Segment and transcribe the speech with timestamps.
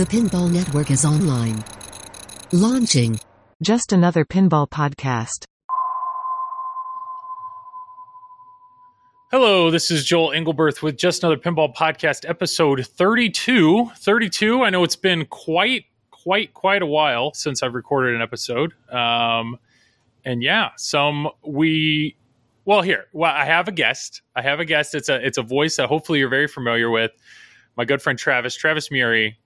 [0.00, 1.62] The Pinball Network is online.
[2.52, 3.20] Launching.
[3.62, 5.44] Just another pinball podcast.
[9.30, 13.90] Hello, this is Joel Engelberth with just another pinball podcast episode 32.
[13.94, 14.62] 32.
[14.62, 18.72] I know it's been quite quite quite a while since I've recorded an episode.
[18.90, 19.58] Um
[20.24, 22.16] and yeah, some we
[22.64, 23.04] well here.
[23.12, 24.22] Well, I have a guest.
[24.34, 24.94] I have a guest.
[24.94, 27.10] It's a it's a voice that hopefully you're very familiar with.
[27.76, 29.36] My good friend Travis, Travis Murie.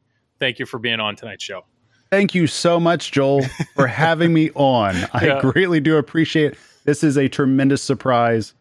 [0.44, 1.64] Thank you for being on tonight's show.
[2.10, 3.40] Thank you so much, Joel,
[3.74, 4.94] for having me on.
[5.14, 5.40] I Yeah.
[5.40, 6.58] greatly do appreciate it.
[6.84, 8.52] This is a tremendous surprise,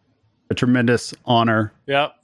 [0.48, 1.74] a tremendous honor.
[1.86, 2.14] Yep.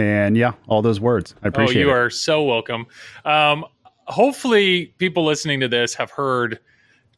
[0.00, 1.36] And yeah, all those words.
[1.44, 1.92] I Oh, appreciate you it.
[1.94, 2.86] are so welcome.
[3.24, 3.64] Um,
[4.06, 6.58] hopefully, people listening to this have heard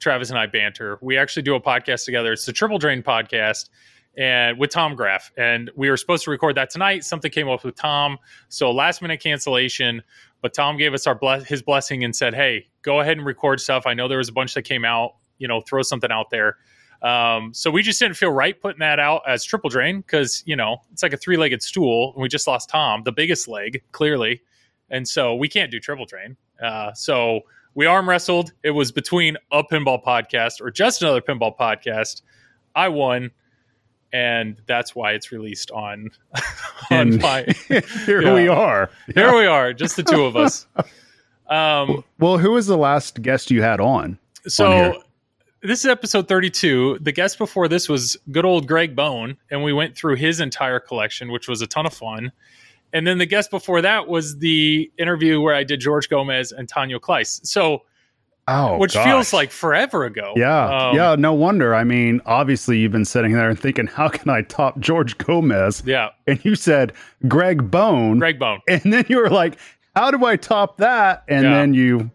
[0.00, 0.98] Travis and I banter.
[1.00, 2.34] We actually do a podcast together.
[2.34, 3.70] It's the Triple Drain podcast,
[4.18, 5.32] and with Tom Graff.
[5.38, 7.04] And we were supposed to record that tonight.
[7.04, 8.18] Something came up with Tom,
[8.50, 10.02] so last minute cancellation.
[10.42, 13.60] But Tom gave us our bless- his blessing and said, "Hey, go ahead and record
[13.60, 13.86] stuff.
[13.86, 15.16] I know there was a bunch that came out.
[15.38, 16.56] You know, throw something out there."
[17.02, 20.56] Um, so we just didn't feel right putting that out as triple drain because you
[20.56, 23.82] know it's like a three legged stool, and we just lost Tom, the biggest leg,
[23.92, 24.42] clearly,
[24.90, 26.36] and so we can't do triple drain.
[26.62, 27.40] Uh, so
[27.74, 28.52] we arm wrestled.
[28.62, 32.22] It was between a pinball podcast or just another pinball podcast.
[32.74, 33.30] I won,
[34.12, 36.10] and that's why it's released on
[36.90, 37.44] on my.
[38.06, 38.34] Here Yeah.
[38.34, 38.90] we are.
[39.14, 40.66] Here we are, just the two of us.
[41.48, 44.18] Um, Well, who was the last guest you had on?
[44.44, 44.94] on So here.
[45.62, 46.98] this is episode 32.
[47.00, 50.80] The guest before this was good old Greg Bone, and we went through his entire
[50.80, 52.32] collection, which was a ton of fun.
[52.92, 56.68] And then the guest before that was the interview where I did George Gomez and
[56.68, 57.46] Tanya Kleiss.
[57.46, 57.82] So,
[58.48, 59.04] Oh, which gosh.
[59.04, 60.32] feels like forever ago.
[60.36, 61.74] Yeah, Um, yeah, no wonder.
[61.74, 65.82] I mean, obviously, you've been sitting there and thinking, how can I top George Gomez?
[65.84, 66.10] yeah.
[66.28, 66.92] And you said
[67.26, 68.18] Greg Bone.
[68.20, 68.60] Greg Bone.
[68.68, 69.58] And then you were like,
[69.96, 71.24] how do I top that?
[71.26, 71.50] And Yeah.
[71.54, 72.10] then you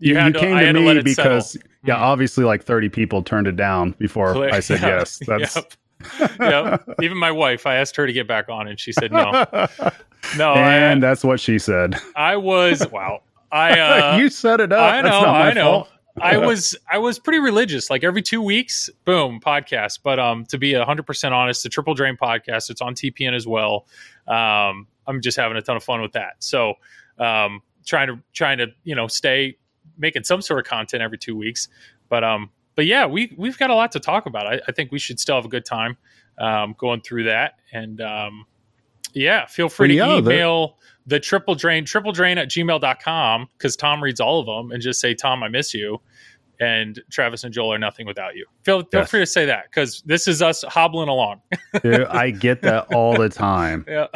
[0.00, 1.68] You, had to, came I to had to me because settle.
[1.84, 2.00] yeah, Mhm.
[2.00, 4.88] obviously like 30 people turned it down before I said yeah.
[4.88, 5.20] yes.
[5.26, 5.72] That's Yep.
[6.40, 6.84] yep.
[7.00, 9.30] Even my wife, I asked her to get back on, and she said no.
[10.36, 11.96] No, and I, that's what she said.
[12.16, 13.20] I was wow.
[13.54, 13.78] I
[14.14, 14.94] uh, you set it up.
[14.94, 15.62] I know, I know.
[15.62, 15.88] fault.
[16.20, 17.90] I was I was pretty religious.
[17.90, 20.00] Like every two weeks, boom, podcast.
[20.02, 23.46] But um, to be hundred percent honest, the Triple Drain podcast, it's on TPN as
[23.46, 23.86] well.
[24.28, 26.34] Um, I'm just having a ton of fun with that.
[26.38, 26.74] So,
[27.18, 29.56] um, trying to trying to you know stay
[29.98, 31.68] making some sort of content every two weeks.
[32.08, 34.46] But um, but yeah, we we've got a lot to talk about.
[34.46, 35.96] I, I think we should still have a good time
[36.38, 37.54] um, going through that.
[37.72, 38.46] And um,
[39.12, 40.76] yeah, feel free to Yeah, email
[41.06, 45.00] the triple drain triple drain at gmail.com because tom reads all of them and just
[45.00, 46.00] say tom i miss you
[46.60, 49.10] and travis and joel are nothing without you feel, feel Yes.
[49.10, 51.40] free to say that because this is us hobbling along
[51.82, 53.84] Dude, I get that all the time.
[53.88, 54.06] yeah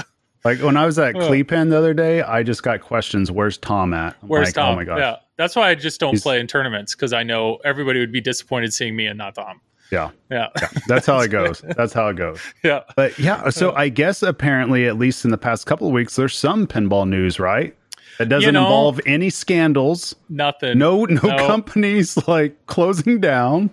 [0.44, 1.16] Like when I was at.
[1.16, 3.28] Clepen the other day, I just got questions.
[3.30, 4.16] Where's Tom at?
[4.22, 4.98] I'm where's like, tom Oh my gosh.
[5.00, 8.12] yeah that's why i just don't He's- play in tournaments because i know everybody would
[8.12, 9.60] be disappointed seeing me and not tom
[9.90, 10.10] Yeah.
[10.30, 10.48] yeah
[10.86, 11.62] That's how it goes.
[11.76, 12.40] That's how it goes.
[12.62, 16.16] yeah But yeah, so I guess apparently, at least in the past couple of weeks,
[16.16, 17.74] there's some pinball news, right?
[18.18, 20.14] That doesn't You know- involve any scandals.
[20.28, 21.46] nothing No, no, No.
[21.46, 23.70] companies like closing down.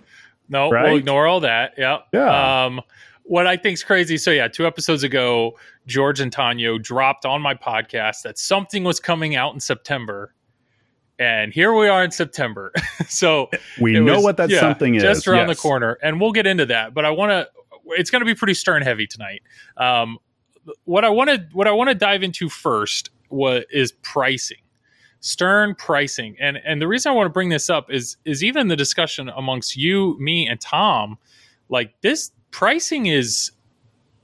[0.48, 0.84] No, Right?
[0.84, 1.74] we'll ignore all that.
[1.76, 1.98] Yeah.
[2.12, 2.64] Yeah.
[2.64, 2.80] Um,
[3.24, 4.16] what I think's crazy.
[4.16, 9.00] So yeah, two episodes ago, George and Tanya dropped on my podcast that something was
[9.00, 10.32] coming out in September,
[11.18, 12.72] and here we are in September.
[13.08, 13.50] so
[13.80, 15.02] We know was- what that yeah, something is.
[15.02, 15.56] just around yes.
[15.56, 16.94] the corner, and we'll get into that.
[16.94, 17.48] But I want to.
[17.90, 19.42] It's going to be pretty stern heavy tonight.
[19.76, 20.18] Um,
[20.84, 24.58] what I want to what I want to dive into first what is pricing
[25.20, 28.68] stern pricing and and the reason i want to bring this up is is even
[28.68, 31.18] the discussion amongst you me and tom
[31.70, 33.50] like this pricing is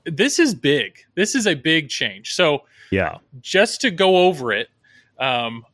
[0.05, 2.61] this is big this is a big change so
[2.91, 3.17] Yeah.
[3.41, 4.69] just to go over it
[5.19, 5.65] um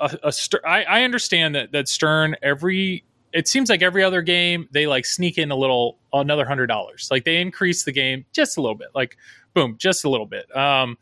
[0.00, 0.32] a, a
[0.66, 5.04] I, I understand that that stern every it seems like every other game they like
[5.04, 7.08] sneak in a little another hundred dollars.
[7.10, 8.88] Like they increase the game just a little bit.
[8.94, 9.16] Like
[9.54, 10.54] boom just a little bit.
[10.56, 10.96] Um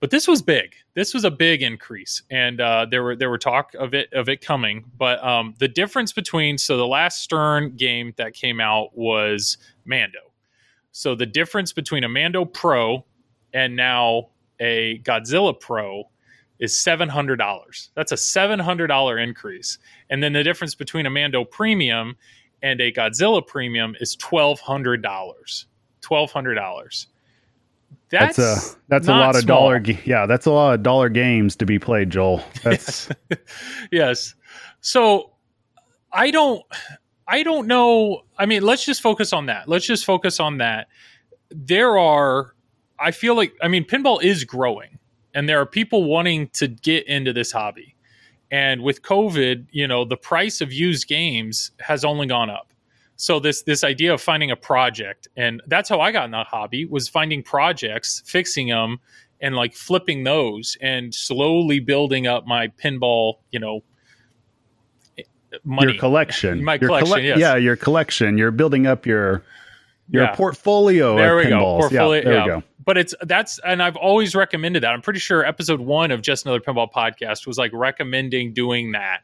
[0.00, 0.74] but this was big.
[0.94, 2.22] This was a big increase.
[2.30, 4.84] And uh there were there were talk of it of it coming.
[4.96, 10.18] But um the difference between so the last stern game that came out was mando.
[10.92, 13.04] So the difference between a mando pro
[13.54, 14.28] and now
[14.60, 16.08] a godzilla pro
[16.62, 19.76] is $700 that's a $700 increase
[20.08, 22.16] and then the difference between a mando premium
[22.62, 27.06] and a godzilla premium is $1200 $1200
[28.12, 29.70] that's, That's a that's a lot of small.
[29.70, 29.82] dollar.
[30.04, 32.44] Yeah, that's a lot of dollar games to be played, Joel.
[32.62, 33.08] That's
[33.90, 34.34] yes.
[34.82, 35.30] So
[36.12, 36.62] I don't
[37.26, 38.24] I don't know.
[38.38, 39.66] I mean, let's just focus on that.
[39.66, 40.88] Let's just focus on that.
[41.50, 42.54] There are
[42.98, 44.98] I feel like I mean pinball is growing
[45.34, 47.94] and there are people wanting to get into this hobby.
[48.50, 52.72] And with COVID, you know, the price of used games has only gone up.
[53.16, 56.44] So this this idea of finding a project, and that's how I got in the
[56.44, 58.98] hobby was finding projects, fixing them,
[59.40, 63.84] and like flipping those, and slowly building up my pinball, you know,
[65.18, 65.22] eh,
[65.64, 65.92] money.
[65.92, 66.64] Your collection.
[66.64, 67.38] My Your collection, yes.
[67.38, 68.36] Yeah, your collection.
[68.36, 69.44] You're building up your
[70.12, 70.34] your Yeah.
[70.36, 72.44] portfolio there of we go portfolio yeah, there yeah.
[72.44, 72.62] we go.
[72.84, 76.44] but it's that's and i've always recommended that i'm pretty sure episode one of just
[76.46, 79.20] another pinball podcast was like recommending doing that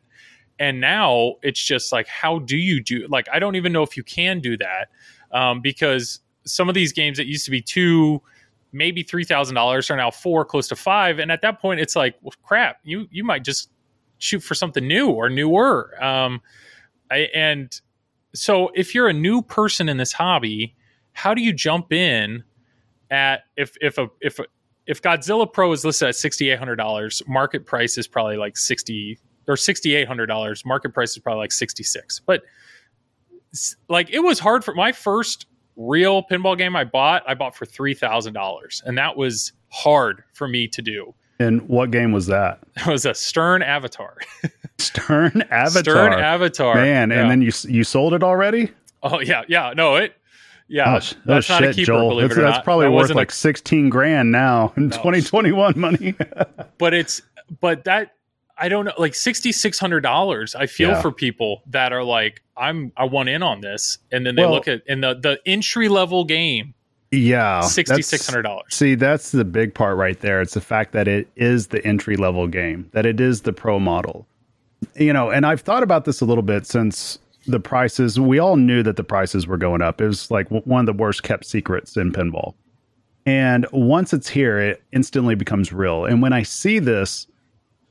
[0.59, 3.97] and now it's just like how do you do like i don't even know if
[3.97, 4.89] you can do that
[5.31, 8.21] um, because some of these games that used to be two
[8.73, 11.95] maybe three thousand dollars are now four close to five and at that point it's
[11.95, 13.71] like well, crap you you might just
[14.19, 16.41] shoot for something new or newer um,
[17.11, 17.79] I, and
[18.35, 20.75] so if you're a new person in this hobby
[21.19, 22.45] how do you jump in
[23.11, 24.45] at if if a if a,
[24.87, 28.57] if Godzilla Pro is listed at sixty eight hundred dollars, market price is probably like
[28.57, 29.19] sixty
[29.49, 30.65] or sixty eight hundred dollars.
[30.65, 32.21] Market price is probably like sixty six.
[32.25, 32.43] But
[33.89, 37.23] like it was hard for my first real pinball game I bought.
[37.27, 41.15] I bought for three thousand dollars, and that was hard for me to do.
[41.41, 42.61] And what game was that?
[42.77, 44.17] It was a Stern Avatar.
[44.79, 45.83] Stern Avatar.
[45.95, 47.23] Stern Avatar, Man, Yeah.
[47.23, 48.71] and then you you sold it already?
[49.03, 50.15] oh yeah, yeah, no it.
[50.69, 51.87] Yeah, oh, sh- oh, that's not shit, a keeper.
[51.87, 52.09] Joel.
[52.11, 52.65] Believe That's, it or that's not.
[52.65, 56.15] probably That worth wasn't a like 16 grand now in 2021 money.
[56.79, 57.23] but it's
[57.61, 58.15] but that
[58.59, 60.55] I don't know like sixty six hundred dollars.
[60.55, 61.01] I feel Yeah.
[61.01, 64.51] for people that are like I'm I want in on this, and then they Well-
[64.53, 66.75] look at in the the entry level game
[67.11, 67.61] yeah.
[67.63, 68.67] sixty six hundred dollars.
[68.75, 70.43] See, that's the big part right there.
[70.43, 73.79] It's the fact that it is the entry level game, that it is the pro
[73.79, 74.27] model.
[74.97, 77.19] You know, and I've thought about this a little bit since
[77.51, 80.01] the prices, we all knew that the prices were going up.
[80.01, 82.55] It was like one of the worst kept secrets in pinball.
[83.27, 86.05] And once it's here, it instantly becomes real.
[86.05, 87.27] And when I see this,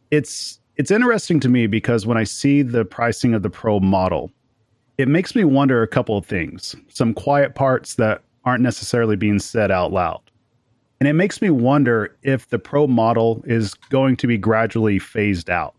[0.09, 4.31] it's it's interesting to me because when I see the pricing of the pro model,
[4.97, 6.75] it makes me wonder a couple of things.
[6.89, 10.21] Some quiet parts that aren't necessarily being said out loud.
[10.99, 15.49] And it makes me wonder if the pro model is going to be gradually phased
[15.49, 15.75] out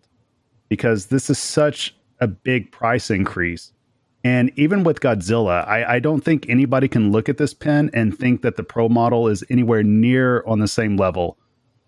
[0.69, 3.73] because this is such a big price increase.
[4.25, 8.17] And even with Godzilla, I, I don't think anybody can look at this pen and
[8.17, 11.39] think that the pro model is anywhere near on the same level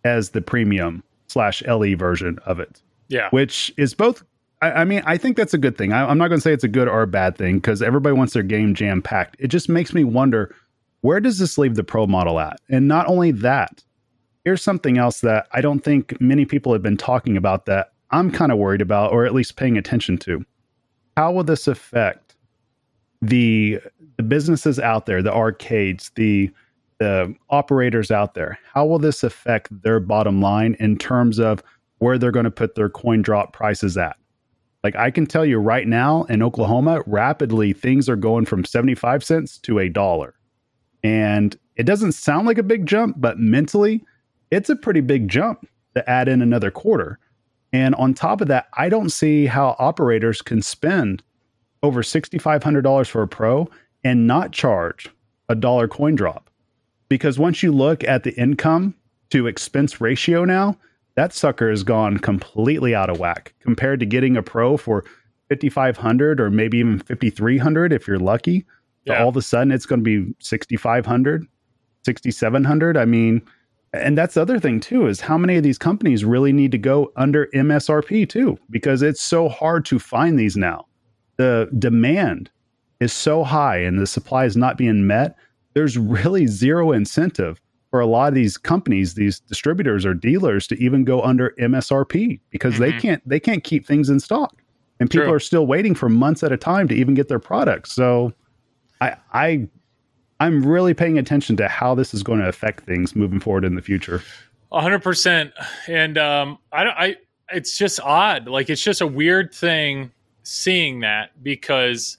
[0.04, 4.22] as the premium slash LE version of it Yeah, which is both.
[4.62, 5.92] I, I mean, I think that's a good thing.
[5.92, 8.14] I, I'm not going to say it's a good or a bad thing because everybody
[8.14, 9.36] wants their game jam packed.
[9.38, 10.54] It just makes me wonder
[11.00, 12.60] where does this leave the pro model at?
[12.68, 13.82] And not only that,
[14.44, 18.30] here's something else that I don't think many people have been talking about that I'm
[18.30, 20.44] kind of worried about, or at least paying attention to.
[21.16, 22.36] How will this affect
[23.22, 23.80] the
[24.16, 26.50] the businesses out there, the arcades, the
[26.98, 28.58] the operators out there?
[28.72, 31.62] How will this affect their bottom line in terms of
[31.98, 34.16] where they're going to put their coin drop prices at?
[34.82, 39.22] Like I can tell you right now in Oklahoma, rapidly things are going from 75
[39.22, 40.34] cents to a dollar.
[41.02, 44.04] And it doesn't sound like a big jump, but mentally,
[44.50, 47.18] it's a pretty big jump to add in another quarter.
[47.72, 51.22] And on top of that, I don't see how operators can spend
[51.82, 53.68] over $6,500 for a pro
[54.04, 55.08] and not charge
[55.48, 56.50] a dollar coin drop.
[57.08, 58.94] Because once you look at the income
[59.30, 60.76] to expense ratio now,
[61.16, 65.04] that sucker has gone completely out of whack compared to getting a pro for
[65.48, 68.64] 5500 or maybe even 5300 if you're lucky.
[69.04, 69.22] Yeah.
[69.22, 71.46] all of a sudden it's going to be 6500,
[72.04, 72.96] 6700.
[72.96, 73.42] I mean,
[73.92, 76.78] and that's the other thing too is how many of these companies really need to
[76.78, 80.86] go under MSRP too because it's so hard to find these now.
[81.36, 82.50] The demand
[83.00, 85.34] is so high and the supply is not being met.
[85.74, 90.76] There's really zero incentive for a lot of these companies, these distributors or dealers to
[90.80, 93.00] even go under MSRP because they Mhm.
[93.00, 94.62] can't they can't keep things in stock.
[95.00, 95.34] And people True.
[95.34, 97.92] are still waiting for months at a time to even get their products.
[97.92, 98.32] So
[99.00, 99.68] I I
[100.40, 103.74] I'm really paying attention to how this is going to affect things moving forward in
[103.74, 104.22] the future.
[104.72, 105.52] A hundred percent.
[105.86, 106.96] And um, I don't.
[106.96, 107.16] I.
[107.52, 108.48] It's just odd.
[108.48, 110.12] Like it's just a weird thing
[110.44, 112.16] seeing that because,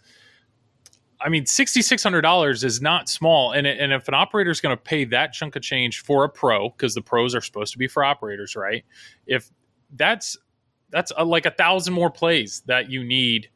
[1.19, 3.53] I mean, sixty six hundred dollars is not small.
[3.53, 6.23] And it- and if an operator is going to pay that chunk of change for
[6.25, 8.83] a pro, because the pros are supposed to be for operators, right?
[9.25, 9.49] If
[9.95, 10.37] that's
[10.89, 13.49] that's a, like a thousand more plays that you need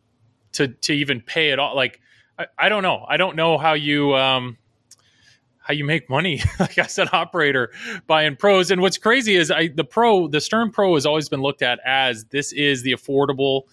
[0.54, 1.76] to to even pay it all.
[1.76, 2.00] Like
[2.38, 3.06] I, I don't know.
[3.08, 4.58] I don't know how you um
[5.60, 7.72] how you make money like i said operator
[8.06, 11.42] buying pros and what's crazy is i the pro the stern pro has always been
[11.42, 13.64] looked at as this is the affordable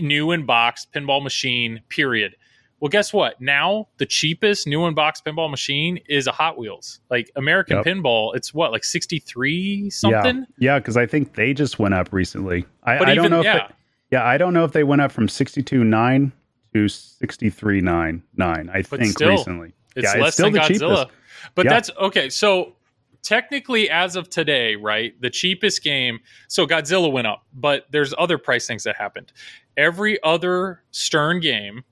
[0.00, 2.34] new in box pinball machine period
[2.80, 3.38] Well, guess what?
[3.38, 7.00] Now the cheapest new in-box pinball machine is a Hot Wheels.
[7.10, 7.84] Like American Yep.
[7.84, 10.46] Pinball, it's what like sixty-three something.
[10.58, 12.64] Yeah, because I think they just went up recently.
[12.84, 13.74] I, I even don't know if yeah, they,
[14.12, 16.32] yeah, I don't know if they went up from sixty two nine
[16.74, 18.70] to sixty three nine nine.
[18.72, 19.72] I But think still, recently.
[19.96, 20.96] it's yeah, less it's still than the Godzilla.
[21.04, 21.06] cheapest.
[21.54, 21.70] But Yeah.
[21.70, 22.28] that's okay.
[22.30, 22.76] So
[23.22, 26.20] technically, as of today, right, the cheapest game.
[26.48, 29.32] So Godzilla went up, but there's other price things that happened.
[29.76, 31.82] Every other Stern game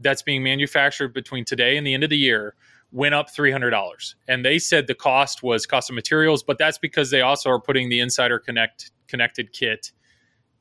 [0.00, 2.54] that's being manufactured between today and the end of the year
[2.90, 6.58] went up three hundred dollars, and they said the cost was cost of materials, but
[6.58, 9.92] that's because they also are putting the Insider Connect connected kit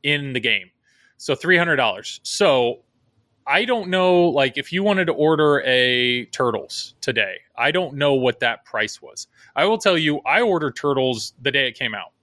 [0.04, 0.70] in the game.
[1.18, 2.20] So three hundred dollars.
[2.24, 2.84] So
[3.52, 8.14] I don't know, like if you wanted to order a turtles today, I don't know
[8.14, 9.28] what that price was.
[9.58, 12.14] I will tell you, I ordered turtles the day it came out,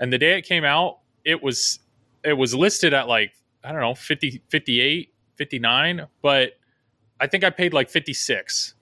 [0.00, 1.78] and the day it came out, it was
[2.24, 3.32] it was listed at like
[3.62, 6.54] I don't know 50, 58, 59, but
[7.20, 8.74] I think I paid like 56.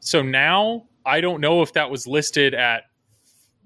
[0.00, 2.82] So now I don't know if that was listed at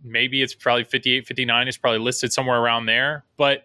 [0.05, 1.67] maybe it's probably 58, 59.
[1.67, 3.25] It's probably listed somewhere around there.
[3.37, 3.65] But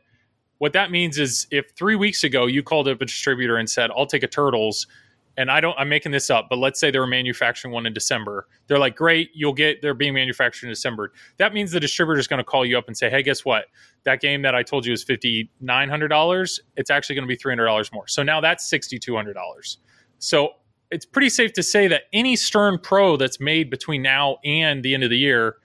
[0.63, 3.91] what that means is if three weeks ago you called up a distributor and said,
[3.91, 4.87] I'll take a turtles,
[5.35, 7.93] and I don't I'm making this up, but let's say they were manufacturing one in
[7.93, 8.47] December.
[8.67, 11.11] They're like, Great, you'll get they're being manufactured in December.
[11.35, 13.65] That means the distributor is going to call you up and say, Hey, guess what?
[14.05, 17.27] That game that I told you is fifty nine hundred dollars, it's actually going to
[17.27, 18.07] be three hundred dollars more.
[18.07, 19.79] So now that's sixty two hundred dollars.
[20.19, 20.51] So
[20.91, 24.93] it's pretty safe to say that any Stern Pro that's made between now and the
[24.93, 25.57] end of the year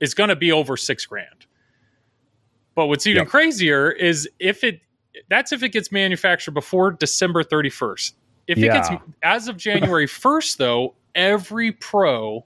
[0.00, 1.47] is going to be over six grand.
[2.78, 3.28] But what's even Yep.
[3.28, 4.78] crazier is if it
[5.28, 8.12] that's if it gets manufactured before December 31st.
[8.46, 8.88] If it gets
[9.24, 12.44] as of January 1st though, every pro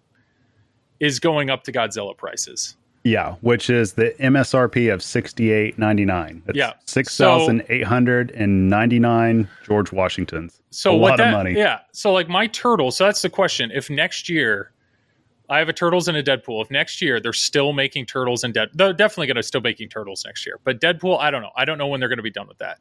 [1.00, 2.78] is going up to Godzilla prices.
[3.04, 6.42] Yeah, which is the MSRP of sixty eight ninety nine.
[6.54, 6.72] Yeah.
[6.86, 10.62] six thousand eight hundred and ninety nine George Washingtons.
[10.70, 11.52] So A what lot of that, money.
[11.58, 11.80] Yeah.
[11.92, 12.90] So like my turtle.
[12.90, 13.70] So that's the question.
[13.74, 14.71] If next year
[15.48, 18.54] I have a turtles and a Deadpool, if next year they're still making turtles and
[18.54, 20.58] dead, they're definitely going to still making turtles next year.
[20.64, 21.50] But Deadpool, I don't know.
[21.56, 22.78] I don't know when they're going to be done with that.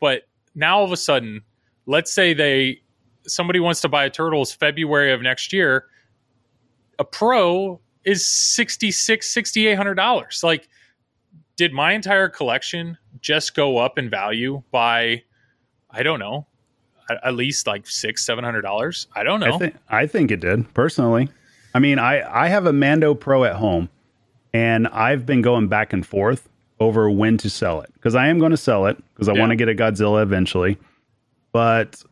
[0.00, 0.22] But
[0.54, 1.42] now all of a sudden,
[1.86, 2.80] let's say they
[3.26, 5.86] somebody wants to buy a turtles February of next year,
[6.98, 10.40] a pro is 66 6800 dollars.
[10.42, 10.68] Like
[11.56, 15.22] did my entire collection just go up in value by
[15.90, 16.46] I don't know,
[17.22, 19.08] at, least like six, seven hundred dollars.
[19.14, 19.54] I don't know.
[19.54, 21.28] I think I think it did personally.
[21.74, 23.88] I mean, I I have a Mando Pro at home,
[24.52, 26.48] and I've been going back and forth
[26.80, 29.40] over when to sell it because I am going to sell it because I Yeah.
[29.40, 30.78] want to get a Godzilla eventually,
[31.52, 32.02] but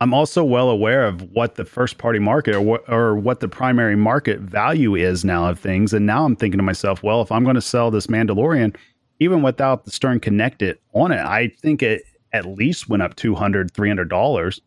[0.00, 3.48] I'm also well aware of what the first party market or what, or what the
[3.48, 7.32] primary market value is now of things, and now I'm thinking to myself, well, if
[7.32, 8.76] I'm going to sell this Mandalorian,
[9.20, 13.72] even without the Stern Connected on it, I think it at least went up 200
[13.72, 14.60] 300 dollars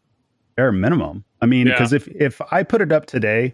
[0.56, 1.24] bare minimum.
[1.42, 1.74] I mean, Yeah.
[1.74, 3.54] because if if I put it up today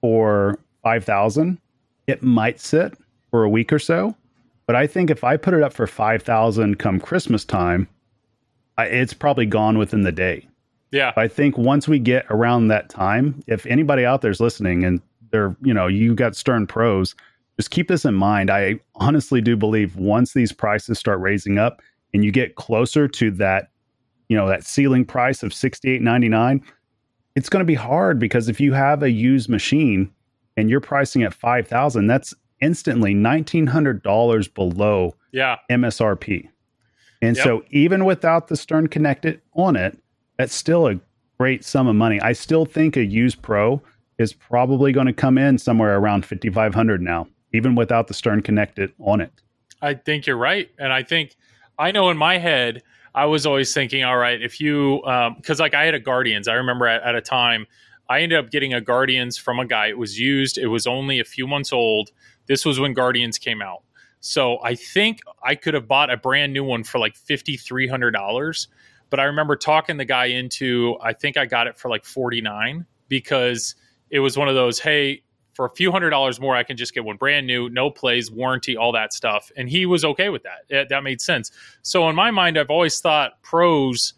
[0.00, 1.58] for five thousand,
[2.06, 2.94] it might sit
[3.30, 4.14] for a week or so.
[4.66, 7.88] But I think if I put it up for five thousand come Christmas time,
[8.76, 10.46] I, it's probably gone within the day.
[10.92, 15.00] yeah, I think once we get around that time, if anybody out there's listening and
[15.30, 17.14] they're, you know, you got Stern Pros,
[17.56, 18.50] just keep this in mind.
[18.50, 21.82] I honestly do believe once these prices start raising up
[22.14, 23.70] and you get closer to that,
[24.28, 26.62] you know, that ceiling price of sixty eight ninety nine,
[27.38, 30.10] it's going to be hard because if you have a used machine
[30.56, 36.48] and you're pricing at five thousand, that's instantly nineteen hundred dollars below yeah, MSRP.
[37.22, 37.44] And Yep.
[37.44, 39.96] so even without the Stern Connected on it,
[40.36, 40.98] that's still a
[41.38, 42.20] great sum of money.
[42.20, 43.80] I still think a used Pro
[44.18, 48.92] is probably going to come in somewhere around 5500 now, even without the Stern Connected
[48.98, 49.30] on it.
[49.80, 51.36] I think you're right, and I think
[51.78, 52.82] I know in my head
[53.18, 56.46] I was always thinking, all right, if you um, because like I had a Guardians,
[56.46, 57.66] I remember at, at a time
[58.08, 59.88] I ended up getting a Guardians from a guy.
[59.88, 60.56] It was used.
[60.56, 62.10] It was only a few months old.
[62.46, 63.82] This was when Guardians came out.
[64.20, 67.88] So I think I could have bought a brand new one for like fifty three
[67.88, 68.68] hundred dollars.
[69.10, 72.40] But I remember talking the guy into I think I got it for like forty
[72.40, 73.74] nine because
[74.10, 75.22] it was one of those, hey,
[75.58, 78.30] for a few hundred dollars more, I can just get one brand new, no plays,
[78.30, 79.50] warranty, all that stuff.
[79.56, 80.58] And he was okay with that.
[80.68, 81.50] It- that made sense.
[81.82, 84.14] So in my mind, I've always thought pros,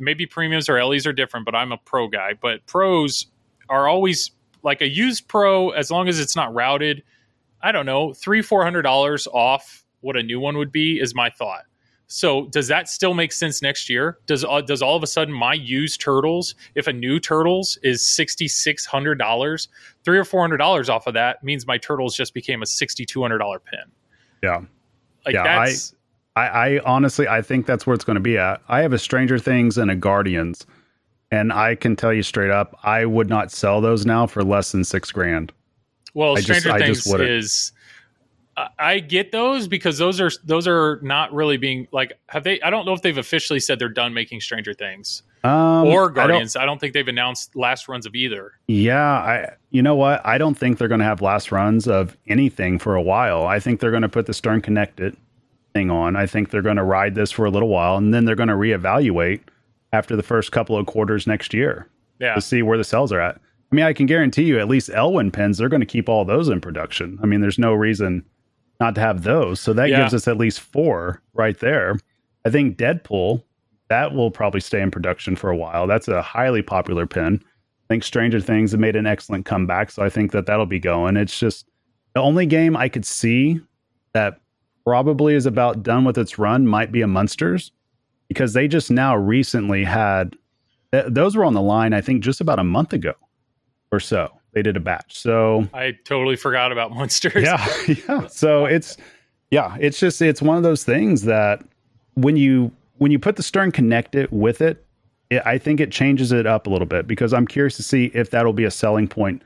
[0.00, 2.32] maybe premiums or LEs are different, but I'm a pro guy.
[2.34, 3.26] But pros
[3.68, 4.32] are always
[4.64, 7.04] like a used pro, as long as it's not routed.
[7.62, 11.14] I don't know, three, four hundred dollars off what a new one would be is
[11.14, 11.62] my thought.
[12.14, 14.18] So does that still make sense next year?
[14.26, 18.06] Does uh, does all of a sudden my used turtles, if a new turtles is
[18.06, 19.68] sixty six hundred dollars,
[20.04, 23.06] three or four hundred dollars off of that means my turtles just became a sixty
[23.06, 23.80] two hundred dollar pin.
[24.42, 24.60] Yeah.
[25.24, 25.94] Like Yeah, I- that's
[26.34, 28.62] I, I honestly, I think that's where it's going to be at.
[28.68, 30.66] I have a Stranger Things and a Guardians,
[31.30, 34.72] And I can tell you straight up, I would not sell those now for less
[34.72, 35.50] than six grand.
[36.14, 37.72] Well, I Stranger just Things is.
[38.78, 42.70] I- get those because those are those are not really being like have they I
[42.70, 46.14] don't know if they've officially said they're done making Stranger Things Um, or I don't-
[46.14, 46.56] Guardians.
[46.56, 48.52] I don't, think they've announced last runs of either.
[48.68, 50.20] Yeah, I you know what?
[50.26, 53.46] I don't think they're going to have last runs of anything for a while.
[53.46, 55.16] I think they're going to put the Stern Connected
[55.72, 56.14] thing on.
[56.16, 58.50] I think they're going to ride this for a little while and then they're going
[58.50, 59.40] to reevaluate
[59.94, 61.88] after the first couple of quarters next year
[62.20, 63.36] Yeah, to see where the sales are at.
[63.36, 66.26] I mean, I can guarantee you at least Elwin pens, they're going to keep all
[66.26, 67.18] those in production.
[67.22, 68.22] I mean, there's no reason
[68.82, 69.60] not to have those.
[69.60, 70.00] So that Yeah.
[70.02, 71.98] gives us at least four right there.
[72.44, 73.42] I think Deadpool,
[73.88, 75.86] that will probably stay in production for a while.
[75.86, 77.40] That's a highly popular pin.
[77.44, 79.90] I think Stranger Things have made an excellent comeback.
[79.90, 81.16] So I think that that'll be going.
[81.16, 81.68] It's just
[82.14, 83.60] the only game I could see
[84.14, 84.40] that
[84.84, 87.70] probably is about done with its run might be a Munsters
[88.28, 90.34] because they just now recently had
[90.92, 93.12] th- those were on the line, I think, just about a month ago
[93.92, 94.28] or so.
[94.52, 95.18] They did a batch.
[95.18, 97.42] So I totally forgot about Munsters.
[97.42, 97.66] yeah,
[98.08, 98.26] yeah.
[98.26, 98.96] So it's
[99.50, 101.62] yeah, it's just it's one of those things that
[102.14, 104.84] when you when you put the Stern connect it with it,
[105.30, 108.10] it, I think it changes it up a little bit because I'm curious to see
[108.14, 109.42] if that'll be a selling point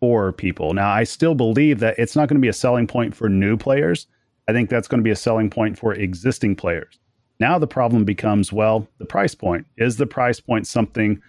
[0.00, 0.74] for people.
[0.74, 3.56] Now, I still believe that it's not going to be a selling point for new
[3.56, 4.06] players.
[4.48, 6.98] I think that's going to be a selling point for existing players.
[7.38, 9.66] Now the problem becomes, well, the price point.
[9.76, 11.20] Is the price point something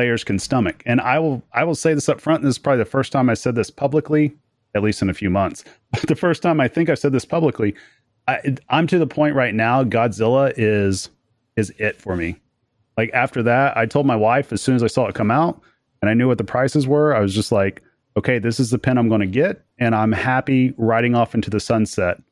[0.00, 0.82] players can stomach?
[0.86, 3.28] And I will I will say this up front, this is probably the first time
[3.28, 4.34] I said this publicly,
[4.74, 5.62] at least in a few months.
[5.90, 7.74] But the first time I think I've said this publicly,
[8.26, 9.84] I, I'm to the point right now.
[9.84, 11.10] Godzilla is
[11.56, 12.36] is it for me.
[12.96, 15.60] Like after that, I told my wife as soon as I saw it come out,
[16.00, 17.14] and I knew what the prices were.
[17.14, 17.82] I was just like,
[18.16, 21.50] okay, this is the pen I'm going to get, and I'm happy riding off into
[21.50, 22.22] the sunset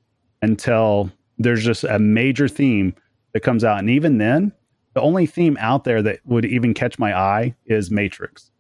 [0.41, 2.95] until there's just a major theme
[3.35, 3.79] that comes out.
[3.79, 4.53] And even then,
[4.99, 8.51] the only theme out there that would even catch my eye is Matrix,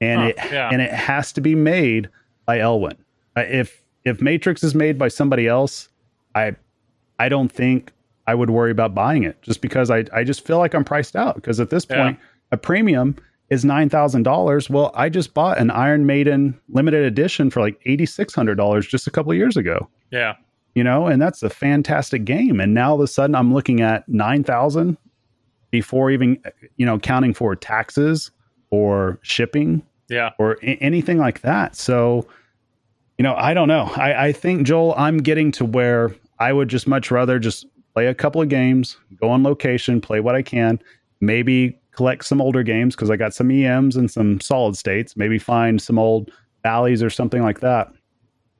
[0.00, 0.68] and Huh, it yeah.
[0.70, 2.08] and it has to be made
[2.44, 2.96] by Elwin.
[3.36, 5.88] Uh, If if Matrix is made by somebody else,
[6.34, 6.54] I
[7.18, 7.92] I don't think
[8.26, 11.16] I would worry about buying it just because I I just feel like I'm priced
[11.16, 11.96] out because at this Yeah.
[12.02, 12.18] point
[12.52, 13.16] a premium
[13.48, 14.68] is nine thousand dollars.
[14.68, 18.86] Well, I just bought an Iron Maiden limited edition for like eighty six hundred dollars
[18.86, 20.34] just a couple of years ago yeah,
[20.74, 22.60] you know, and that's a fantastic game.
[22.60, 24.96] And now all of a sudden I'm looking at 9,000
[25.76, 26.42] before even,
[26.78, 28.30] you know, counting for taxes
[28.70, 30.30] or shipping yeah.
[30.38, 31.76] or a- anything like that.
[31.76, 32.26] So,
[33.18, 33.90] you know, I don't know.
[33.94, 38.06] I, I think, Joel, I'm getting to where I would just much rather just play
[38.06, 40.80] a couple of games, go on location, play what I can,
[41.20, 45.38] maybe collect some older games because I got some EMs and some solid states, maybe
[45.38, 46.30] find some old
[46.62, 47.92] valleys or something like that.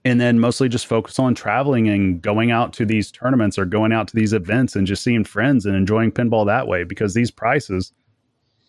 [0.06, 3.92] And then mostly just focus on traveling and going out to these tournaments or going
[3.92, 7.30] out to these events and just seeing friends and enjoying pinball that way because these
[7.30, 7.92] prices,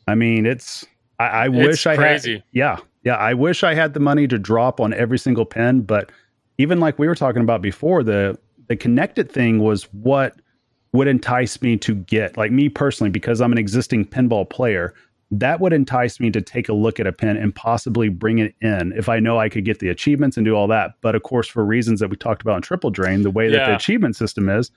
[0.08, 0.86] I mean, it's,
[1.20, 3.16] I, I It's wish I had, yeah, yeah.
[3.16, 6.12] I wish I had the money to drop on every single pin but
[6.58, 10.36] even like we were talking about before, the the connected thing was what
[10.94, 14.94] would entice me to get, like me personally, because I'm an existing pinball player.
[15.30, 18.56] That would entice me to take a look at a pin and possibly bring it
[18.62, 20.94] in if I know I could get the achievements and do all that.
[21.02, 23.68] But of course, for reasons that we talked about in Triple Drain, the way that
[23.68, 24.72] the achievement system is,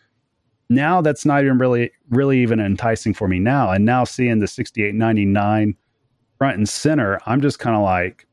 [0.68, 3.70] now that's not even really, really even enticing for me now.
[3.70, 5.76] And now seeing the 68.99
[6.38, 8.26] front and center, I'm just kind of like,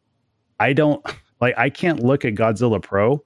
[0.59, 1.05] I don't
[1.39, 3.23] like I can't look at Godzilla Pro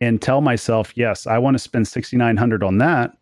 [0.00, 3.16] and tell myself, yes, I want to spend 6900 on that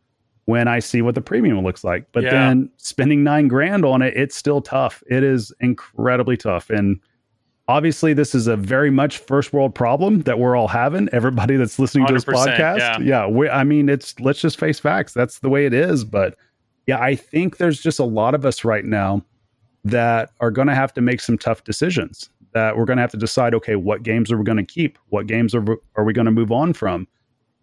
[0.46, 2.06] when I see what the premium looks like.
[2.12, 2.30] But Yeah.
[2.30, 5.02] then spending 9 grand on it, it's still tough.
[5.08, 6.98] It is incredibly tough and
[7.68, 11.08] obviously this is a very much first world problem that we're all having.
[11.12, 12.78] Everybody that's listening to this podcast.
[12.78, 12.98] yeah.
[13.00, 15.12] yeah we, I mean, it's let's just face facts.
[15.12, 16.36] That's the way it is, but
[16.86, 19.24] yeah, I think there's just a lot of us right now
[19.84, 22.28] that are going to have to make some tough decisions.
[22.54, 24.98] That we're going to have to decide, okay, what games are we going to keep?
[25.08, 25.64] What games are,
[25.96, 27.06] are we going to move on from?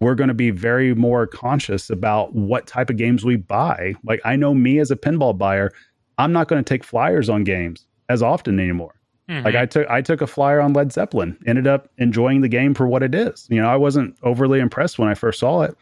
[0.00, 3.94] We're going to be very more conscious about what type of games we buy.
[4.04, 5.70] Like I know me as a pinball buyer,
[6.18, 8.94] I'm not going to take flyers on games as often anymore.
[9.28, 9.44] Mhm.
[9.44, 12.74] Like I took I took a flyer on Led Zeppelin, ended up enjoying the game
[12.74, 13.46] for what it is.
[13.50, 15.76] You know, I wasn't overly impressed when I first saw it.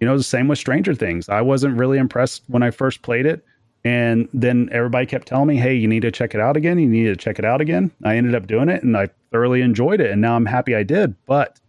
[0.00, 1.28] You know, the same with Stranger Things.
[1.28, 3.44] I wasn't really impressed when I first played it.
[3.84, 6.78] And then everybody kept telling me, hey, you need to check it out again.
[6.78, 7.92] You need to check it out again.
[8.02, 10.10] I ended up doing it and I thoroughly enjoyed it.
[10.10, 11.14] And now I'm happy I did.
[11.26, 11.60] But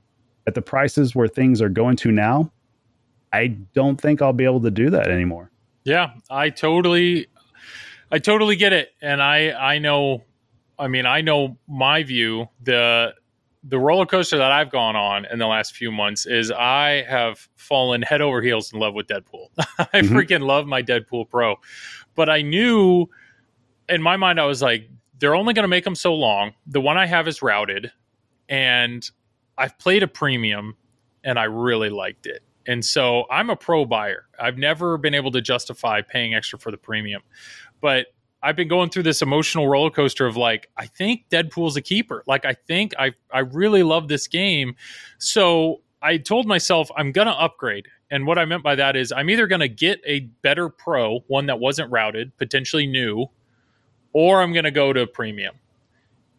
[0.48, 2.52] at the prices where things are going to now,
[3.34, 5.52] I don't think I'll be able to do that anymore.
[5.84, 7.28] Yeah, I totally,
[8.12, 10.24] I totally get it, and I I know,
[10.80, 12.48] I mean, I know my view.
[12.64, 13.14] the
[13.64, 17.48] The roller coaster that I've gone on in the last few months is I have
[17.58, 19.48] fallen head over heels in love with Deadpool.
[19.80, 20.10] I Mhm.
[20.10, 21.56] freaking love my Deadpool Pro,
[22.16, 23.08] but I knew
[23.90, 26.54] in my mind, I was like, they're only going to make them so long.
[26.68, 27.92] The one I have is routed,
[28.50, 29.10] and
[29.58, 30.76] I've played a premium,
[31.24, 32.44] and I really liked it.
[32.68, 34.26] And so I'm a pro buyer.
[34.40, 37.22] I've never been able to justify paying extra for the premium,
[37.82, 38.08] but
[38.44, 42.24] I've been going through this emotional roller coaster of like, I think Deadpool's a keeper.
[42.28, 44.76] Like, I think I I really love this game.
[45.18, 47.88] So I told myself I'm gonna upgrade.
[48.12, 51.48] And what I meant by that is I'm either gonna get a better pro, one
[51.48, 53.26] that wasn't routed, potentially new,
[54.14, 55.56] or I'm gonna go to premium.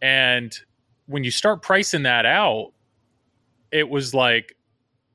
[0.01, 0.57] And
[1.07, 2.73] when you start pricing that out,
[3.73, 4.57] it was like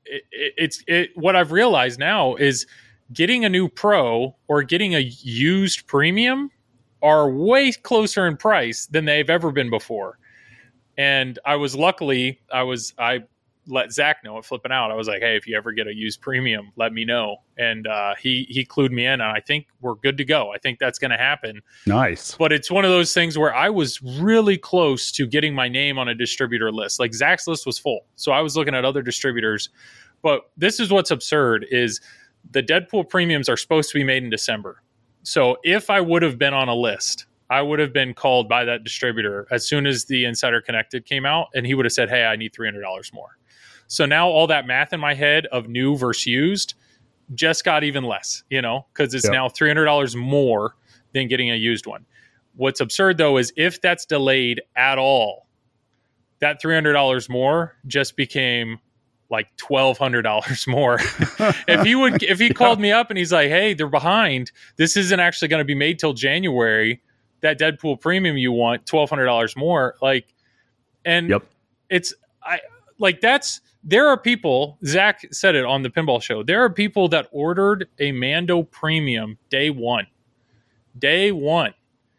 [0.06, 2.66] it, it, it's it what I've realized now is
[3.12, 6.50] getting a new pro or getting a used premium
[7.02, 10.18] are way closer in price than they've ever been before.
[10.98, 13.24] And I was luckily, I was, I
[13.68, 14.92] let Zach know it flipping out.
[14.92, 17.38] I was like, Hey, if you ever get a used premium, let me know.
[17.58, 20.52] And, uh, he, he clued me in and I think we're good to go.
[20.52, 21.62] I think that's going to happen.
[21.86, 22.36] Nice.
[22.36, 25.98] But it's one of those things where I was really close to getting my name
[25.98, 27.00] on a distributor list.
[27.00, 28.06] Like Zach's list was full.
[28.16, 29.70] So I was looking at other distributors,
[30.22, 32.02] but this is what's absurd is
[32.52, 34.82] the Deadpool premiums are supposed to be made in December.
[35.24, 38.66] So if I would have been on a list, I would have been called by
[38.66, 42.10] that distributor as soon as the Insider Connected came out, and he would have said,
[42.10, 43.38] "Hey, I need three hundred dollars more."
[43.88, 46.74] So now all that math in my head of new versus used
[47.36, 49.34] just got even less, you know, because it's Yep.
[49.34, 50.76] now three hundred dollars more
[51.14, 52.06] than getting a used one.
[52.56, 55.48] What's absurd though is if that's delayed at all,
[56.40, 58.80] that three hundred dollars more just became
[59.30, 60.98] like twelve hundred dollars more.
[61.68, 64.52] if he would, if he called me up and he's like, "Hey, they're behind.
[64.76, 67.02] This isn't actually going to be made till January.
[67.42, 70.28] That Deadpool premium you want twelve hundred dollars more." Like,
[71.06, 71.44] and Yep.
[71.90, 72.60] it's I
[73.00, 74.78] like that's there are people.
[74.86, 76.44] Zach said it on the pinball show.
[76.44, 80.08] There are people that ordered a Mando premium day one,
[80.98, 81.74] day one,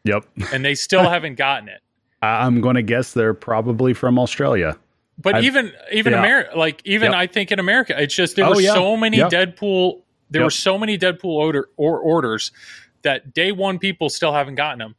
[0.04, 0.24] Yep.
[0.52, 1.80] and they still haven't gotten it.
[2.22, 4.76] I'm going to guess they're probably from Australia.
[5.18, 6.18] But I've- even even yeah.
[6.18, 7.20] America, like even Yep.
[7.20, 8.74] I think in America, it's just there Oh, were yeah.
[8.74, 9.30] so many Yep.
[9.30, 10.00] Deadpool.
[10.30, 12.50] There were so many Deadpool order or orders
[13.02, 14.96] that day one people still haven't gotten them,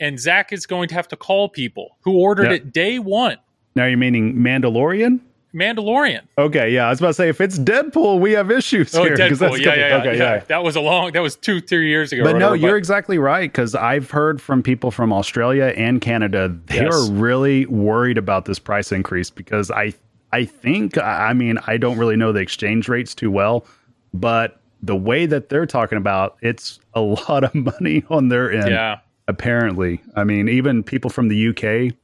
[0.00, 3.36] and Zach is going to have to call people who ordered it day one.
[3.76, 5.20] Now you're meaning Mandalorian?
[5.54, 6.22] Mandalorian.
[6.36, 6.86] Okay, yeah.
[6.86, 9.16] I was about to say if it's Deadpool, we have issues Oh, here.
[9.16, 9.38] Deadpool.
[9.38, 10.38] that's Yeah, yeah, yeah, okay, yeah.
[10.48, 11.12] That was a long.
[11.12, 12.22] That was two, three years ago.
[12.24, 16.54] But no, whatever, you're exactly right because I've heard from people from Australia and Canada.
[16.66, 16.94] They Yes.
[16.94, 19.94] are really worried about this price increase because I,
[20.32, 23.64] I think, I mean, I don't really know the exchange rates too well,
[24.12, 28.68] but the way that they're talking about, it's a lot of money on their end.
[28.70, 28.98] yeah.
[29.28, 30.00] apparently.
[30.14, 31.94] I mean, even people from the UK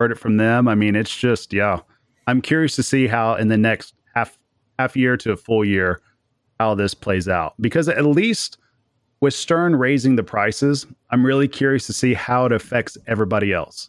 [0.00, 0.66] heard it from them.
[0.68, 1.80] I mean, it's just yeah.
[2.26, 4.38] I'm curious to see how in the next half
[4.78, 6.00] half year to a full year
[6.58, 8.58] how this plays out because at least
[9.20, 13.88] with Stern raising the prices, I'm really curious to see how it affects everybody else.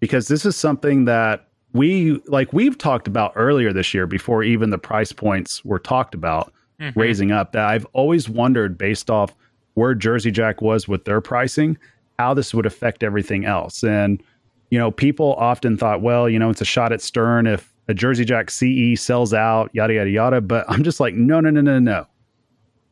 [0.00, 4.70] Because this is something that we like we've talked about earlier this year before even
[4.70, 6.92] the price points were talked about Mhm.
[6.96, 9.34] raising up that I've always wondered based off
[9.74, 11.78] where Jersey Jack was with their pricing,
[12.18, 13.82] how this would affect everything else.
[13.84, 14.20] And,
[14.70, 17.94] you know, people often thought, well, you know, it's a shot at Stern if a
[17.94, 20.40] Jersey Jack CE sells out, yada, yada, yada.
[20.40, 22.06] But I'm just like, no, no, no, no, no.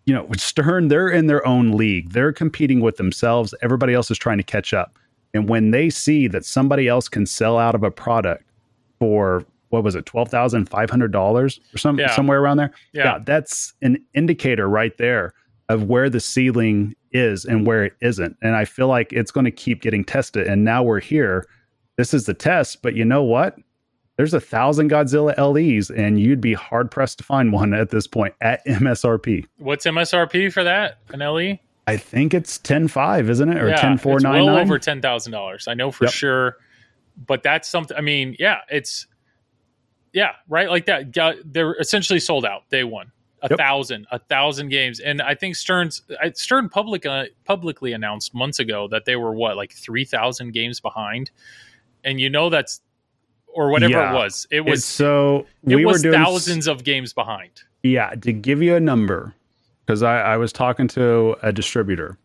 [0.04, 2.11] You know, with Stern, they're in their own league.
[2.12, 3.54] They're competing with themselves.
[3.62, 4.98] Everybody else is trying to catch up.
[5.35, 8.44] And when they see that somebody else can sell out of a product
[8.98, 12.14] for what was it, twelve thousand five hundred dollars or some Yeah.
[12.14, 13.20] somewhere around there, Yeah.
[13.24, 15.32] that's an indicator right there
[15.70, 18.37] of where the ceiling is and where it isn't.
[18.42, 20.46] And I feel like it's going to keep getting tested.
[20.46, 21.46] And now we're here.
[21.96, 22.83] This is the test.
[22.83, 23.57] But you know what?
[24.16, 28.07] There's a thousand Godzilla LEs, and you'd be hard pressed to find one at this
[28.07, 29.46] point at MSRP.
[29.59, 30.98] What's MSRP for that?
[31.11, 31.57] An LE?
[31.87, 35.00] I think it's ten five, isn't it, or yeah, ten four nine well over ten
[35.00, 35.66] thousand dollars.
[35.66, 36.12] I know for Yep.
[36.12, 36.57] sure.
[37.26, 37.96] But that's something.
[37.96, 39.07] I mean, yeah, it's
[40.12, 41.12] yeah, right, like that.
[41.44, 43.11] They're essentially sold out day one.
[43.44, 43.59] A Yep.
[43.59, 46.02] thousand, a thousand games, and I think Stern's
[46.35, 50.78] Stern public uh, publicly announced months ago that they were what like three thousand games
[50.78, 51.33] behind,
[52.05, 52.81] and you know that's
[53.55, 54.11] or whatever Yeah.
[54.12, 54.47] it was.
[54.51, 57.51] It was so it we was were doing thousands of games behind.
[57.83, 59.35] Yeah, to give you a number,
[59.85, 62.17] because I, I was talking to a distributor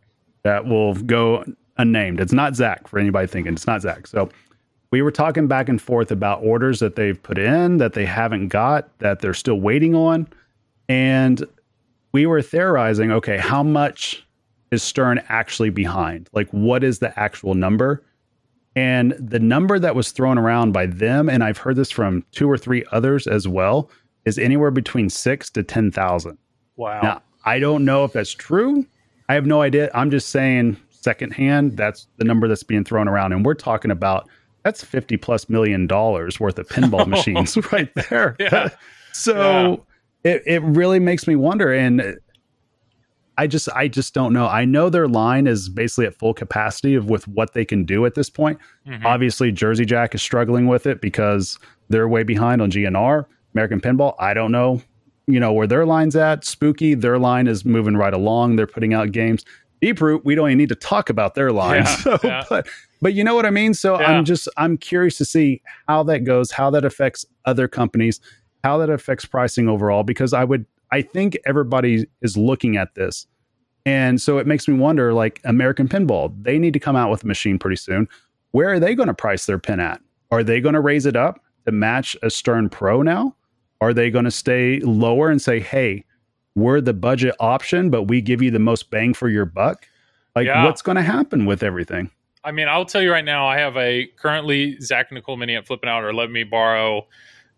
[0.44, 1.44] that will go
[1.78, 2.20] unnamed.
[2.22, 4.08] It's not Zach for anybody thinking it's not Zach.
[4.08, 4.30] So
[4.92, 8.48] we were talking back and forth about orders that they've put in that they haven't
[8.48, 10.28] got that they're still waiting on,
[10.88, 11.44] and
[12.14, 13.12] we were theorizing.
[13.12, 14.26] Okay, how much
[14.72, 16.30] is Stern actually behind?
[16.34, 18.02] Like, what is the actual number?
[18.78, 22.48] And the number that was thrown around by them, and I've heard this from two
[22.48, 23.90] or three others as well,
[24.26, 26.38] is anywhere between six to ten thousand.
[26.76, 27.02] Wow.
[27.02, 28.86] Now, I don't know if that's true.
[29.30, 29.90] I have no idea.
[29.96, 33.34] I'm just saying secondhand, that's the number that's being thrown around.
[33.34, 34.30] And we're talking about
[34.64, 38.36] that's 50 plus million dollars worth of pinball oh, machines right there.
[38.40, 38.70] Yeah.
[39.12, 39.86] so
[40.24, 41.74] It, it really makes me wonder.
[41.74, 42.20] And
[43.38, 44.48] I just I just don't know.
[44.48, 48.06] I know their line is basically at full capacity of with what they can do
[48.06, 48.58] at this point.
[48.88, 49.06] Mhm.
[49.06, 53.26] Obviously, Jersey Jack is struggling with it because they're way behind on GNR.
[53.54, 54.82] American Pinball, I don't know,
[55.28, 56.46] you know, where their line's at.
[56.46, 58.56] Spooky, their line is moving right along.
[58.56, 59.46] They're putting out games.
[59.82, 61.84] Deep Root, we don't even need to talk about their line.
[61.84, 62.44] Yeah, so, yeah.
[62.50, 62.68] but
[63.02, 63.76] but you know what I mean?
[63.76, 64.08] So Yeah.
[64.12, 68.20] I'm just I'm curious to see how that goes, how that affects other companies,
[68.64, 73.28] how that affects pricing overall, because I would I think everybody is looking at this.
[73.86, 77.24] And so it makes me wonder like American Pinball, they need to come out with
[77.24, 78.08] a machine pretty soon.
[78.52, 80.02] Where are they going to price their pin at?
[80.32, 83.36] Are they going to raise it up to match a Stern Pro now?
[83.80, 86.04] Are they going to stay lower and say, hey,
[86.56, 89.88] we're the budget option, but we give you the most bang for your buck?
[90.36, 90.66] Like, Yeah.
[90.66, 92.10] what's going to happen with everything?
[92.44, 95.68] I mean, I'll tell you right now, I have a currently Zach Nicole Meny at
[95.68, 97.08] Flip N Out or let me borrow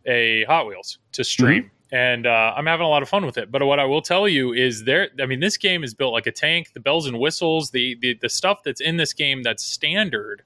[0.06, 1.70] a Hot Wheels to stream.
[1.92, 3.52] And uh, I'm having a lot of fun with it.
[3.52, 6.28] But what I will tell you is there, I mean, this game is built like
[6.28, 6.74] a tank.
[6.74, 10.44] The bells and whistles, the, the, the stuff that's in this game that's standard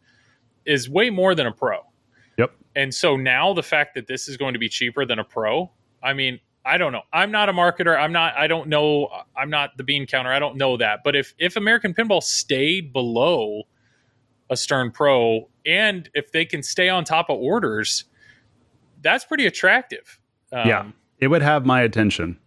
[0.65, 1.79] is way more than a pro.
[2.38, 2.56] Yep.
[2.75, 5.69] And so now the fact that this is going to be cheaper than a pro,
[6.01, 7.01] I mean, I don't know.
[7.12, 7.97] I'm not a marketer.
[7.97, 8.36] I'm not.
[8.38, 9.10] I don't know.
[9.36, 10.32] I'm not the bean counter.
[10.32, 11.01] I don't know that.
[11.03, 13.63] But if if American Pinball stayed below
[14.49, 18.06] a Stern Pro, and if they can stay on top of orders,
[19.01, 20.19] that's pretty attractive.
[20.53, 20.86] Um, Yeah.
[21.24, 22.38] It would have my attention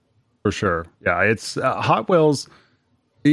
[0.43, 0.85] for sure.
[1.05, 2.47] Yeah, it's uh, Hot Wheels.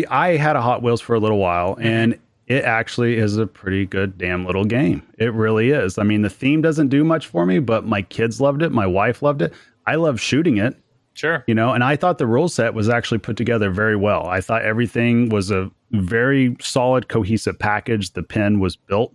[0.09, 3.85] I had a Hot Wheels for a little while, and it actually is a pretty
[3.85, 5.03] good damn little game.
[5.17, 5.97] It really is.
[5.97, 8.71] I mean, the theme doesn't do much for me, but my kids loved it.
[8.71, 9.53] My wife loved it.
[9.85, 10.77] I love shooting it,
[11.13, 11.43] Sure.
[11.45, 14.25] you know, and I thought the rule set was actually put together very well.
[14.27, 18.13] I thought everything was a very solid, cohesive package.
[18.13, 19.13] The pin was built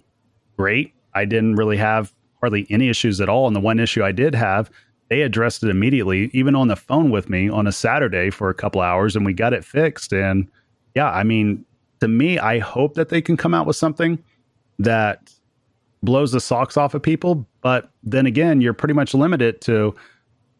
[0.58, 0.92] great.
[1.14, 3.46] I didn't really have hardly any issues at all.
[3.46, 4.70] And the one issue I did have,
[5.08, 8.54] they addressed it immediately, even on the phone with me on a Saturday for a
[8.54, 10.12] couple hours, and we got it fixed.
[10.12, 10.48] And
[10.94, 11.64] yeah, I mean,
[12.00, 14.22] to me, I hope that they can come out with something
[14.78, 15.32] that
[16.02, 17.46] blows the socks off of people.
[17.60, 19.94] But then again, you're pretty much limited to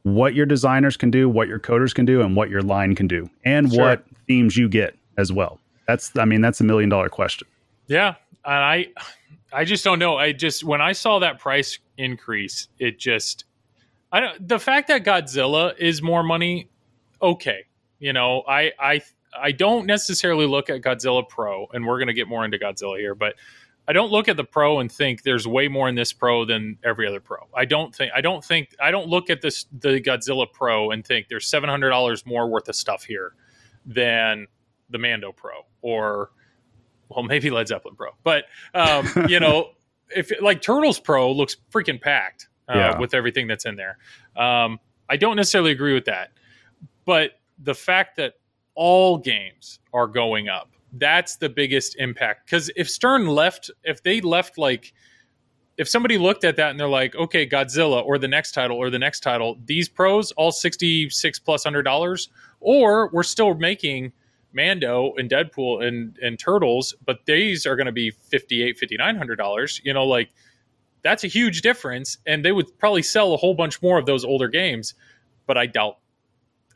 [0.03, 3.07] what your designers can do, what your coders can do, and what your line can
[3.07, 3.81] do, and Sure.
[3.85, 5.61] what themes you get as well.
[5.87, 7.47] That's, I mean, that's a million dollar question.
[7.87, 8.87] Yeah, and I,
[9.53, 10.17] I just don't know.
[10.17, 13.45] I just when I saw that price increase, it just,
[14.11, 14.49] I don't.
[14.49, 16.71] The fact that Godzilla is more money,
[17.21, 17.67] okay.
[17.99, 19.03] You know, I, I,
[19.39, 23.15] I don't necessarily look at Godzilla Pro, and we're gonna get more into Godzilla here,
[23.15, 23.35] but
[23.89, 26.77] I don't look at the Pro and think there's way more in this Pro than
[26.85, 27.39] every other Pro.
[27.55, 28.13] I don't think.
[28.15, 28.77] I don't think.
[28.81, 32.49] I don't look at this the Godzilla Pro and think there's seven hundred dollars more
[32.49, 33.33] worth of stuff here
[33.87, 34.47] than
[34.91, 36.31] the Mando Pro or
[37.09, 38.45] well, maybe Led Zeppelin Pro, but
[38.75, 39.71] um, you know,
[40.15, 42.99] if like Turtles Pro looks freaking packed uh, Yeah.
[42.99, 43.99] with everything that's in there.
[44.37, 44.79] Um,
[45.09, 46.31] I don't necessarily agree with that,
[47.05, 48.35] but the fact that
[48.75, 52.47] all games are going up, that's the biggest impact.
[52.47, 54.93] Because if Stern left, if they left like,
[55.77, 58.91] if somebody looked at that and they're like, okay, Godzilla or the next title or
[58.91, 62.29] the next title, these pros all sixty six plus hundred dollars,
[62.61, 64.13] or we're still making
[64.53, 69.81] Mando and Deadpool and and Turtles, but these are going to be 58 5900 dollars.
[69.85, 70.31] You know, like
[71.03, 74.25] that's a huge difference, and they would probably sell a whole bunch more of those
[74.25, 74.95] older games.
[75.47, 75.99] But I doubt.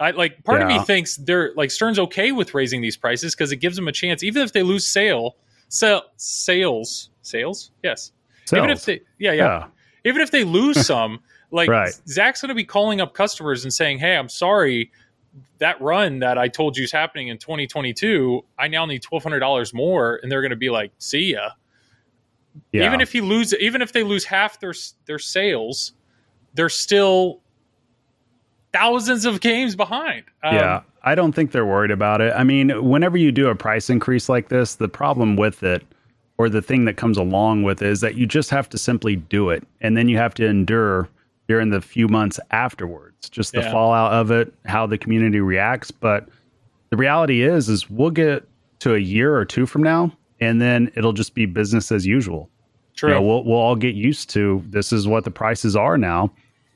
[0.00, 3.52] I like part of me thinks they're like Stern's okay with raising these prices because
[3.52, 5.36] it gives them a chance, even if they lose sale,
[5.68, 8.12] sell sales, sales, yes.
[8.52, 9.66] Even if they, yeah, yeah, yeah.
[10.04, 11.20] even if they lose some,
[11.52, 11.92] like Right.
[12.08, 14.90] Zach's going to be calling up customers and saying, "Hey, I'm sorry,
[15.58, 18.44] that run that I told you is happening in 2022.
[18.58, 21.50] I now need twelve hundred dollars more," and they're going to be like, "See ya."
[22.72, 22.86] Yeah.
[22.86, 24.74] Even if he lose, even if they lose half their
[25.06, 25.92] their sales,
[26.54, 27.40] they're still
[28.72, 30.24] thousands of games behind.
[30.42, 32.32] Um, yeah, I don't think they're worried about it.
[32.36, 35.82] I mean, whenever you do a price increase like this, the problem with it,
[36.38, 39.16] or the thing that comes along with it, is that you just have to simply
[39.16, 41.08] do it, and then you have to endure
[41.48, 43.70] during the few months afterwards, just the Yeah.
[43.72, 45.90] fallout of it, how the community reacts.
[45.90, 46.28] But
[46.90, 48.46] the reality is, is we'll get
[48.80, 50.12] to a year or two from now,
[50.42, 52.50] and then it'll just be business as usual.
[52.96, 53.10] true.
[53.10, 56.32] You know, we'll we'll all get used to this is what the prices are now.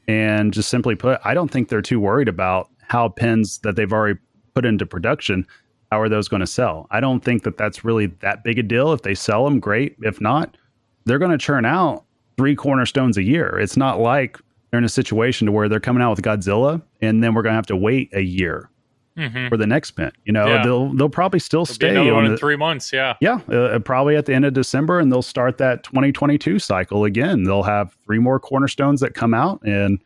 [0.06, 3.92] And just simply put, I don't think they're too worried about how pins that they've
[3.92, 4.20] already
[4.54, 5.44] put into production,
[5.90, 6.86] how are those going to sell?
[6.92, 8.92] I don't think that that's really that big a deal.
[8.92, 9.96] If they sell them, great.
[10.02, 10.56] If not,
[11.04, 12.04] they're going to churn out
[12.36, 13.58] three cornerstones a year.
[13.58, 14.38] It's not like
[14.70, 17.54] they're in a situation to where they're coming out with Godzilla and then we're going
[17.54, 18.70] to have to wait a year
[19.16, 19.48] Mhm.
[19.48, 20.12] for the next pin.
[20.24, 20.62] You know, Yeah.
[20.62, 22.92] they'll they'll probably still It'll stay on the, in three months.
[22.92, 23.14] Yeah.
[23.20, 27.44] yeah, uh, probably at the end of December, and they'll start that 2022 cycle again.
[27.44, 29.98] They'll have three more cornerstones that come out, and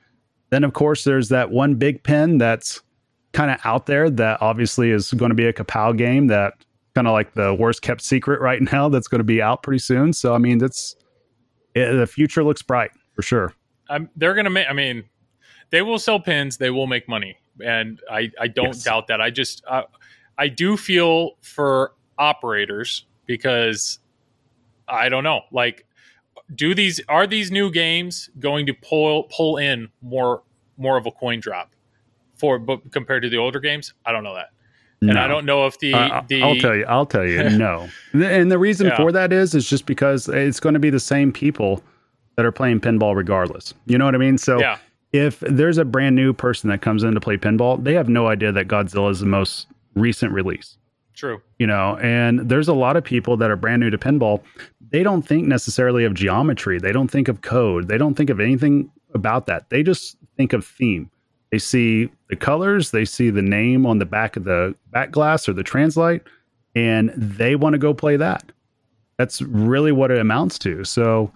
[0.50, 2.82] then of course there's that one big pin that's
[3.32, 6.54] kind of out there that obviously is going to be a Kapow game that
[6.96, 9.78] kind of like the worst kept secret right now that's going to be out pretty
[9.78, 10.12] soon.
[10.12, 10.96] So I mean, that's
[11.74, 13.52] it, the future looks bright for sure.
[13.88, 14.68] I'm, they're gonna make.
[14.68, 15.04] I mean,
[15.70, 16.56] they will sell pins.
[16.58, 18.84] They will make money, and I I don't Yes.
[18.84, 19.20] doubt that.
[19.20, 19.82] I just uh,
[20.38, 23.98] I do feel for operators because
[24.88, 25.42] I don't know.
[25.52, 25.86] Like,
[26.54, 30.42] do these are these new games going to pull pull in more
[30.76, 31.74] more of a coin drop
[32.36, 33.94] for but compared to the older games?
[34.04, 34.50] I don't know that,
[35.02, 35.20] and No.
[35.20, 36.84] I don't know if the Uh, the I'll tell you.
[36.88, 37.42] I'll tell you.
[37.50, 38.96] no, and the reason Yeah.
[38.96, 41.82] for that is is just because it's going to be the same people
[42.36, 43.74] that are playing pinball regardless.
[43.86, 44.38] You know what I mean?
[44.38, 44.78] So yeah
[45.12, 48.28] if there's a brand new person that comes in to play pinball, they have no
[48.28, 50.76] idea that Godzilla is the most recent release.
[51.14, 54.42] true You know, and there's a lot of people that are brand new to pinball.
[54.90, 56.78] They don't think necessarily of geometry.
[56.78, 57.88] They don't think of code.
[57.88, 59.70] They don't think of anything about that.
[59.70, 61.10] They just think of theme.
[61.50, 65.48] They see the colors, they see the name on the back of the back glass
[65.48, 66.22] or the translite,
[66.76, 68.52] and they want to go play that.
[69.18, 70.84] That's really what it amounts to.
[70.84, 71.32] So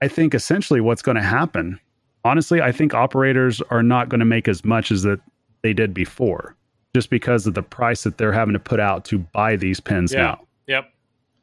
[0.00, 1.80] I think essentially what's going to happen,
[2.24, 5.20] honestly, I think operators are not going to make as much as that
[5.62, 6.56] they did before,
[6.94, 10.12] just because of the price that they're having to put out to buy these pins
[10.12, 10.22] Yeah.
[10.22, 10.40] now.
[10.66, 10.92] yep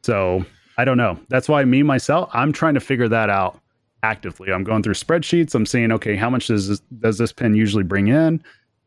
[0.04, 0.46] So
[0.78, 1.20] I don't know.
[1.30, 3.60] That's why me myself, I'm trying to figure that out
[4.04, 4.52] actively.
[4.52, 5.54] I'm going through spreadsheets.
[5.54, 8.42] I'm seeing, okay, how much does this, does this pin usually bring in?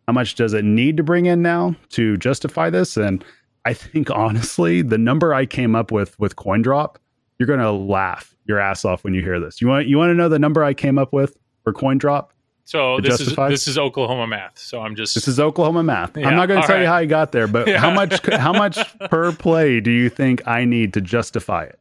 [0.07, 2.96] How much does it need to bring in now to justify this?
[2.96, 3.24] And
[3.66, 6.98] I think honestly, the number I came up with with coin drop,
[7.38, 9.61] you're gonna laugh your ass off when you hear this.
[9.61, 12.33] You want you want to know the number I came up with for coin drop?
[12.64, 13.53] so this justifies?
[13.53, 16.16] is this is oklahoma math so i'm just This is Oklahoma math.
[16.16, 17.79] Yeah, I'm not going to tell you how I got there, but Yeah.
[17.79, 18.79] how much how much
[19.11, 21.79] per play do you think I need to justify it?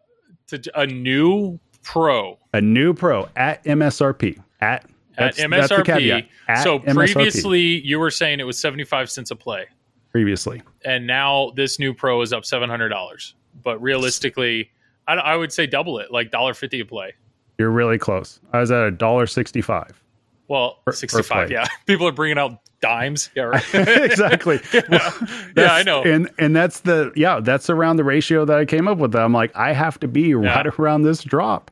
[0.48, 4.84] to, a new pro A new pro at MSRP at
[5.17, 6.26] at that's, MSRP.
[6.48, 6.60] That's.
[6.60, 6.94] At so MSRP.
[7.13, 9.65] previously, you were saying it was seventy five cents a play,
[10.10, 13.36] previously, and now this new pro is up seven hundred dollars.
[13.63, 14.72] But realistically,
[15.08, 17.13] I, I would say double it, like dollar fifty a play.
[17.62, 18.39] You're really close.
[18.54, 20.02] I was at a dollar sixty-five.
[20.47, 21.47] Well, Per- per sixty five.
[21.47, 21.56] play.
[21.56, 23.30] Yeah, people are bringing out dimes.
[23.36, 23.63] Yeah, right.
[23.74, 24.60] exactly.
[24.74, 26.04] yeah, That's- I know.
[26.04, 29.15] And and that's the yeah, that's around the ratio that I came up with.
[29.15, 31.71] I'm like, I have to be right around this drop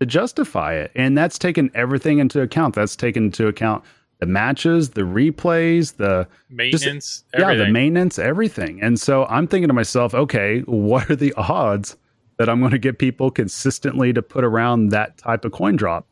[0.00, 0.92] to justify it.
[0.94, 2.74] And that's taken everything into account.
[2.74, 3.84] That's taken into account
[4.20, 7.24] the matches, the replays, the Maintenance.
[7.38, 8.80] yeah, the maintenance, everything.
[8.82, 11.96] And so I'm thinking to myself, okay, what are the odds
[12.38, 16.06] that I'm going to get people consistently to put around that type of coin drop?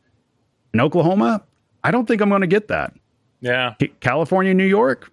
[0.73, 1.45] In Oklahoma,
[1.85, 2.95] I don't think I'm going to get that.
[3.41, 5.13] yeah, California, New York,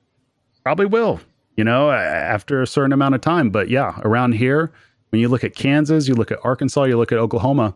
[0.64, 1.20] probably will,
[1.56, 3.50] you know, after a certain amount of time.
[3.50, 4.72] But yeah, around here,
[5.10, 7.76] when you look at Kansas, you look at Arkansas, you look at Oklahoma,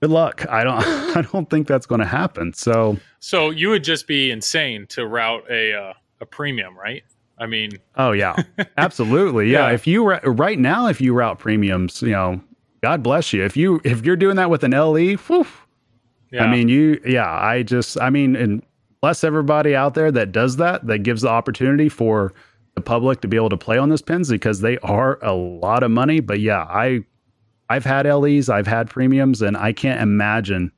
[0.00, 0.46] good luck.
[0.48, 0.84] I don't,
[1.16, 2.52] I don't think that's going to happen.
[2.52, 7.02] So, so you would just be insane to route a uh, a premium, right?
[7.38, 8.36] I mean, oh yeah,
[8.76, 9.50] absolutely.
[9.50, 9.68] Yeah.
[9.68, 9.74] Yeah.
[9.74, 12.40] If you, right now, if you route premiums, you know,
[12.82, 13.44] God bless you.
[13.44, 15.46] If you, if you're doing that with an LE, whew,
[16.30, 16.44] yeah.
[16.44, 18.62] I mean, you, yeah, I just, I mean, and
[19.00, 22.34] bless everybody out there that does that, that gives the opportunity for
[22.74, 25.82] the public to be able to play on those pins because they are a lot
[25.82, 26.20] of money.
[26.20, 27.00] But yeah, I,
[27.68, 30.72] I've had LEs, I've had premiums, and I can't imagine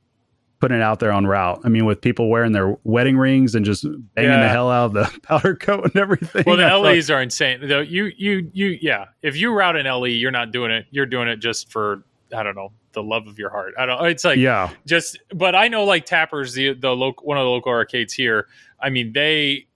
[0.61, 1.59] putting it out there on route.
[1.65, 3.83] I mean, with people wearing their wedding rings and just
[4.15, 6.43] banging the hell out of the powder coat and everything.
[6.47, 7.67] well, the I thought- LEs are insane.
[7.67, 9.05] Though you, you, you, yeah.
[9.21, 10.85] If you route an LE, you're not doing it.
[10.91, 13.73] You're doing it just for I don't know the love of your heart.
[13.77, 14.05] I don't.
[14.05, 15.17] It's like yeah, just.
[15.33, 18.47] But I know like Tappers, the the local one of the local arcades here.
[18.79, 19.67] I mean they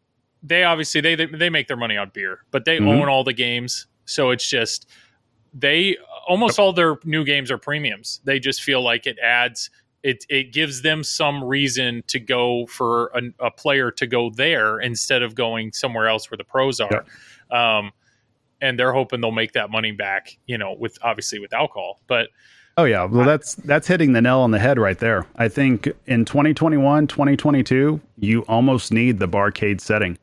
[0.43, 3.01] they obviously they they, they make their money on beer, but they Mhm.
[3.01, 4.87] own all the games, so it's just
[5.53, 8.21] they almost all their new games are premiums.
[8.23, 9.69] They just feel like it adds.
[10.05, 14.79] It, it gives them some reason to go for a, a player to go there
[14.79, 17.03] instead of going somewhere else where the pros are.
[17.49, 17.91] Um,
[18.61, 22.01] and they're hoping they'll make that money back, you know, with obviously with alcohol.
[22.07, 22.29] But
[22.77, 25.25] Oh yeah, well that's that's hitting the nail on the head right there.
[25.37, 30.17] I think in 2021, 2022, you almost need the barcade setting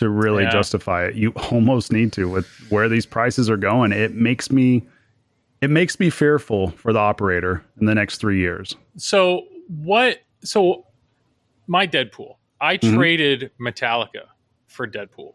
[0.00, 0.50] to really Yeah.
[0.50, 1.14] justify it.
[1.14, 3.92] You almost need to with where these prices are going.
[3.92, 4.82] It makes me
[5.66, 8.76] it makes me fearful for the operator in the next 3 years.
[8.96, 10.20] so what?
[10.44, 10.86] So
[11.66, 12.94] my Deadpool, I Mhm.
[12.94, 14.26] traded Metallica
[14.68, 15.34] for Deadpool.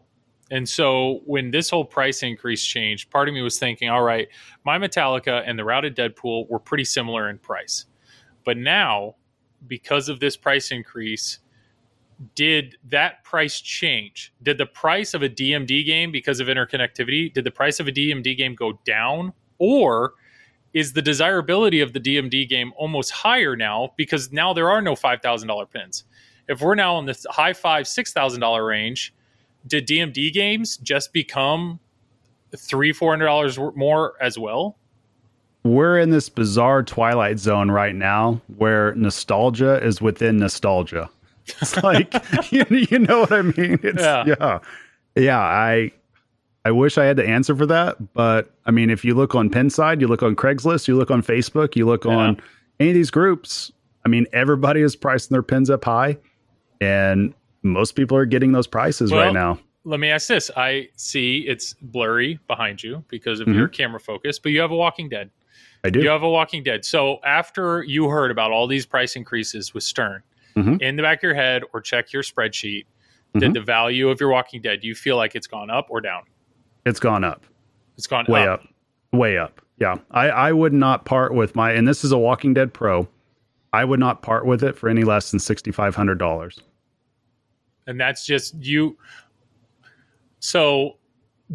[0.50, 4.28] And so when this whole price increase changed, part of me was thinking, all right,
[4.64, 7.84] my Metallica and the routed Deadpool were pretty similar in price.
[8.44, 9.16] But now,
[9.66, 11.40] because of this price increase,
[12.34, 14.32] did that price change?
[14.42, 17.92] Did the price of a DMD game because of interconnectivity, did the price of a
[17.92, 20.14] DMD game go down or
[20.74, 24.94] is the desirability of the DMD game almost higher now because now there are no
[24.94, 26.04] $5,000 pins?
[26.48, 29.14] If we're now in the high 5 $6,000 range,
[29.66, 31.78] did DMD games just become
[32.56, 34.76] 3 $400 more as well?
[35.64, 41.08] We're in this bizarre twilight zone right now where nostalgia is within nostalgia.
[41.46, 42.12] It's like
[42.52, 43.78] you, you know what I mean?
[43.82, 44.24] It's, Yeah.
[44.26, 44.58] yeah.
[45.14, 45.92] Yeah, I
[46.64, 49.50] I wish I had the answer for that, but I mean if you look on
[49.50, 52.40] Pinside, you look on Craigslist, you look on Facebook, you look on
[52.78, 53.72] any of these groups,
[54.04, 56.18] I mean everybody is pricing their pins up high
[56.80, 59.58] and most people are getting those prices Well, right now.
[59.84, 60.50] Let me ask this.
[60.56, 63.54] I see it's blurry behind you because of Mhm.
[63.56, 65.30] your camera focus, but you have a Walking Dead.
[65.84, 66.00] I do.
[66.00, 66.84] You have a Walking Dead.
[66.84, 70.22] So after you heard about all these price increases with Stern,
[70.56, 70.80] Mhm.
[70.80, 72.84] in the back of your head or check your spreadsheet,
[73.34, 73.40] Mhm.
[73.40, 76.00] did the value of your Walking Dead, do you feel like it's gone up or
[76.00, 76.22] down?
[76.84, 77.44] It's gone up.
[77.96, 78.60] It's gone way up.
[78.60, 78.68] up.
[79.12, 82.52] way up yeah i i would not part with my and this is a walking
[82.54, 83.06] dead pro
[83.72, 86.58] i would not part with it for any less than $6500
[87.86, 88.96] And that's just you.
[90.40, 90.96] So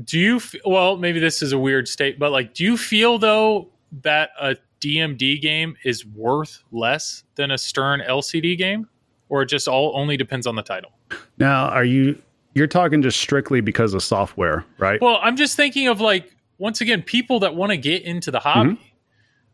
[0.04, 3.18] do you, f- well, maybe this is a weird state, but like, do you feel
[3.18, 3.70] though
[4.04, 8.88] that a DMD game is worth less than a Stern LCD game?
[9.30, 10.92] Or it just all only depends on the title?
[11.38, 12.22] now are you
[12.58, 16.82] you're talking just strictly because of software right Well, I'm just thinking of like once
[16.82, 18.72] again people that want to get into the hobby.
[18.72, 18.82] Mm-hmm.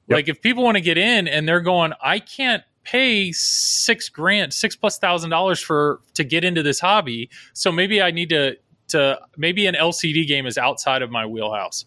[0.07, 0.15] Yep.
[0.17, 4.53] Like if people want to get in and they're going, I can't pay six grand,
[4.53, 7.29] six plus thousand dollars for to get into this hobby.
[7.53, 8.57] So maybe I need to
[8.89, 11.85] to maybe an LCD game is outside of my wheelhouse.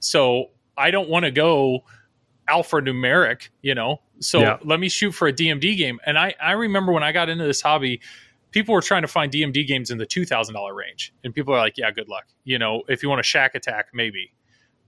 [0.00, 1.84] So I don't want to go
[2.48, 4.00] alphanumeric, you know.
[4.20, 4.58] So Yeah.
[4.64, 6.00] let me shoot for a DMD game.
[6.06, 8.00] And I I remember when I got into this hobby,
[8.50, 11.54] people were trying to find DMD games in the two thousand dollar range, and people
[11.54, 14.32] are like, "Yeah, good luck." You know, if you want a Shack Attack, maybe,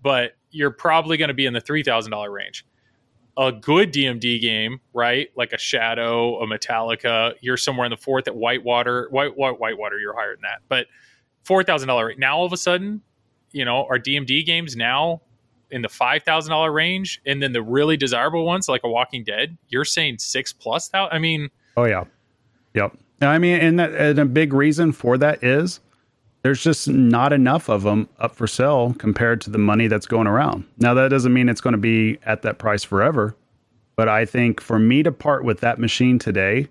[0.02, 2.64] but you're probably going to be in the three thousand dollar range.
[3.36, 5.28] A good DMD game, right?
[5.36, 9.08] Like a Shadow, a Metallica, you're somewhere in the fourth at Whitewater.
[9.10, 10.86] White, white Whitewater, you're higher than that, but
[11.44, 12.14] four thousand dollar.
[12.18, 13.02] Now all of a sudden,
[13.52, 15.22] you know, our DMD games now
[15.70, 19.24] in the five thousand dollar range, and then the really desirable ones like a Walking
[19.24, 21.08] Dead, you're saying six plus thou.
[21.08, 22.04] I mean, oh yeah
[22.74, 22.96] yep
[23.28, 25.80] i mean and, that, and a big reason for that is
[26.42, 30.26] there's just not enough of them up for sale compared to the money that's going
[30.26, 33.34] around now that doesn't mean it's going to be at that price forever
[33.96, 36.68] but i think for me to part with that machine today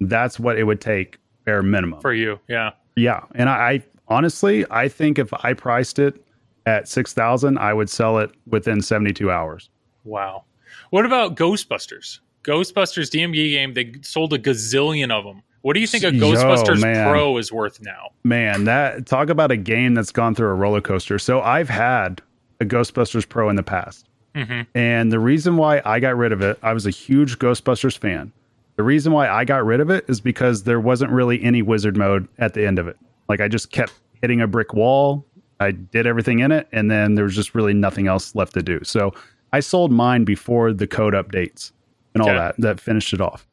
[0.00, 2.70] that's what it would take bare minimum for you, yeah.
[2.96, 6.24] Yeah, and I, I honestly, I think if I priced it
[6.66, 9.68] at six thousand, I would sell it within seventy-two hours.
[10.04, 10.44] Wow.
[10.90, 12.20] What about Ghostbusters?
[12.42, 15.42] Ghostbusters DMD game, they sold a gazillion of them.
[15.64, 17.08] What do you think a Ghostbusters man.
[17.08, 18.10] Pro is worth now?
[18.22, 21.18] Man, that talk about a game that's gone through a roller coaster.
[21.18, 22.20] So I've had
[22.60, 24.06] a Ghostbusters Pro in the past,
[24.36, 24.66] Mhm.
[24.74, 28.30] and the reason why I got rid of it, I was a huge Ghostbusters fan.
[28.76, 31.96] The reason why I got rid of it is because there wasn't really any wizard
[31.96, 32.98] mode at the end of it.
[33.30, 35.24] Like I just kept hitting a brick wall.
[35.60, 38.62] I did everything in it, and then there was just really nothing else left to
[38.62, 38.80] do.
[38.84, 39.14] So
[39.54, 41.72] I sold mine before the code updates
[42.12, 42.36] and all Okay.
[42.38, 42.54] that.
[42.58, 43.46] That finished it off.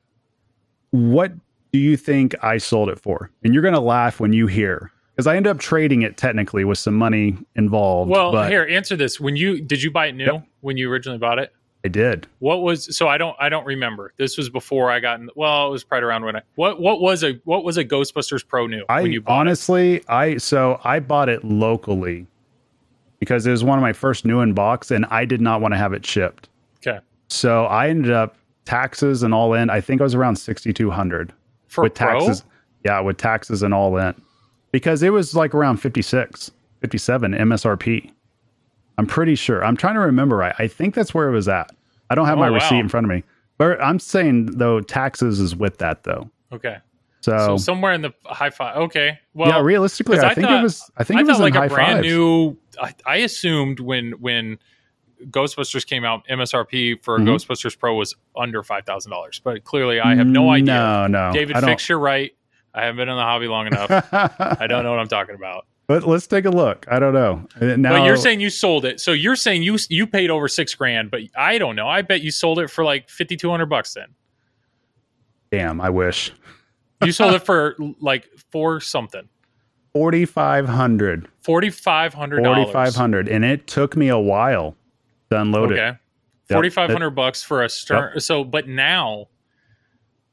[0.89, 1.31] What
[1.71, 3.29] do you think I sold it for?
[3.43, 6.77] And you're gonna laugh when you hear because I ended up trading it technically with
[6.77, 8.09] some money involved.
[8.11, 9.19] Well, but here, answer this.
[9.19, 10.47] When you did you buy it new Yep.
[10.61, 11.53] when you originally bought it?
[11.83, 12.27] I did.
[12.39, 14.13] What was so I don't I don't remember.
[14.17, 17.01] This was before I got in, well, it was right around when I what what
[17.01, 19.39] was a what was a Ghostbusters Pro new I when you bought it?
[19.39, 22.27] honestly, I so I bought it locally
[23.19, 25.73] because it was one of my first new in box, and I did not want
[25.73, 26.49] to have it shipped.
[26.85, 26.99] Okay.
[27.29, 29.69] So I ended up taxes and all in.
[29.69, 31.33] I think I was around sixty two hundred
[31.71, 32.19] For with Pro?
[32.19, 32.43] taxes.
[32.85, 34.13] Yeah, with taxes and all in,
[34.71, 36.51] because it was like around 56,
[36.81, 38.11] 57 MSRP.
[38.97, 39.63] I'm pretty sure.
[39.63, 40.55] I'm trying to remember right.
[40.59, 41.71] I think that's where it was at.
[42.09, 42.55] I don't have Oh, my wow.
[42.55, 43.23] receipt in front of me,
[43.57, 46.29] but I'm saying though taxes is with that though.
[46.51, 46.77] Okay.
[47.21, 48.75] So, So somewhere in the high five.
[48.77, 49.19] Okay.
[49.35, 50.91] Well, yeah, Realistically, I, I think thought- it was.
[50.97, 52.07] I think I it was in like high a brand fives.
[52.07, 52.57] new.
[52.81, 54.57] I, I assumed when when
[55.29, 57.25] Ghostbusters came out, MSRP for Mhm.
[57.27, 59.39] Ghostbusters Pro was under five thousand dollars.
[59.43, 60.73] But clearly, I have no idea.
[60.73, 61.31] No, no.
[61.33, 61.69] David, I don't.
[61.69, 62.31] fix your right.
[62.73, 63.89] I haven't been in the hobby long enough.
[64.13, 65.65] I don't know what I'm talking about.
[65.87, 66.85] But let's take a look.
[66.89, 67.45] I don't know.
[67.59, 70.47] Uh, Now, but you're saying you sold it, so you're saying you you paid over
[70.47, 71.89] six grand, but I don't know.
[71.89, 73.93] I bet you sold it for like fifty two hundred bucks.
[73.95, 74.05] Then
[75.51, 76.31] damn, I wish
[77.03, 79.27] you sold it for like four something,
[79.91, 81.27] forty five hundred.
[81.41, 84.77] forty five hundred Forty five hundred, and it took me a while
[85.31, 85.79] to unload it.
[85.79, 85.97] Okay, Yep.
[86.57, 88.19] forty five hundred bucks for a stern.
[88.19, 89.27] So, but now,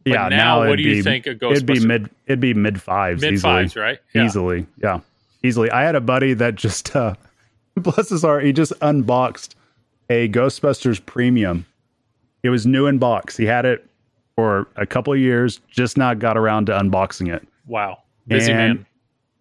[0.05, 2.11] But yeah, now, what it'd do you be- think a It'd be mid.
[2.27, 3.23] It'd be mid fives.
[3.23, 3.53] mid easily.
[3.63, 3.99] fives, right?
[4.15, 4.25] Yeah.
[4.27, 5.01] Easily, yeah,
[5.43, 5.71] easily.
[5.71, 7.15] I had a buddy that just, uh,
[7.77, 9.55] bless his heart, he just unboxed
[10.11, 11.65] a Ghostbusters Premium.
[12.43, 13.37] It was new in box.
[13.37, 13.85] He had it
[14.37, 17.47] for a couple of years, just not got around to unboxing it.
[17.67, 18.87] Wow, busy And- man.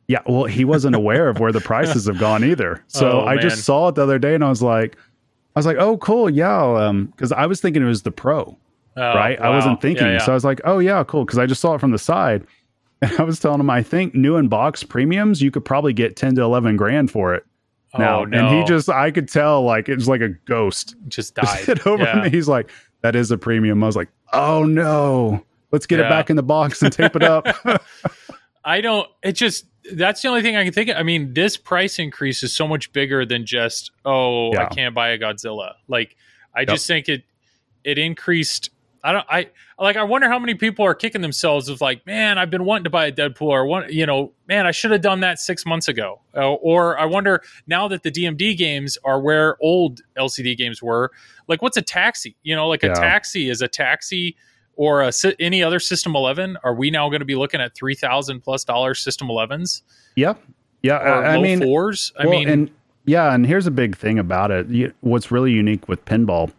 [0.10, 2.82] Yeah, well, he wasn't aware of where the prices have gone either.
[2.88, 3.42] So Oh, I man.
[3.42, 4.96] just saw it the other day, and I was like,
[5.58, 8.56] I was like, oh, cool, yeah, um, because I was thinking it was the Pro.
[8.96, 9.40] Oh, right?
[9.42, 10.06] I wasn't thinking.
[10.06, 10.20] Yeah, yeah.
[10.26, 11.26] So I was like, oh, yeah, cool.
[11.26, 12.46] Because I just saw it from the side.
[13.02, 16.16] And I was telling him, I think new in box premiums, you could probably get
[16.16, 17.44] 10 to 11 grand for it
[17.96, 18.22] now.
[18.22, 18.38] oh, no.
[18.40, 21.86] And he just, I could tell like it was like a ghost just died.
[21.86, 22.22] over yeah.
[22.24, 22.30] me.
[22.32, 23.84] He's like, that is a premium.
[23.84, 25.44] I was like, oh, no.
[25.72, 26.08] Let's get Yeah.
[26.08, 27.46] it back in the box and tape it up.
[28.66, 29.08] I don't.
[29.24, 30.98] It just that's the only thing I can think of.
[30.98, 35.10] I mean, this price increase is so much bigger than just oh, I can't buy
[35.10, 35.74] a Godzilla.
[35.88, 36.16] Like
[36.56, 36.70] I Yep.
[36.70, 37.24] just think it
[37.84, 38.70] it increased.
[39.04, 39.26] I don't.
[39.30, 39.48] I
[39.80, 39.96] like.
[39.96, 42.90] I wonder how many people are kicking themselves of like, man, I've been wanting to
[42.90, 45.88] buy a Deadpool, or one, you know, man, I should have done that six months
[45.88, 46.20] ago.
[46.36, 51.12] Uh, or I wonder now that the DMD games are where old LCD games were.
[51.48, 52.36] Like, what's a taxi?
[52.44, 54.36] You know, like a taxi is a taxi
[54.78, 56.58] or a, any other System 11?
[56.64, 59.82] Are we now going to be looking at three thousand plus dollars System 11s
[60.16, 60.42] yep.
[60.84, 60.98] Yeah.
[61.00, 62.14] or I, I mean, fours?
[62.18, 62.72] I well, mean, and
[63.06, 64.68] yeah, and here's a big thing about it.
[64.70, 66.52] You- What's really unique with pinball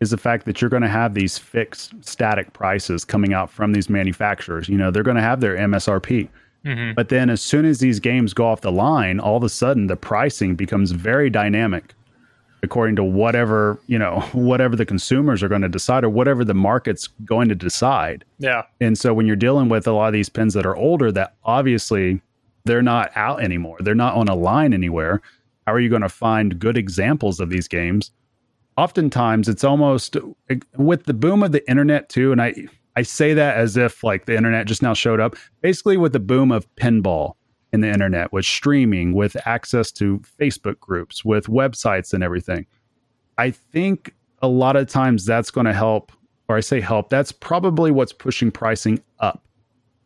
[0.00, 3.72] is the fact that you're going to have these fixed static prices coming out from
[3.72, 4.68] these manufacturers.
[4.68, 6.28] You know, they're going to have their MSRP.
[6.64, 6.94] mhm.
[6.96, 9.86] But then as soon as these games go off the line, all of a sudden
[9.86, 11.94] the pricing becomes very dynamic
[12.62, 16.54] according to whatever, you know, whatever the consumers are going to decide or whatever the
[16.54, 18.24] market's going to decide.
[18.38, 21.10] yeah, And so when you're dealing with a lot of these pins that are older
[21.12, 22.20] that obviously
[22.64, 25.20] they're not out anymore, they're not on a line anywhere,
[25.66, 28.10] how are you going to find good examples of these games?
[28.76, 30.16] Oftentimes it's almost
[30.48, 32.54] eh, with the boom of the internet too and I
[32.94, 35.34] I say that as if like the internet just now showed up.
[35.62, 37.36] Basically with the boom of pinball
[37.72, 42.66] in the internet with streaming, with access to Facebook groups, with websites and everything.
[43.38, 46.12] I think a lot of times that's going to help,
[46.48, 49.42] or I say help, that's probably what's pushing pricing up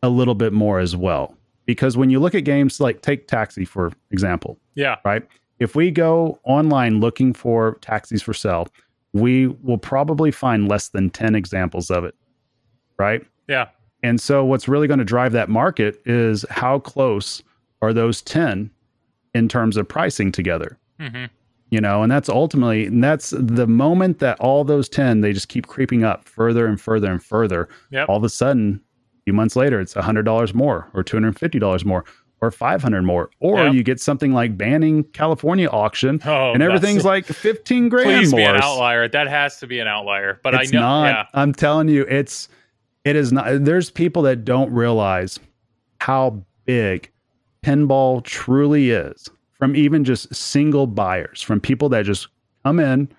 [0.01, 1.35] a little bit more as well.
[1.65, 5.27] Because when you look at games like take Taxi, for example, yeah, right?
[5.59, 8.67] If we go online looking for taxis for sale,
[9.13, 12.15] we will probably find less than 10 examples of it,
[12.97, 13.25] right?
[13.49, 13.69] yeah,
[14.03, 17.41] And so what's really going to drive that market is how close
[17.81, 18.69] are those 10
[19.33, 21.25] in terms of pricing together hmm
[21.69, 25.49] you know and that's ultimately and that's the moment that all those 10 they just
[25.49, 28.07] keep creeping up further and further and further Yep.
[28.09, 28.79] all of a sudden
[29.19, 32.05] a few months later it's $100 more or $250 more
[32.39, 33.73] or 500 more or Yep.
[33.73, 38.39] you get something like banning california auction Oh, and everything's like 15 grand Please more
[38.39, 39.07] be an outlier.
[39.09, 40.39] That has to be an outlier.
[40.43, 42.47] But it's I know, not yeah, i'm telling you it's
[43.03, 45.37] it is not there's people that don't realize
[45.99, 47.11] how big
[47.63, 52.27] pinball truly is from even just single buyers from people that just
[52.63, 53.09] come in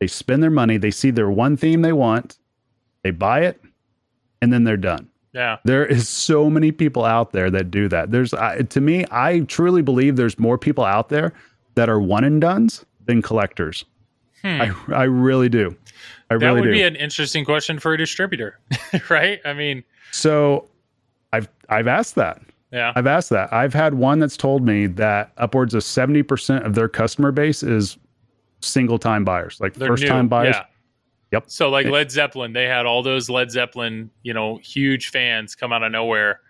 [0.00, 2.38] they spend their money they see their one theme they want
[3.02, 3.60] they buy it
[4.40, 8.10] and then they're done yeah, there is so many people out there that do that
[8.10, 11.32] there's I to me i truly believe there's more people out there
[11.74, 13.84] that are one and dones than collectors
[14.42, 14.60] Hmm.
[14.62, 15.76] i i really do
[16.30, 18.56] i that really would do be an interesting question for a distributor,
[19.10, 19.40] right?
[19.44, 19.82] I mean,
[20.12, 20.68] So
[21.32, 22.40] I've I've asked that.
[22.72, 23.52] Yeah, I've asked that.
[23.52, 27.96] I've had one that's told me that upwards of 70% of their customer base is
[28.60, 30.08] single time buyers, like they're first new.
[30.08, 30.56] time buyers.
[30.56, 30.64] Yeah.
[31.32, 31.44] Yep.
[31.48, 35.72] So like Led Zeppelin, they had all those Led Zeppelin, you know, huge fans come
[35.72, 36.40] out of nowhere,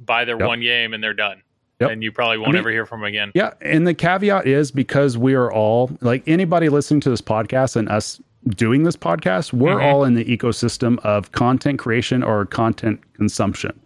[0.00, 0.48] buy their Yep.
[0.48, 1.42] one game, and they're done.
[1.80, 1.90] Yep.
[1.90, 3.32] And you probably won't mean- ever hear from them again.
[3.34, 7.76] Yeah, and the caveat is because we are all like anybody listening to this podcast
[7.76, 8.20] and us
[8.56, 9.84] doing this podcast, we're Mhm.
[9.92, 13.78] all in the ecosystem of content creation or content consumption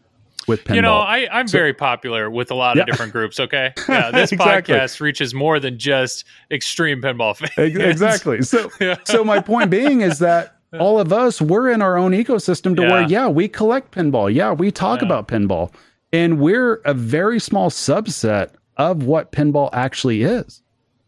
[0.46, 0.74] with pinball.
[0.76, 2.82] You know, I, I'm So- very popular with a lot Yeah.
[2.82, 3.40] of different groups.
[3.40, 4.74] Okay, yeah, this Exactly.
[4.74, 7.52] podcast reaches more than just extreme pinball fans.
[7.76, 8.42] Exactly.
[8.42, 8.96] So Yeah.
[9.04, 12.82] so my point being is that all of us we're in our own ecosystem to
[12.82, 13.08] where Yeah.
[13.08, 15.06] yeah we collect pinball yeah we talk Yeah.
[15.06, 15.72] about pinball
[16.12, 20.60] and we're a very small subset of what pinball actually is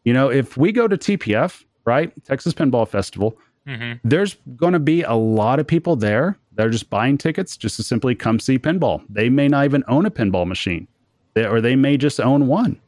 [0.05, 3.37] you know if we go to tpf right texas pinball festival
[3.69, 7.57] hmm there's going to be a lot of people there that are just buying tickets
[7.57, 9.03] just to simply come see pinball.
[9.09, 10.89] They may not even own a pinball machine.
[11.35, 12.81] They, or they may just own one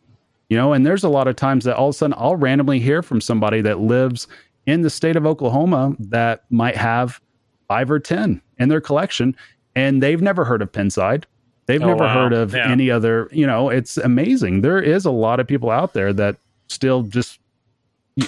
[0.48, 0.72] you know?
[0.72, 3.20] And there's a lot of times that all of a sudden i'll randomly hear from
[3.20, 4.26] somebody that lives
[4.66, 7.20] in the state of oklahoma that might have
[7.68, 9.36] five or ten in their collection
[9.76, 11.22] and they've never heard of pinside.
[11.66, 12.14] They've Oh, never wow.
[12.24, 12.68] heard of Yeah.
[12.68, 13.68] any other you know?
[13.68, 14.62] It's amazing.
[14.62, 16.36] There is a lot of people out there that
[16.68, 17.38] still just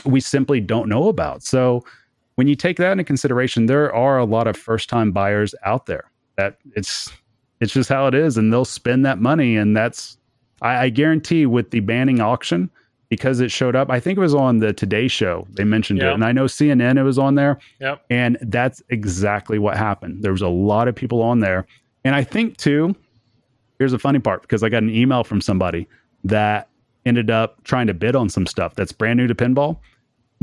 [0.05, 1.43] we simply don't know about.
[1.43, 1.85] So
[2.37, 5.87] when you take that into consideration there are a lot of first time buyers out
[5.87, 7.13] there that it's
[7.61, 10.17] it's just how it is, and they'll spend that money, and that's
[10.63, 12.69] I, I guarantee with the banning auction
[13.09, 13.89] because it showed up.
[13.91, 15.47] I think it was on the Today Show.
[15.51, 16.11] They mentioned Yeah.
[16.11, 17.59] it, and I know CNN it was on there.
[17.81, 18.05] Yep.
[18.11, 20.23] And that's exactly what happened.
[20.23, 21.67] There was a lot of people on there.
[22.05, 22.97] And I think too,
[23.79, 25.87] here's the funny part because I got an email from somebody
[26.25, 26.69] that
[27.05, 29.79] ended up trying to bid on some stuff that's brand new to pinball.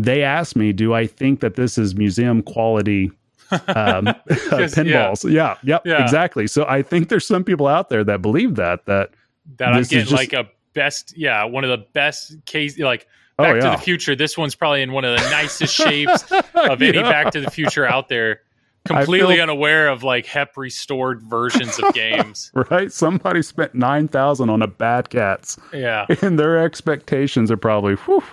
[0.04, 3.12] They asked me, do I think that this is museum quality
[3.52, 3.58] um,
[4.08, 4.68] uh, yeah.
[4.68, 5.30] pinballs?
[5.30, 5.58] Yeah.
[5.64, 5.82] Yep.
[5.86, 6.02] Yeah.
[6.04, 6.48] Exactly.
[6.48, 9.12] So I think there's some people out there that believe that, that,
[9.58, 13.44] That I'm getting just- like a best, yeah, one of the best case, like Oh,
[13.44, 13.72] Back yeah.
[13.72, 14.16] to the Future.
[14.18, 17.04] This one's probably in one of the nicest shapes of any Yeah.
[17.04, 18.42] Back to the Future out there.
[18.86, 22.52] Completely feel- unaware of like HEP restored versions of games.
[22.70, 22.92] right?
[22.92, 26.06] Somebody spent 9000 on a Bad Cats Yeah.
[26.22, 28.24] and their expectations are probably, whew,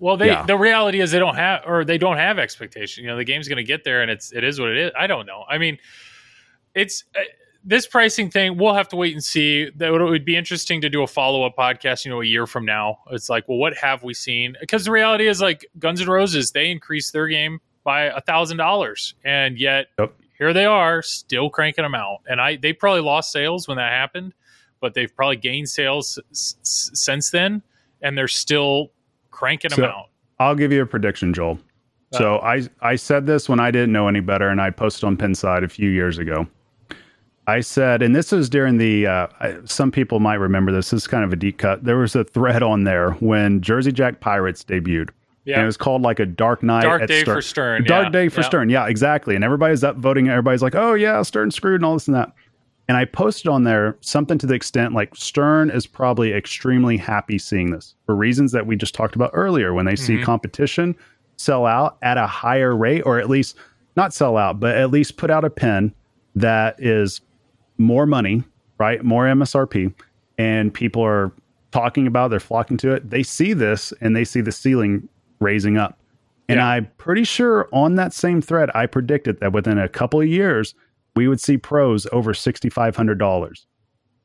[0.00, 0.44] Well, they Yeah.
[0.46, 3.04] the reality is they don't have or they don't have expectation.
[3.04, 4.92] You know, the game's going to get there, and it's it is what it is.
[4.98, 5.44] I don't know.
[5.48, 5.78] I mean,
[6.74, 7.20] it's uh,
[7.64, 8.56] this pricing thing.
[8.56, 9.70] We'll have to wait and see.
[9.76, 12.04] That would, it would be interesting to do a follow up podcast.
[12.04, 14.56] You know, a year from now, it's like, well, what have we seen?
[14.60, 18.58] Because the reality is, like Guns N' Roses, they increased their game by a thousand
[18.58, 20.12] dollars, and yet Yep.
[20.38, 22.18] here they are still cranking them out.
[22.28, 24.34] And I they probably lost sales when that happened,
[24.80, 27.62] but they've probably gained sales s- s- since then,
[28.02, 28.92] and they're still
[29.38, 30.04] cranking them So- out.
[30.40, 31.58] I'll give you a prediction, Joel.
[32.12, 35.16] So I I said this when I didn't know any better, and I posted on
[35.16, 36.46] Pinside a few years ago.
[37.46, 39.06] I said, and this was during the.
[39.06, 40.90] Uh, I, some people might remember this.
[40.90, 41.84] This is kind of a deep cut.
[41.84, 45.10] There was a thread on there when Jersey Jack Pirates debuted.
[45.44, 45.54] Yeah.
[45.54, 46.82] And it was called like a Dark Night.
[46.82, 47.34] Dark at Day Stern.
[47.36, 47.84] for Stern.
[47.84, 48.10] Dark yeah.
[48.10, 48.46] Day for yeah.
[48.46, 48.68] Stern.
[48.68, 49.34] Yeah, exactly.
[49.34, 50.28] And everybody's up voting.
[50.28, 52.32] Everybody's like, oh, yeah, Stern screwed and all this and that.
[52.88, 57.38] And I posted on there something to the extent like Stern is probably extremely happy
[57.38, 60.22] seeing this for reasons that we just talked about earlier when they see Mhm.
[60.24, 60.96] competition
[61.36, 63.56] sell out at a higher rate, or at least
[63.96, 65.92] not sell out, but at least put out a pin
[66.34, 67.20] that is
[67.76, 68.42] more money,
[68.78, 69.04] right?
[69.04, 69.92] More MSRP.
[70.38, 71.30] And people are
[71.70, 73.10] talking about, they're flocking to it.
[73.10, 75.08] They see this and they see the ceiling
[75.40, 75.98] raising up.
[76.48, 76.66] And Yeah.
[76.68, 80.74] I'm pretty sure on that same thread, I predicted that within a couple of years,
[81.18, 83.66] we would see pros over $6,500.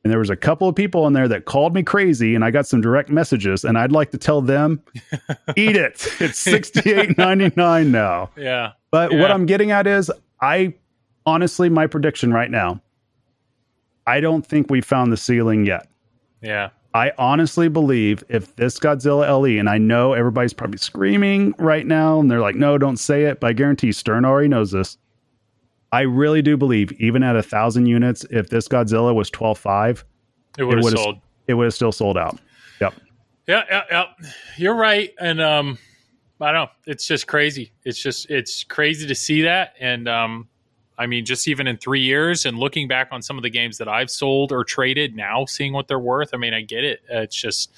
[0.04, 2.52] And there was a couple of people in there that called me crazy, and I
[2.52, 4.80] got some direct messages, and I'd like to tell them,
[5.56, 6.06] eat it.
[6.20, 8.30] It's sixty-eight ninety-nine now.
[8.36, 8.72] Yeah.
[8.92, 10.08] But what I'm getting at is,
[10.40, 10.74] I
[11.26, 12.80] honestly, my prediction right now,
[14.06, 15.88] I don't think we found the ceiling yet.
[16.42, 16.70] Yeah.
[16.92, 22.20] I honestly believe if this Godzilla LE, and I know everybody's probably screaming right now,
[22.20, 24.96] and they're like, no, don't say it, but I guarantee Stern already knows this.
[25.94, 30.04] I really do believe, even at a thousand units, if this Godzilla was twelve five,
[30.58, 31.20] It would have sold.
[31.46, 32.40] it would have still sold out.
[32.80, 32.94] Yep.
[33.46, 34.04] Yeah, yeah, yeah.
[34.56, 35.10] You're right.
[35.20, 35.78] And um
[36.40, 36.70] I don't know.
[36.86, 37.70] It's just crazy.
[37.84, 39.74] It's just it's crazy to see that.
[39.78, 40.48] And um
[40.98, 43.78] I mean, just even in three years and looking back on some of the games
[43.78, 46.30] that I've sold or traded now, seeing what they're worth.
[46.34, 47.02] I mean, I get it.
[47.08, 47.70] It's just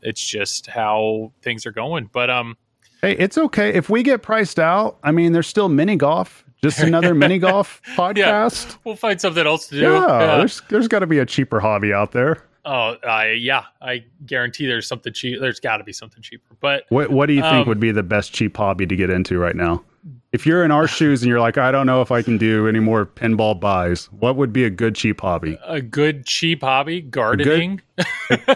[0.00, 2.08] it's just how things are going.
[2.10, 2.56] But um
[3.02, 4.98] Hey, it's okay if we get priced out.
[5.02, 8.70] I mean, there's still mini golf, just another mini golf podcast.
[8.70, 8.76] Yeah.
[8.84, 9.82] we'll find something else to do.
[9.82, 12.44] Yeah, there's there's got to be a cheaper hobby out there.
[12.64, 13.64] Oh, I yeah.
[13.80, 15.40] I guarantee there's something cheap.
[15.40, 16.54] There's got to be something cheaper.
[16.60, 19.08] But What What do you think Um, would be the best cheap hobby to get
[19.10, 19.82] into right now?
[20.32, 22.66] If you're in our shoes and you're like, I don't know if I can do
[22.68, 25.58] any more pinball buys, what would be a good cheap hobby?
[25.66, 27.82] a good cheap hobby, gardening.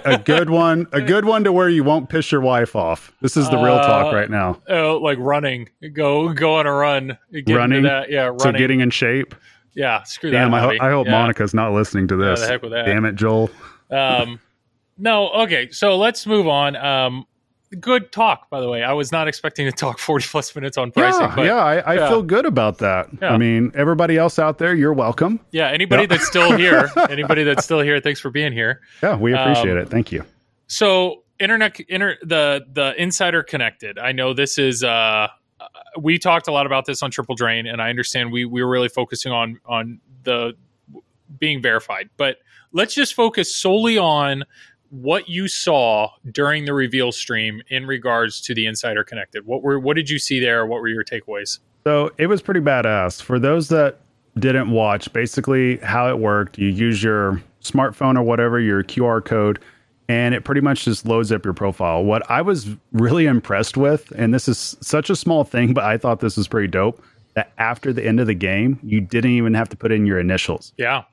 [0.05, 3.13] A good one, a good one to where you won't piss your wife off.
[3.21, 4.61] This is the real talk Uh, right now.
[4.69, 5.69] Oh, like running.
[5.93, 7.19] Go go on a run.
[7.33, 7.83] Get Running?
[7.83, 8.09] that.
[8.11, 8.39] Yeah, running.
[8.39, 9.35] So getting in shape.
[9.75, 10.57] yeah, screw Damn, that.
[10.57, 10.87] I, ho-.
[10.87, 11.13] I hope yeah.
[11.13, 12.41] Monica's not listening to Yeah, this.
[12.41, 12.87] the heck with that.
[12.87, 13.51] Damn it, Joel.
[13.91, 14.41] Um,
[14.97, 15.71] no, okay.
[15.73, 16.77] So let's move on.
[16.77, 17.27] Um,
[17.81, 18.83] good talk, by the way.
[18.83, 21.77] I was not expecting to talk forty plus minutes on pricing, yeah, but yeah, I,
[21.79, 22.09] I yeah.
[22.09, 23.09] feel good about that.
[23.21, 23.31] Yeah.
[23.33, 25.41] I mean, everybody else out there, you're welcome.
[25.53, 25.69] yeah.
[25.71, 28.81] Anybody that's still here, anybody that's still here, thanks for being here.
[29.03, 29.89] Yeah, we appreciate Um, it.
[29.89, 30.25] Thank you.
[30.67, 33.99] So internet inter the the insider connected.
[33.99, 35.29] I know this is uh
[35.99, 38.71] we talked a lot about this on Triple Drain, and I understand we we were
[38.71, 40.55] really focusing on on the
[41.39, 42.37] being verified, but
[42.73, 44.45] let's just focus solely on
[44.95, 49.45] what you saw during the reveal stream in regards to the insider connected.
[49.45, 50.67] What were what did you see there?
[50.67, 51.59] What were your takeaways?
[51.85, 53.21] So it was pretty badass.
[53.21, 53.99] For those that
[54.39, 59.59] didn't watch, basically how it worked, you use your smartphone or whatever, your QR code,
[60.09, 62.05] and it pretty much just loads up your profile.
[62.05, 65.99] What I was really impressed with, and this is such a small thing, but I
[65.99, 67.03] thought this was pretty dope,
[67.35, 70.19] that after the end of the game, you didn't even have to put in your
[70.19, 70.73] initials.
[70.77, 71.05] Yeah.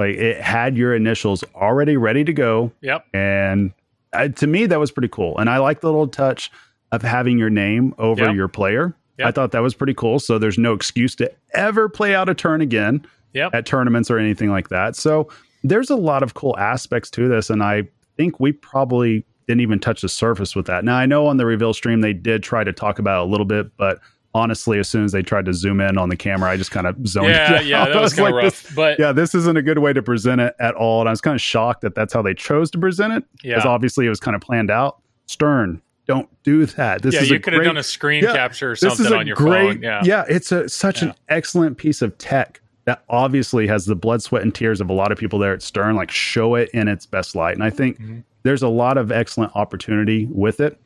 [0.00, 2.72] Like it had your initials already ready to go.
[2.80, 3.06] Yep.
[3.14, 3.72] And
[4.12, 5.38] uh, to me, that was pretty cool.
[5.38, 6.50] And I like the little touch
[6.90, 8.34] of having your name over Yep.
[8.34, 8.96] your player.
[9.18, 9.28] Yep.
[9.28, 10.18] I thought that was pretty cool.
[10.18, 13.06] So there's no excuse to ever play out a turn again.
[13.32, 13.54] Yep.
[13.54, 14.96] at tournaments or anything like that.
[14.96, 15.28] So
[15.62, 17.84] there's a lot of cool aspects to this, and I
[18.16, 20.84] think we probably didn't even touch the surface with that.
[20.84, 23.46] Now I know on the reveal stream they did try to talk about a little
[23.46, 24.00] bit, but
[24.34, 26.86] honestly, as soon as they tried to zoom in on the camera, I just kind
[26.86, 27.64] of zoned Yeah, out.
[27.66, 28.62] yeah, that I was kind of like, rough.
[28.62, 31.00] this- but yeah, this isn't a good way to present it at all.
[31.00, 33.64] And I was kind of shocked that that's how they chose to present it, because
[33.64, 35.00] yeah, obviously it was kind of planned out.
[35.26, 37.02] Stern, don't do that.
[37.02, 39.12] This yeah, is you could have done a screen Yeah, capture or this something is
[39.12, 39.82] a on your great, phone.
[39.82, 44.22] Yeah, yeah it's a such an excellent piece of tech that obviously has the blood,
[44.22, 45.94] sweat, and tears of a lot of people there at Stern.
[45.96, 48.24] Like show it in its best light, and I think Mhm.
[48.42, 50.80] there's a lot of excellent opportunity with it.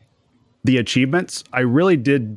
[0.64, 2.36] The achievements, I really did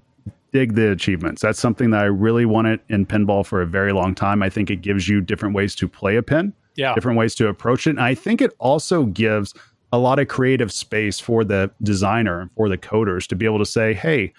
[0.53, 1.41] dig the achievements.
[1.41, 4.41] That's something that I really wanted in pinball for a very long time.
[4.41, 7.49] I think it gives you different ways to play a pin yeah, different ways to
[7.49, 7.91] approach it.
[7.91, 9.53] And I think it also gives
[9.91, 13.59] a lot of creative space for the designer and for the coders to be able
[13.59, 14.31] to say, hey,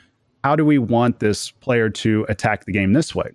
[0.44, 3.30] how do we want this player to attack the game this way?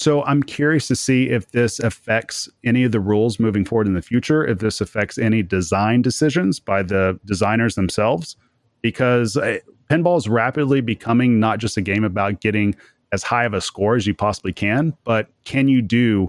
[0.00, 3.94] So I'm curious to see if this affects any of the rules moving forward in
[3.94, 8.36] the future, if this affects any design decisions by the designers themselves,
[8.80, 9.58] because uh,
[9.88, 12.74] pinball is rapidly becoming not just a game about getting
[13.12, 16.28] as high of a score as you possibly can, but can you do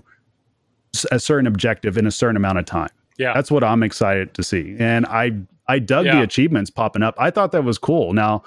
[1.12, 2.90] a certain objective in a certain amount of time?
[3.18, 3.34] yeah.
[3.34, 4.76] That's what I'm excited to see.
[4.80, 5.32] And I
[5.68, 7.14] I dug the achievements popping up.
[7.20, 8.14] I thought that was cool.
[8.14, 8.42] Now,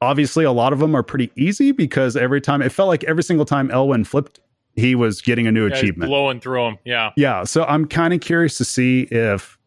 [0.00, 3.22] obviously a lot of them are pretty easy because every time it felt like every
[3.24, 4.38] single time Elwin flipped,
[4.76, 6.10] he was getting a new Yeah, achievement.
[6.10, 6.78] blowing through them.
[6.84, 9.58] Yeah, Yeah, so I'm kind of curious to see if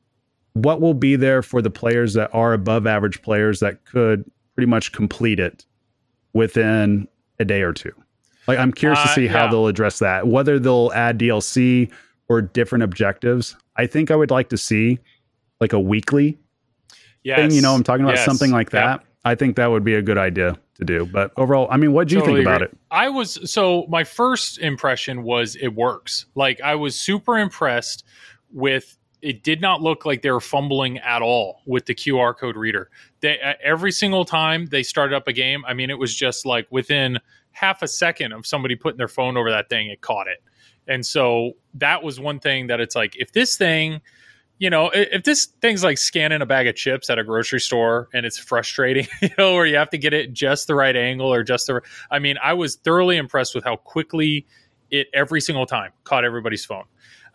[0.54, 4.24] what will be there for the players that are above average players that could
[4.58, 5.66] pretty much complete it
[6.34, 7.92] within a day or two.
[8.48, 11.92] Like I'm curious to Uh, see how they'll address that, whether they'll add DLC
[12.28, 13.56] or different objectives.
[13.76, 14.98] I think I would like to see
[15.62, 16.40] like a weekly
[17.24, 17.38] yes.
[17.38, 18.26] thing, you know, I'm talking about Yes.
[18.26, 18.98] something like Yeah.
[18.98, 19.04] that.
[19.26, 21.06] I think that would be a good idea to do.
[21.06, 22.72] But overall, I mean, what do you Totally think about agree.
[22.74, 22.78] it?
[22.90, 26.26] I was so my first impression was it works.
[26.34, 28.04] Like I was super impressed
[28.52, 28.98] with
[29.28, 32.90] it did not look like they were fumbling at all with the QR code reader.
[33.20, 36.66] They every single time they started up a game, I mean it was just like
[36.72, 37.20] within
[37.52, 40.42] half a second of somebody putting their phone over that thing, it caught it.
[40.88, 44.00] And so that was one thing that it's like if this thing
[44.60, 48.08] you know, if this thing's like scanning a bag of chips at a grocery store
[48.14, 51.32] and it's frustrating, you know, where you have to get it just the right angle
[51.32, 54.48] or just the, I mean, I was thoroughly impressed with how quickly
[54.90, 56.86] it every single time caught everybody's phone.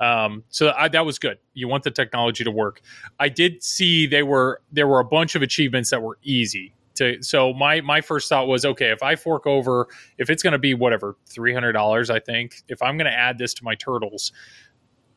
[0.01, 1.39] Um, so I, that was good.
[1.55, 2.81] You want the technology to work.
[3.19, 7.23] I did see they were there were a bunch of achievements that were easy to.
[7.23, 9.89] So my my first thought was okay if I fork over
[10.19, 13.17] if it's going to be whatever three hundred dollars I think if I'm going to
[13.17, 14.33] add this to my turtles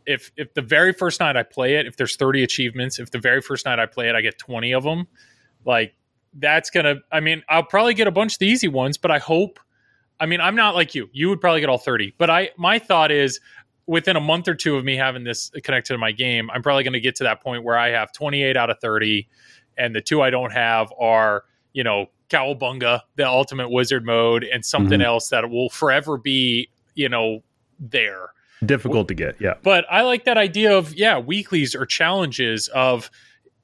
[0.05, 3.19] if if the very first night I play it, if there's 30 achievements, if the
[3.19, 5.07] very first night I play it, I get 20 of them,
[5.65, 5.95] like
[6.34, 6.95] that's gonna.
[7.11, 9.59] I mean, I'll probably get a bunch of the easy ones, but I hope.
[10.17, 11.09] I mean, I'm not like you.
[11.11, 13.39] You would probably get all 30, but I my thought is
[13.88, 16.84] within a month or two of me having this connected to my game, I'm probably
[16.84, 19.28] going to get to that point where I have 28 out of 30,
[19.78, 24.66] and the two I don't have are you know Cowabunga, the Ultimate Wizard mode, and
[24.66, 25.06] something Mhm.
[25.06, 27.44] else that will forever be you know
[27.80, 28.30] there
[28.66, 29.36] Difficult to get.
[29.40, 29.56] Yeah.
[29.64, 33.12] but I like that idea of yeah, weeklies or challenges of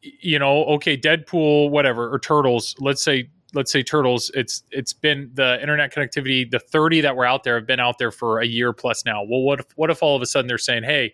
[0.03, 2.75] you know, okay, Deadpool, whatever, or Turtles.
[2.79, 4.31] Let's say let's say Turtles.
[4.33, 6.49] It's it's been the internet connectivity.
[6.49, 9.23] The thirty that were out there have been out there for a year plus now.
[9.23, 11.13] Well, what if what if all of a sudden they're saying, hey,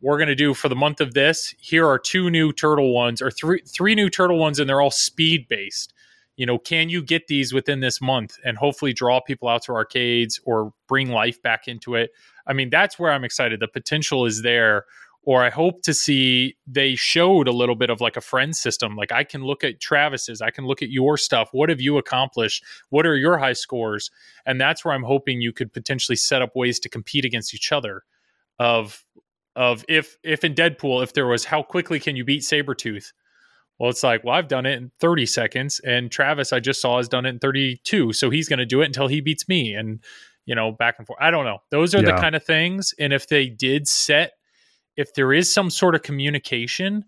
[0.00, 1.54] we're going to do for the month of this.
[1.58, 4.90] Here are two new turtle ones or three three new turtle ones, and they're all
[4.90, 5.94] speed based.
[6.36, 9.72] You know, can you get these within this month and hopefully draw people out to
[9.72, 12.10] arcades or bring life back into it?
[12.46, 13.60] I mean, that's where I'm excited.
[13.60, 14.84] The potential is there.
[15.26, 18.94] Or I hope to see they showed a little bit of like a friend system.
[18.94, 21.48] Like I can look at Travis's, I can look at your stuff.
[21.52, 22.64] What have you accomplished?
[22.90, 24.10] What are your high scores?
[24.44, 27.72] And that's where I'm hoping you could potentially set up ways to compete against each
[27.72, 28.02] other.
[28.58, 29.04] Of
[29.56, 33.12] of if if in Deadpool, if there was how quickly can you beat Sabretooth?
[33.78, 36.98] Well, it's like, well, I've done it in 30 seconds, and Travis I just saw
[36.98, 38.12] has done it in 32.
[38.12, 39.74] So he's going to do it until he beats me.
[39.74, 40.00] And
[40.46, 41.18] you know, back and forth.
[41.20, 41.58] I don't know.
[41.70, 42.94] Those are the kind of things.
[42.98, 44.32] And if they did set,
[44.96, 47.04] if there is some sort of communication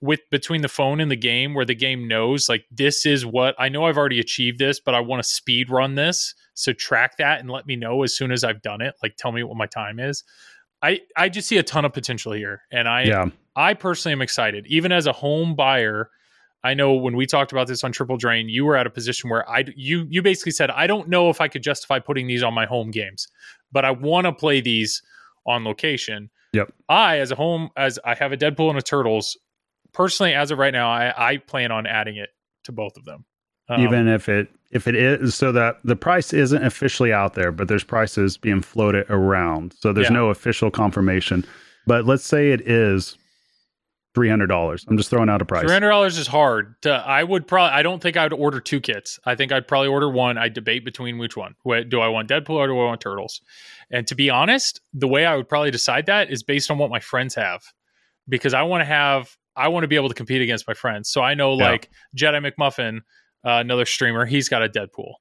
[0.00, 3.54] with between the phone and the game where the game knows like this is what
[3.58, 6.34] I know I've already achieved this, but I want to speed run this.
[6.54, 8.94] So track that and let me know as soon as I've done it.
[9.02, 10.22] Like tell me what my time is.
[10.82, 12.62] I I just see a ton of potential here.
[12.70, 13.26] And I Yeah.
[13.56, 14.66] I personally am excited.
[14.66, 16.10] Even as a home buyer,
[16.62, 19.30] I know when we talked about this on Triple Drain, you were at a position
[19.30, 22.42] where I you you basically said I don't know if I could justify putting these
[22.42, 23.28] on my home games,
[23.72, 25.02] but I want to play these
[25.46, 26.28] on location.
[26.56, 26.72] Yep.
[26.88, 29.36] I as a home as I have a Deadpool and a Turtles,
[29.92, 32.30] personally as of right now, I I plan on adding it
[32.64, 33.24] to both of them.
[33.68, 37.50] Um, even if it if it is so that the price isn't officially out there
[37.50, 40.14] but there's prices being floated around so there's Yeah.
[40.14, 41.44] no official confirmation
[41.84, 43.16] but let's say it is
[44.16, 46.74] $300 i'm just throwing out a price Three hundred dollars is hard.
[46.82, 47.72] To, I would probably.
[47.76, 49.20] I don't think I would order two kits.
[49.24, 50.38] I think I'd probably order one.
[50.38, 51.54] I debate between which one.
[51.88, 53.40] Do I want Deadpool or do I want Turtles?
[53.90, 56.90] And to be honest, the way I would probably decide that is based on what
[56.90, 57.62] my friends have,
[58.28, 59.36] because I want to have.
[59.54, 61.08] I want to be able to compete against my friends.
[61.10, 61.70] So I know Yeah.
[61.70, 62.98] like Jedi McMuffin,
[63.44, 65.12] uh, another streamer, he's got a Deadpool.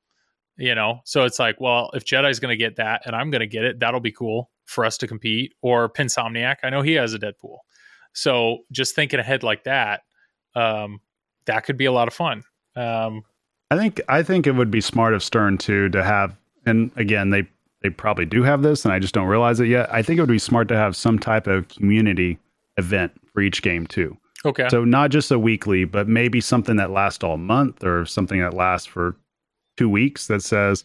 [0.57, 3.41] You know, so it's like, well, if Jedi's going to get that and I'm going
[3.41, 5.53] to get it, that'll be cool for us to compete.
[5.61, 7.57] Or Pinsomniac, I know he has a Deadpool.
[8.15, 10.01] So just thinking ahead like that,
[10.55, 10.99] um,
[11.45, 12.43] that could be a lot of fun.
[12.75, 13.23] Um,
[13.71, 16.37] i think i think it would be smart of stern too to have
[16.67, 17.47] and again they
[17.81, 20.21] they probably do have this and i just don't realize it yet i think it
[20.21, 22.37] would be smart to have some type of community
[22.77, 24.67] event for each game too okay.
[24.69, 28.53] So not just a weekly, but maybe something that lasts all month or something that
[28.53, 29.17] lasts for
[29.75, 30.83] two weeks that says,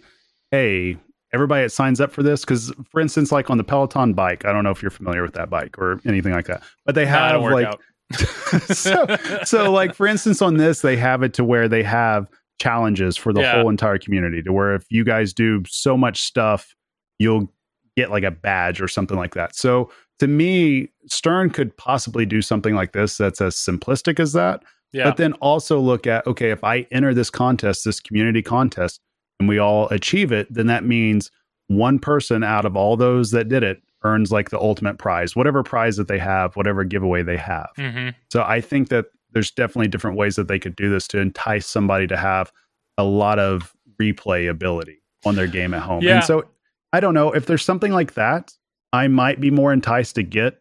[0.50, 0.96] hey,
[1.32, 4.52] everybody that signs up for this, because for instance, like on the Peloton bike, I
[4.52, 7.40] don't know if you're familiar with that bike or anything like that, but they have
[7.42, 7.68] like
[8.72, 9.06] so
[9.44, 12.28] so like for instance on this they have it to where they have
[12.58, 13.60] challenges for the Yeah.
[13.60, 16.74] whole entire community to where if you guys do so much stuff
[17.20, 17.52] you'll
[17.96, 22.42] get like a badge or something like that so to me stern could possibly do
[22.42, 25.04] something like this that's as simplistic as that yeah.
[25.04, 29.00] but then also look at okay if i enter this contest this community contest
[29.40, 31.30] and we all achieve it then that means
[31.66, 35.62] one person out of all those that did it earns like the ultimate prize whatever
[35.62, 39.88] prize that they have whatever giveaway they have hmm so I think that there's definitely
[39.88, 42.52] different ways that they could do this to entice somebody to have
[42.98, 46.02] a lot of replay ability on their game at home.
[46.02, 46.16] Yeah.
[46.16, 46.44] And so
[46.92, 48.52] I don't know if there's something like that,
[48.92, 50.58] I might be more enticed to get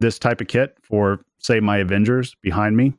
[0.00, 2.94] this type of kit for say my Avengers behind me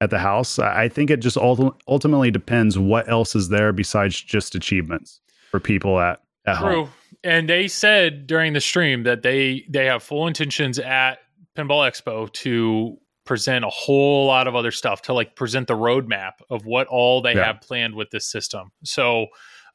[0.00, 0.58] at the house.
[0.58, 5.20] I think it just ult- ultimately depends what else is there besides just achievements
[5.50, 6.90] for people at at home.
[7.22, 11.18] And they said during the stream that they they have full intentions at
[11.56, 16.32] Pinball Expo to present a whole lot of other stuff to like present the roadmap
[16.50, 17.46] of what all they Yeah.
[17.46, 18.72] have planned with this system.
[18.84, 19.28] So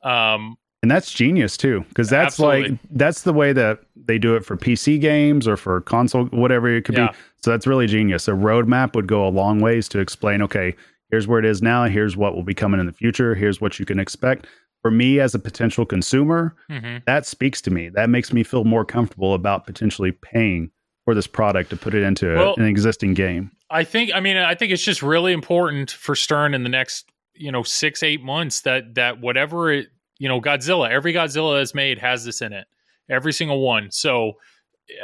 [0.03, 2.69] um And that's genius too, because that's Absolutely.
[2.71, 6.73] like that's the way that they do it for PC games or for console, whatever
[6.73, 7.11] it could Yeah.
[7.11, 7.17] be.
[7.43, 8.27] So that's really genius.
[8.27, 10.41] A roadmap would go a long ways to explain.
[10.41, 10.75] Okay,
[11.11, 11.85] here's where it is now.
[11.85, 13.35] Here's what will be coming in the future.
[13.35, 14.47] Here's what you can expect.
[14.81, 17.03] For me as a potential consumer, mhm.
[17.05, 17.89] that speaks to me.
[17.89, 20.71] That makes me feel more comfortable about potentially paying
[21.03, 23.51] for this product to put it into Well- an existing game.
[23.69, 27.11] I think I mean I think it's just really important for Stern in the next
[27.35, 29.87] you know six eight months that that whatever it
[30.19, 32.67] you know Godzilla every Godzilla that's made has this in it
[33.09, 34.33] every single one so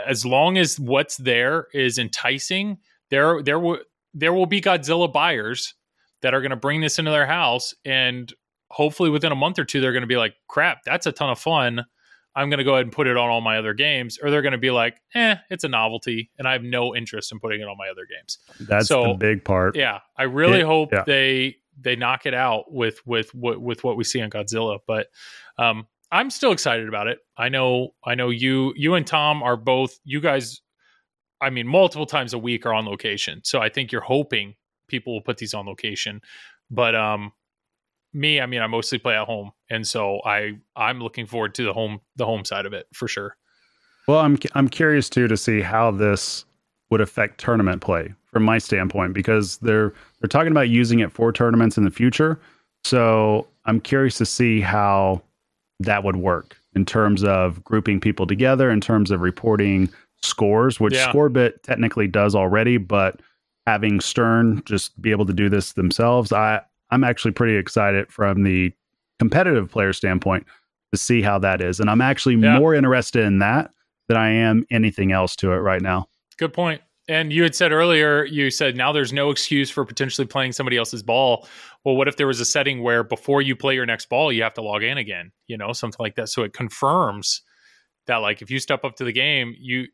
[0.05, 2.77] as long as what's there is enticing
[3.09, 3.79] there there will
[4.13, 5.73] there will be Godzilla buyers
[6.21, 8.31] that are going to bring this into their house and
[8.69, 11.29] hopefully within a month or two they're going to be like crap that's a ton
[11.29, 11.83] of fun
[12.37, 14.41] I'm going to go ahead and put it on all my other games or they're
[14.41, 17.61] going to be like eh it's a novelty and I have no interest in putting
[17.61, 19.75] it on my other games That's So, the big part.
[19.75, 21.03] yeah, I really It- hope yeah.
[21.05, 24.79] they they knock it out with with with, with what we see on Godzilla.
[24.87, 25.07] But
[25.57, 27.19] um, I'm still excited about it.
[27.37, 30.61] I know I know you you and Tom are both you guys.
[31.41, 34.55] I mean, multiple times a week are on location, so I think you're hoping
[34.87, 36.21] people will put these on location.
[36.71, 37.33] But um,
[38.13, 41.63] me, I mean, I mostly play at home, and so I I'm looking forward to
[41.63, 43.35] the home the home side of it for sure.
[44.07, 46.45] Well, I'm I'm curious too to see how this
[46.89, 51.31] would affect tournament play from my standpoint because they're they're talking about using it for
[51.31, 52.37] tournaments in the future.
[52.83, 55.21] So I'm curious to see how
[55.79, 59.87] that would work in terms of grouping people together, in terms of reporting
[60.21, 61.09] scores, which Yeah.
[61.13, 63.21] Scorebit technically does already, but
[63.65, 66.59] having Stern just be able to do this themselves, I
[66.89, 68.73] I'm actually pretty excited from the
[69.17, 70.45] competitive player standpoint
[70.91, 72.59] to see how that is, and I'm actually Yeah.
[72.59, 73.71] more interested in that
[74.09, 76.09] than I am anything else to it right now.
[76.37, 76.81] Good point.
[77.07, 80.75] And you had said earlier, you said now there's no excuse for potentially playing somebody
[80.77, 81.47] else's ball.
[81.83, 84.41] Well, what if there was a setting where before you play your next ball, you
[84.41, 86.29] have to log in again, you know, something like that.
[86.29, 87.41] So it confirms
[88.07, 89.85] that, like, if you step up to the game, you,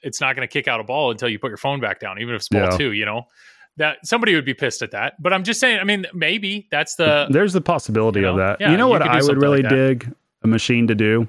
[0.00, 2.18] it's not going to kick out a ball until you put your phone back down,
[2.20, 2.76] even if it's ball Yeah.
[2.76, 3.28] two, you know,
[3.76, 5.22] that somebody would be pissed at that.
[5.22, 8.60] But I'm just saying, I mean, maybe that's the, There's the possibility you of that.
[8.60, 10.12] yeah, you know you what I would really like dig
[10.42, 11.28] a machine to do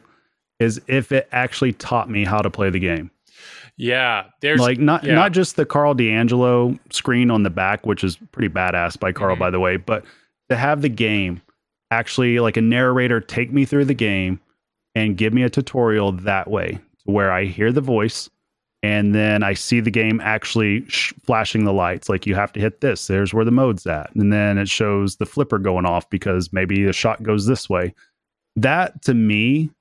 [0.60, 3.12] is if it actually taught me how to play the game.
[3.78, 5.16] Yeah, there's like not yeah.
[5.16, 9.36] not just the Karl DeAngelo screen on the back, which is pretty badass by Karl,
[9.36, 9.40] Mhm.
[9.40, 10.06] by the way, but
[10.50, 11.42] to have the game
[11.92, 14.40] actually like a narrator take me through the game
[14.96, 16.72] and give me a tutorial that way
[17.06, 18.30] to where I hear the voice
[18.84, 22.10] and then I see the game actually sh- flashing the lights.
[22.10, 23.08] Like you have to hit this.
[23.08, 26.84] There's where the mode's at, and then it shows the flipper going off because maybe
[26.84, 27.94] the shot goes this way.
[28.56, 29.72] That to me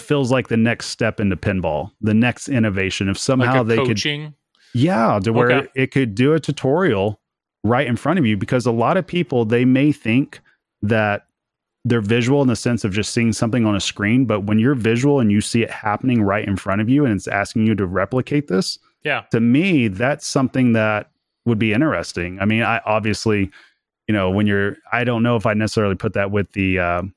[0.00, 3.08] feels like the next step into pinball, the next innovation.
[3.08, 4.04] If somehow like they could
[4.74, 5.68] yeah, to where Okay.
[5.74, 7.20] it could do a tutorial
[7.64, 10.40] right in front of you because a lot of people they may think
[10.80, 11.26] that
[11.84, 14.74] they're visual in the sense of just seeing something on a screen, but when you're
[14.74, 17.74] visual and you see it happening right in front of you and it's asking you
[17.74, 19.22] to replicate this, Yeah.
[19.30, 21.10] to me that's something that
[21.44, 22.40] would be interesting.
[22.40, 23.50] I mean, I obviously,
[24.08, 27.14] you know, when you're I don't know if I necessarily put that with the um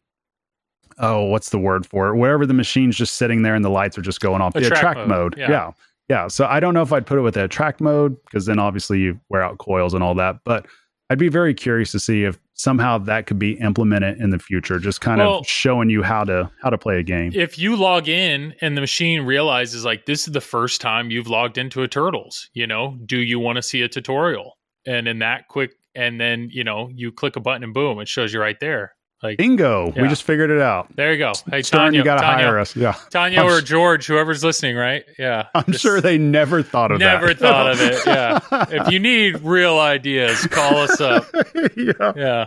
[0.99, 2.17] oh, what's the word for it?
[2.17, 4.53] Wherever the machine's just sitting there and the lights are just going off.
[4.53, 5.35] The track track mode, mode.
[5.37, 5.49] yeah.
[5.49, 5.71] yeah.
[6.07, 8.59] Yeah, so I don't know if I'd put it with a track mode because then
[8.59, 10.35] obviously you wear out coils and all that.
[10.43, 10.67] But
[11.09, 14.77] I'd be very curious to see if somehow that could be implemented in the future,
[14.77, 17.31] just kind Well- of showing you how to how to play a game.
[17.33, 21.27] If you log in and the machine realizes like this is the first time you've
[21.27, 24.59] logged into a Turtles, you know, do you want to see a tutorial?
[24.85, 28.07] And in that quick, and then you know you click a button and boom, it
[28.07, 28.93] shows you right there.
[29.23, 29.91] Like Bingo!
[29.95, 30.01] Yeah.
[30.03, 30.93] We just figured it out.
[30.95, 31.31] there you go.
[31.49, 32.75] Hey Stern, Tanya, you got to hire us.
[32.75, 35.03] Yeah, Tanya I'm or George, whoever's listening, right?
[35.17, 37.41] Yeah, I'm Just sure they never thought of never that.
[37.41, 38.05] Never thought of it.
[38.05, 38.39] Yeah,
[38.85, 41.25] if you need real ideas, call us up.
[41.77, 42.45] yeah, Yeah,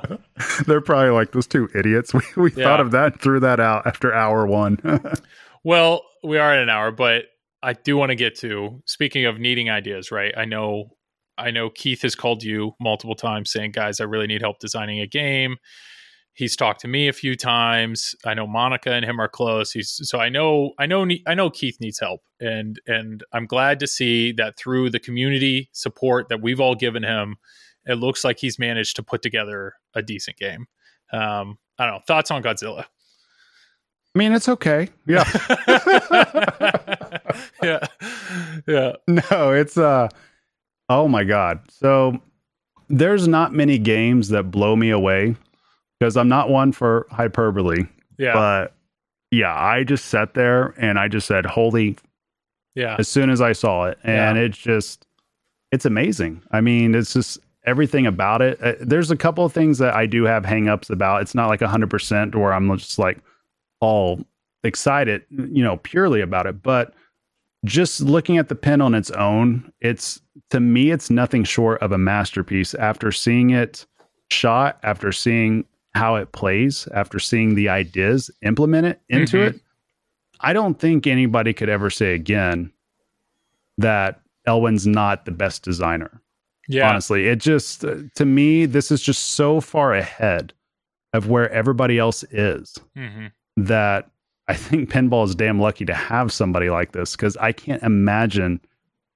[0.66, 2.12] they're probably like those two idiots.
[2.18, 2.64] We we Yeah.
[2.64, 4.78] thought of that, and threw that out after hour one.
[5.64, 7.24] Well, we are at an hour, but
[7.62, 10.32] I do want to get to speaking of needing ideas, right?
[10.36, 10.90] I know
[11.36, 15.00] I know Keith has called you multiple times saying, "Guys, I really need help designing
[15.00, 15.56] a game."
[16.38, 18.14] He's talked to me a few times.
[18.24, 19.72] I know Monica and him are close.
[19.72, 23.80] He's so I know I know I know Keith needs help, and and I'm glad
[23.80, 27.38] to see that through the community support that we've all given him,
[27.86, 30.68] it looks like he's managed to put together a decent game.
[31.12, 32.84] Um, I don't know thoughts on Godzilla.
[34.14, 34.90] I mean, it's okay.
[35.08, 35.24] Yeah.
[37.64, 37.84] yeah,
[38.68, 38.92] yeah.
[39.08, 40.08] No, it's uh
[40.88, 41.62] oh my god.
[41.68, 42.22] So
[42.88, 45.34] there's not many games that blow me away
[45.98, 47.84] because I'm not one for hyperbole,
[48.18, 48.74] Yeah, but
[49.30, 51.96] yeah, I just sat there and I just said, "Holy!"
[52.74, 54.44] yeah, as soon as I saw it, and Yeah.
[54.44, 55.06] it's just
[55.72, 56.42] it's amazing.
[56.50, 58.58] I mean, it's just everything about it.
[58.62, 61.20] Uh, there's a couple of things that I do have hangups about.
[61.20, 63.18] It's not like 100% where I'm just like
[63.80, 64.24] all
[64.64, 66.94] excited, you know, purely about it, but
[67.66, 71.92] just looking at the pen on its own, it's to me it's nothing short of
[71.92, 73.84] a masterpiece after seeing it
[74.30, 75.66] shot, after seeing
[75.98, 79.46] how it plays, after seeing the ideas implement it into Mhm.
[79.48, 79.60] it.
[80.40, 82.72] I don't think anybody could ever say again
[83.78, 86.22] that Elwin's not the best designer.
[86.70, 86.88] yeah.
[86.88, 90.52] Honestly, it just uh, to me this is just so far ahead
[91.14, 93.26] of where everybody else is hmm
[93.56, 94.10] that
[94.48, 98.60] I think pinball is damn lucky to have somebody like this because I can't imagine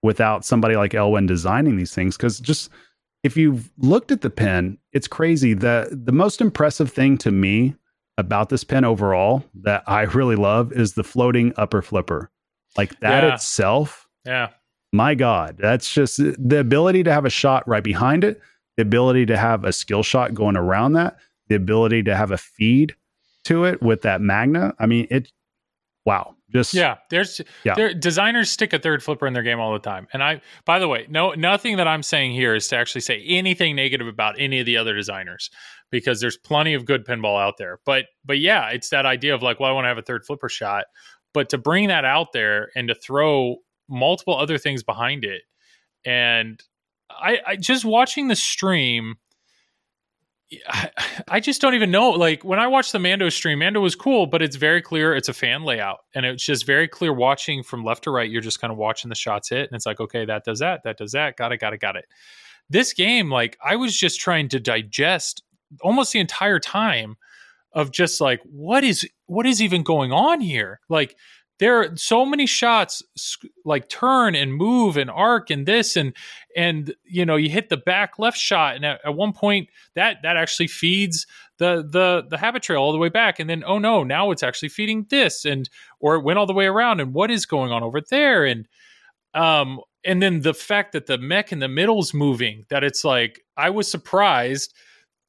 [0.02, 2.16] without somebody like Elwin designing these things.
[2.16, 2.68] Because just
[3.22, 5.54] if you've looked at the pen, it's crazy.
[5.54, 7.74] The the most impressive thing to me
[8.18, 12.30] about this pen overall that I really love is the floating upper flipper.
[12.76, 13.34] Like that Yeah.
[13.34, 14.48] itself, Yeah,
[14.92, 18.40] my God, that's just the ability to have a shot right behind it,
[18.76, 21.16] the ability to have a skill shot going around that,
[21.48, 22.94] the ability to have a feed
[23.44, 24.74] to it with that magna.
[24.78, 25.32] I mean, it,
[26.06, 26.96] wow, just, yeah.
[27.10, 27.74] There's Yeah.
[27.74, 30.06] there designers stick a third flipper in their game all the time.
[30.12, 33.22] And I, by the way, no, nothing that I'm saying here is to actually say
[33.26, 35.50] anything negative about any of the other designers
[35.90, 37.80] because there's plenty of good pinball out there.
[37.84, 40.24] But but yeah, it's that idea of like, well, I want to have a third
[40.24, 40.84] flipper shot,
[41.34, 43.56] but to bring that out there and to throw
[43.88, 45.42] multiple other things behind it,
[46.04, 46.62] and
[47.10, 49.16] I, I just watching the stream.
[51.28, 52.10] I, just don't even know.
[52.10, 55.28] Like when I watched the Mando stream, Mando was cool, but it's very clear it's
[55.28, 58.30] a fan layout, and it's just very clear watching from left to right.
[58.30, 60.82] You're just kind of watching the shots hit, and it's like, okay, that does that,
[60.84, 62.06] that does that, got it, got it, got it.
[62.68, 65.42] This game, like I was just trying to digest
[65.80, 67.16] almost the entire time
[67.72, 70.80] of just like what is what is even going on here?
[70.88, 71.16] Like
[71.58, 73.02] there are so many shots
[73.64, 76.14] like turn and move and arc and this and
[76.56, 80.16] and you know you hit the back left shot and at, at one point that
[80.22, 81.26] that actually feeds
[81.58, 84.42] the the the habit trail all the way back and then oh no now it's
[84.42, 87.70] actually feeding this and or it went all the way around and what is going
[87.70, 88.44] on over there?
[88.44, 88.66] And
[89.34, 93.40] um and then the fact that the mech in the middle's moving that it's like
[93.56, 94.74] i was surprised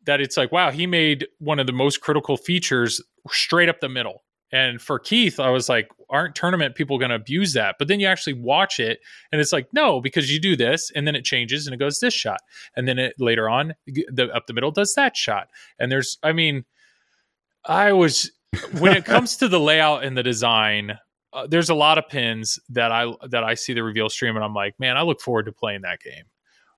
[0.06, 3.88] that it's like wow he made one of the most critical features straight up the
[3.88, 4.24] middle.
[4.52, 8.00] And for keith i was like aren't tournament people going to abuse that but then
[8.00, 9.00] you actually watch it
[9.32, 12.00] and it's like no because you do this and then it changes and it goes
[12.00, 12.40] this shot
[12.78, 15.50] and then it later on the up the middle does that shot
[15.80, 16.64] and there's i mean
[17.66, 18.32] i was
[18.80, 20.98] when it comes to the layout and the design
[21.34, 24.46] uh, there's a lot of pins that I that I see the reveal stream and
[24.46, 26.26] I'm like, man, I look forward to playing that game.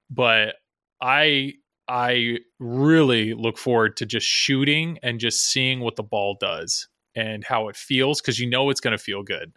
[0.09, 0.55] But
[1.01, 1.55] I
[1.87, 7.43] I really look forward to just shooting and just seeing what the ball does and
[7.43, 9.53] how it feels because you know it's going to feel good.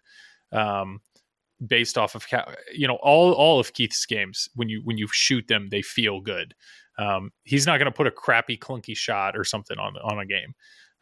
[0.53, 1.01] Um,
[1.67, 2.25] based off of
[2.73, 6.21] you know all all of Keith's games when you when you shoot them they feel
[6.21, 6.55] good.
[6.99, 10.27] Um, he's not going to put a crappy clunky shot or something on on a
[10.27, 10.55] game.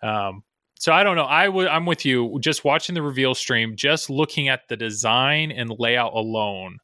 [0.02, 0.42] Um,
[0.78, 1.24] so I don't know.
[1.24, 2.38] I would I'm with you.
[2.40, 6.78] Just watching the reveal stream, just looking at the design and layout alone,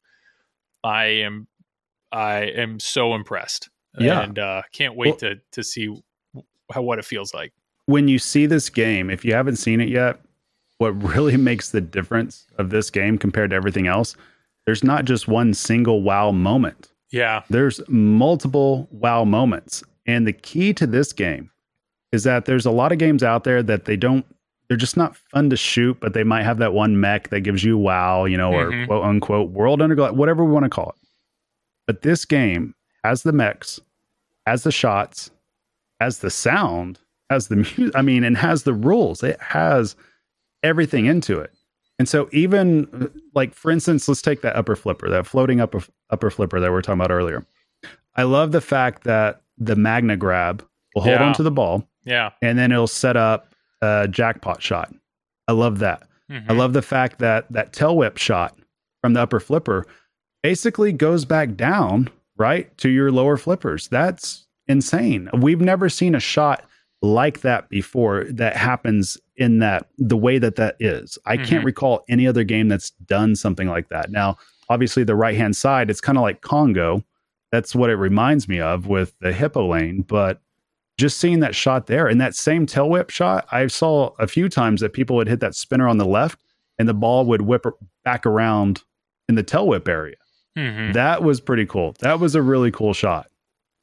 [0.83, 1.47] I am
[2.11, 3.69] I am so impressed.
[3.99, 5.95] Yeah, and uh, can't wait well, to to see
[6.71, 7.53] how what it feels like.
[7.85, 10.19] When you see this game, if you haven't seen it yet,
[10.77, 14.15] what really makes the difference of this game compared to everything else,
[14.65, 16.91] there's not just one single wow moment.
[17.11, 17.43] Yeah.
[17.49, 19.83] There's multiple wow moments.
[20.05, 21.51] And the key to this game
[22.11, 24.25] is that there's a lot of games out there that they don't
[24.67, 27.63] they're just not fun to shoot, but they might have that one mech that gives
[27.63, 28.83] you wow, you know, mm-hmm.
[28.83, 31.07] or quote unquote world underglow, whatever we want to call it.
[31.85, 32.73] But this game
[33.03, 33.79] has the mechs,
[34.47, 35.31] has the shots,
[35.99, 36.99] has the sound,
[37.29, 39.23] has the music, I mean, and has the rules.
[39.23, 39.95] It has
[40.61, 41.51] everything into it.
[41.99, 46.29] And so even like for instance, let's take that upper flipper, that floating upper upper
[46.29, 47.45] flipper that we are talking about earlier.
[48.15, 50.65] I love the fact that the Magna grab
[50.95, 51.25] will hold yeah.
[51.25, 51.87] onto the ball.
[52.03, 52.31] Yeah.
[52.41, 54.93] And then it'll set up a jackpot shot.
[55.47, 56.03] I love that.
[56.31, 56.51] Mm-hmm.
[56.51, 58.57] I love the fact that that tail whip shot
[59.01, 59.85] from the upper flipper
[60.41, 63.87] basically goes back down, right, to your lower flippers.
[63.87, 65.29] That's insane.
[65.33, 66.65] We've never seen a shot
[67.03, 71.19] like that before that happens in that the way that that is.
[71.25, 71.45] I mm-hmm.
[71.45, 74.09] can't recall any other game that's done something like that.
[74.09, 74.37] Now,
[74.69, 77.03] obviously, the right hand side, it's kind of like Congo.
[77.51, 80.03] That's what it reminds me of with the hippo lane.
[80.07, 80.41] But
[80.97, 84.47] just seeing that shot there and that same tail whip shot, I saw a few
[84.47, 86.39] times that people would hit that spinner on the left
[86.79, 87.65] and the ball would whip
[88.05, 88.81] back around
[89.27, 90.15] in the tail whip area.
[90.57, 90.93] Mm-hmm.
[90.93, 91.95] That was pretty cool.
[91.99, 93.27] That was a really cool shot.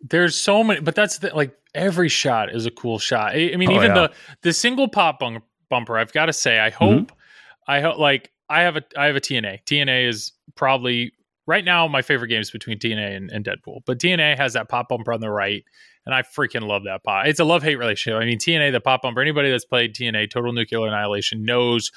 [0.01, 3.35] There's so many, but that's the, like every shot is a cool shot.
[3.35, 3.95] I, I mean, oh, even yeah.
[3.95, 5.99] the the single pop bump, bumper.
[5.99, 7.71] I've got to say, I hope, mm-hmm.
[7.71, 9.65] I hope, like I have a I have a TNA.
[9.65, 11.13] TNA is probably
[11.47, 13.81] right now my favorite games between TNA and, and Deadpool.
[13.87, 15.65] But TNA has that pop bumper on the right,
[16.07, 17.27] and I freaking love that pop.
[17.27, 18.21] It's a love hate relationship.
[18.21, 19.21] I mean, TNA, the pop bumper.
[19.21, 21.93] Anybody that's played TNA, Total Nuclear Annihilation, knows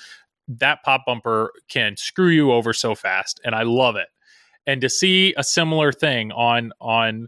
[0.48, 4.08] that pop bumper can screw you over so fast, and I love it.
[4.66, 7.28] And to see a similar thing on on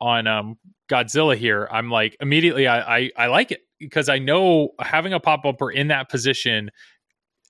[0.00, 0.58] on um,
[0.90, 5.20] Godzilla here, I'm like immediately I, I, I like it because I know having a
[5.20, 6.70] pop bumper in that position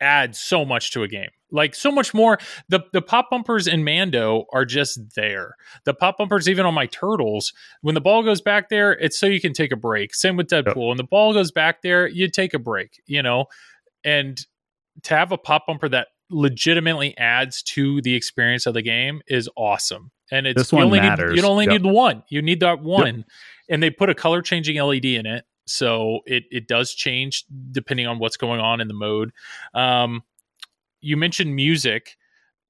[0.01, 1.31] adds so much to a game.
[1.51, 2.39] Like so much more.
[2.69, 5.55] The the pop bumpers in Mando are just there.
[5.85, 9.27] The pop bumpers even on my turtles, when the ball goes back there, it's so
[9.27, 10.15] you can take a break.
[10.15, 10.67] Same with Deadpool.
[10.67, 10.77] Yep.
[10.77, 13.47] When the ball goes back there, you take a break, you know?
[14.03, 14.39] And
[15.05, 19.49] to have a pop bumper that legitimately adds to the experience of the game is
[19.57, 20.11] awesome.
[20.35, 21.37] And it's this one you only matters.
[21.37, 21.83] Need, you only yep.
[21.83, 22.25] need one.
[22.29, 23.19] You need that one.
[23.19, 23.27] Yep.
[23.69, 25.45] And they put a color changing LED in it.
[25.67, 29.33] So it, it does change depending on what's going on in the mode.
[29.73, 30.23] Um,
[31.01, 32.17] you mentioned music.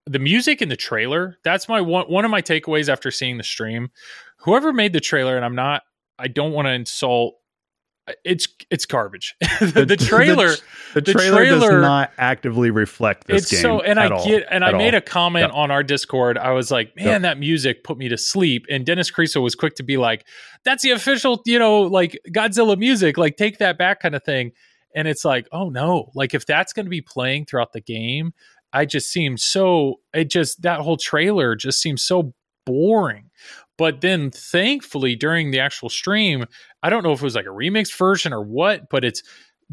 [0.06, 3.42] The music in the trailer, that's my one one of my takeaways after seeing the
[3.42, 3.90] stream.
[4.40, 5.82] Whoever made the trailer, and I'm not
[6.18, 7.36] I don't want to insult
[8.24, 9.34] it's it's garbage.
[9.60, 10.62] the, the, trailer, the,
[10.94, 13.62] the, the trailer, trailer, does not actively reflect this it's game.
[13.62, 15.54] So, and I all, get, and I made a comment yep.
[15.54, 16.36] on our Discord.
[16.36, 17.22] I was like, "Man, yep.
[17.22, 20.26] that music put me to sleep." And Dennis Creasel was quick to be like,
[20.64, 23.16] "That's the official, you know, like Godzilla music.
[23.16, 24.52] Like, take that back, kind of thing."
[24.94, 28.32] And it's like, oh no, like if that's going to be playing throughout the game,
[28.72, 30.00] I just seemed so.
[30.12, 32.34] It just that whole trailer just seems so
[32.66, 33.30] boring.
[33.76, 36.46] But then thankfully during the actual stream,
[36.82, 39.22] I don't know if it was like a remix version or what, but it's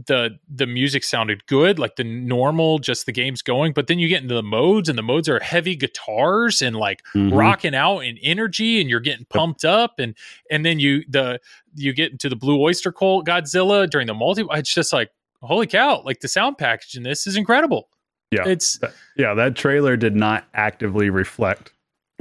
[0.07, 3.73] the the music sounded good, like the normal, just the game's going.
[3.73, 7.03] But then you get into the modes, and the modes are heavy guitars and like
[7.15, 7.35] mm-hmm.
[7.35, 10.15] rocking out and energy, and you're getting pumped up, and
[10.49, 11.39] and then you the
[11.75, 14.45] you get into the Blue Oyster Cult Godzilla during the multi.
[14.51, 15.11] It's just like
[15.41, 16.01] holy cow!
[16.03, 17.89] Like the sound package in this is incredible.
[18.31, 18.79] Yeah, it's
[19.17, 19.33] yeah.
[19.33, 21.73] That trailer did not actively reflect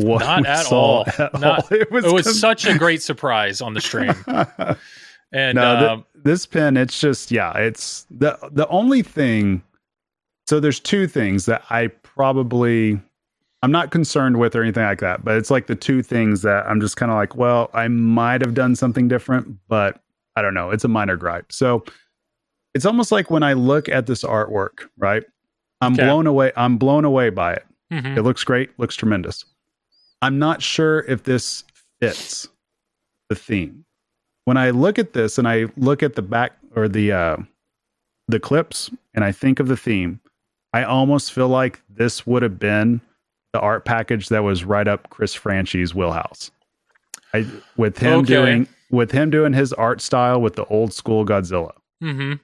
[0.04, 1.04] what not at all.
[1.18, 1.68] At not, all.
[1.78, 4.14] It was, it was such a great surprise on the stream.
[5.32, 9.62] and no, um, this pin, it's just yeah, it's the the only thing.
[10.46, 13.00] So there's two things that I probably
[13.62, 16.66] I'm not concerned with or anything like that, but it's like the two things that
[16.66, 20.00] I'm just kind of like, well, I might have done something different, but
[20.34, 20.70] I don't know.
[20.70, 21.52] It's a minor gripe.
[21.52, 21.84] So
[22.74, 25.24] it's almost like when I look at this artwork, right?
[25.82, 26.04] I'm okay.
[26.04, 26.52] blown away.
[26.56, 27.66] I'm blown away by it.
[27.92, 28.18] Mm-hmm.
[28.18, 29.44] It looks great, looks tremendous.
[30.22, 31.64] I'm not sure if this
[32.00, 32.48] fits
[33.28, 33.84] the theme.
[34.44, 37.36] When I look at this and I look at the back or the uh,
[38.28, 40.20] the clips and I think of the theme,
[40.72, 43.00] I almost feel like this would have been
[43.52, 46.50] the art package that was right up Chris Franchi's wheelhouse.
[47.34, 48.26] I with him Okay.
[48.34, 51.72] doing with him doing his art style with the old school Godzilla.
[52.02, 52.34] Mm-hmm.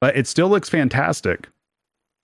[0.00, 1.48] But it still looks fantastic.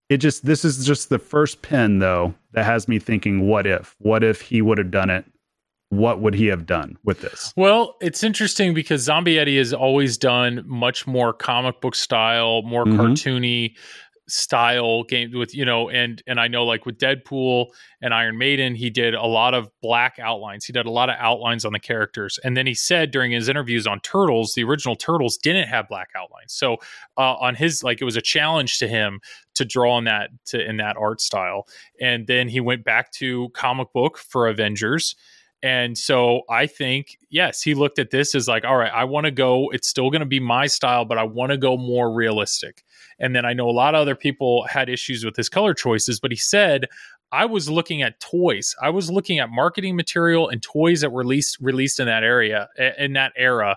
[0.09, 3.94] It just this is just the first pin though that has me thinking what if?
[3.98, 5.24] What if he would have done it?
[5.90, 7.52] What would he have done with this?
[7.56, 12.85] Well, it's interesting because Zombie Yeti has always done much more comic book style, more
[12.85, 12.97] Mhm.
[12.98, 13.74] cartoony
[14.29, 17.67] style game with you know and and I know like with Deadpool
[18.03, 20.65] and Iron Maiden he did a lot of black outlines.
[20.65, 22.39] He did a lot of outlines on the characters.
[22.45, 26.11] And then he said during his interviews on Turtles the original Turtles didn't have black
[26.17, 26.53] outlines.
[26.53, 26.75] So
[27.17, 29.21] uh, on his like it was a challenge to him
[29.55, 31.67] to draw in that to in that art style.
[32.01, 35.17] And then he went back to comic book for Avengers.
[35.63, 39.25] And so I think, yes, he looked at this as like, all right, I want
[39.25, 42.13] to go, it's still going to be my style, but I want to go more
[42.13, 42.85] realistic.
[43.19, 46.20] And then I know a lot of other people had issues with his color choices,
[46.20, 46.86] but he said,
[47.32, 48.74] I was looking at toys.
[48.81, 52.69] I was looking at marketing material and toys that were released released in that area
[52.99, 53.77] in that era.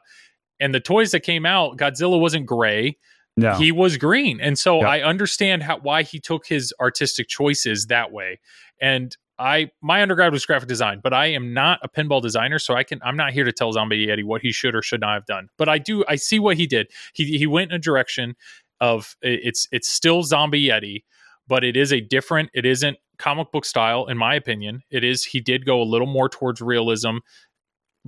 [0.60, 2.98] And the toys that came out, Godzilla wasn't gray
[3.38, 3.54] No.
[3.56, 4.90] he was green and so Yeah.
[4.90, 8.40] i understand how why he took his artistic choices that way
[8.82, 12.76] and i my undergrad was graphic design but i am not a pinball designer so
[12.76, 15.14] i can i'm not here to tell zombie yeti what he should or should not
[15.14, 17.80] have done but i do i see what he did he he went in a
[17.80, 18.36] direction
[18.82, 21.04] of it's it's still zombie yeti
[21.48, 24.82] but it is a different it isn't comic book style in my opinion.
[24.90, 27.18] It is he did go a little more towards realism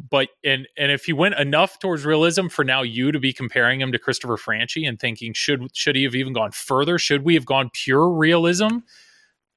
[0.09, 3.79] but and and if he went enough towards realism for now you to be comparing
[3.79, 6.97] him to Christopher Franchi and thinking should should he have even gone further?
[6.97, 8.79] Should we have gone pure realism?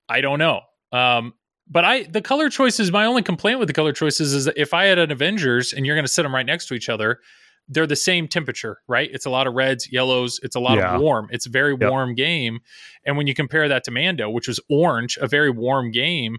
[0.09, 0.60] I don't know.
[0.93, 1.32] Um
[1.68, 4.84] but I the color choices my only complaint with the color choices is if I
[4.84, 7.20] had an Avengers and you're going to sit them right next to each other
[7.68, 10.94] they're the same temperature right it's a lot of reds yellows it's a lot Yeah.
[10.94, 11.90] of warm it's a very Yep.
[11.90, 12.60] warm game
[13.05, 16.38] and when you compare that to Mando which was orange a very warm game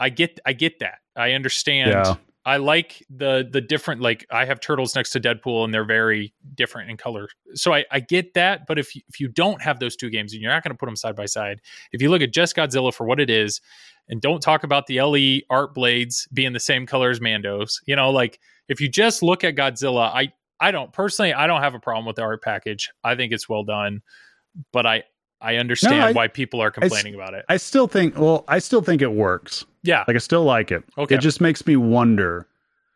[0.00, 2.14] I get I get that I understand Yeah.
[2.44, 6.32] I like the the different like I have turtles next to Deadpool and they're very
[6.54, 7.26] different in color.
[7.54, 10.32] So I, I get that, but if you, if you don't have those two games
[10.32, 11.60] and you're not going to put them side by side,
[11.90, 13.60] if you look at just Godzilla for what it is,
[14.08, 17.96] and don't talk about the LE art blades being the same color as Mando's, you
[17.96, 18.38] know, like
[18.68, 22.06] if you just look at Godzilla, I I don't personally I don't have a problem
[22.06, 22.90] with the art package.
[23.04, 24.02] I think it's well done,
[24.72, 25.04] but I
[25.40, 27.44] I understand I- why people are complaining about it.
[27.48, 29.64] I still think well, I still think it works.
[29.82, 30.82] yeah, Like I still like it.
[30.96, 31.14] Okay.
[31.14, 32.46] It just makes me wonder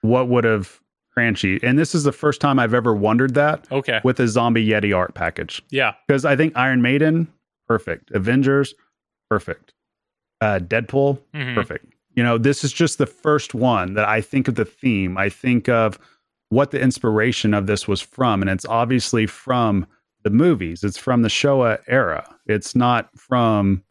[0.01, 0.81] what would have
[1.13, 4.67] Franchi, and this is the first time I've ever wondered that okay, with a zombie
[4.67, 5.63] Yeti art package.
[5.71, 7.27] yeah, Because I think Iron Maiden,
[7.69, 8.11] perfect.
[8.13, 8.73] Avengers,
[9.29, 9.75] perfect.
[10.41, 11.55] Uh, Deadpool, Mhm.
[11.55, 11.85] perfect.
[12.15, 15.19] You know, this is just the first one that I think of the theme.
[15.19, 15.99] I think of
[16.51, 19.87] what the inspiration of this was from, and it's obviously from
[20.23, 20.85] the movies.
[20.85, 22.25] It's from the Showa era.
[22.47, 23.83] It's not from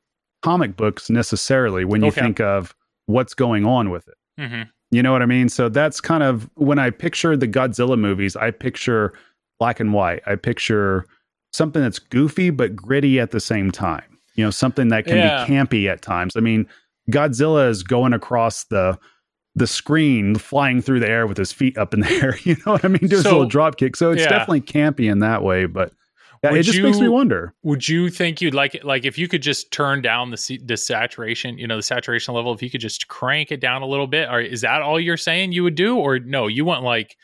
[0.44, 2.22] comic books necessarily when you Okay.
[2.22, 2.76] think of
[3.08, 4.16] what's going on with it.
[4.38, 4.62] hmm
[4.92, 5.50] You know what I mean?
[5.50, 9.14] So that's kind of when I picture the Godzilla movies, I picture
[9.60, 10.22] black and white.
[10.26, 11.06] I picture
[11.52, 14.18] something that's goofy but gritty at the same time.
[14.36, 15.46] You know, something that can Yeah.
[15.46, 16.36] be campy at times.
[16.38, 16.68] I mean,
[17.12, 18.98] Godzilla is going across the
[19.60, 22.38] the screen, flying through the air with his feet up in the air.
[22.44, 23.08] You know what I mean?
[23.08, 23.96] Doing So- a little drop kick.
[23.96, 24.30] So it's yeah.
[24.30, 25.66] definitely campy in that way.
[25.68, 25.94] But
[26.44, 27.54] yeah, Would it just makes me wonder.
[27.64, 30.78] would you think you'd like it like if you could just turn down the the
[30.78, 34.08] saturation you know the saturation level if you could just crank it down a little
[34.08, 37.18] bit or is that all you're saying you would do or no you want like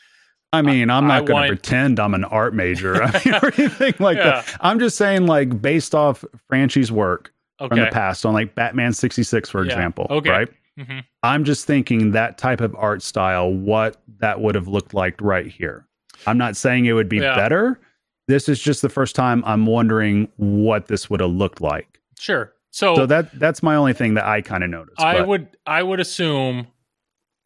[0.52, 3.94] I mean, I'm not going to pretend I'm an art major I mean, or anything
[3.98, 4.42] like Yeah.
[4.42, 4.56] that.
[4.60, 9.50] I'm just saying, like, based off Franchi's work from the past on like Batman 66,
[9.50, 9.72] for Yeah.
[9.72, 10.30] example, Okay.
[10.30, 10.48] right?
[10.78, 11.04] Mhm.
[11.22, 15.46] I'm just thinking that type of art style, what that would have looked like right
[15.46, 15.86] here.
[16.26, 17.34] I'm not saying it would be Yeah.
[17.34, 17.80] better.
[18.28, 22.00] This is just the first time I'm wondering what this would have looked like.
[22.18, 24.98] sure so, So that that's my only thing that I kind of noticed.
[25.00, 26.66] i but- would i would assume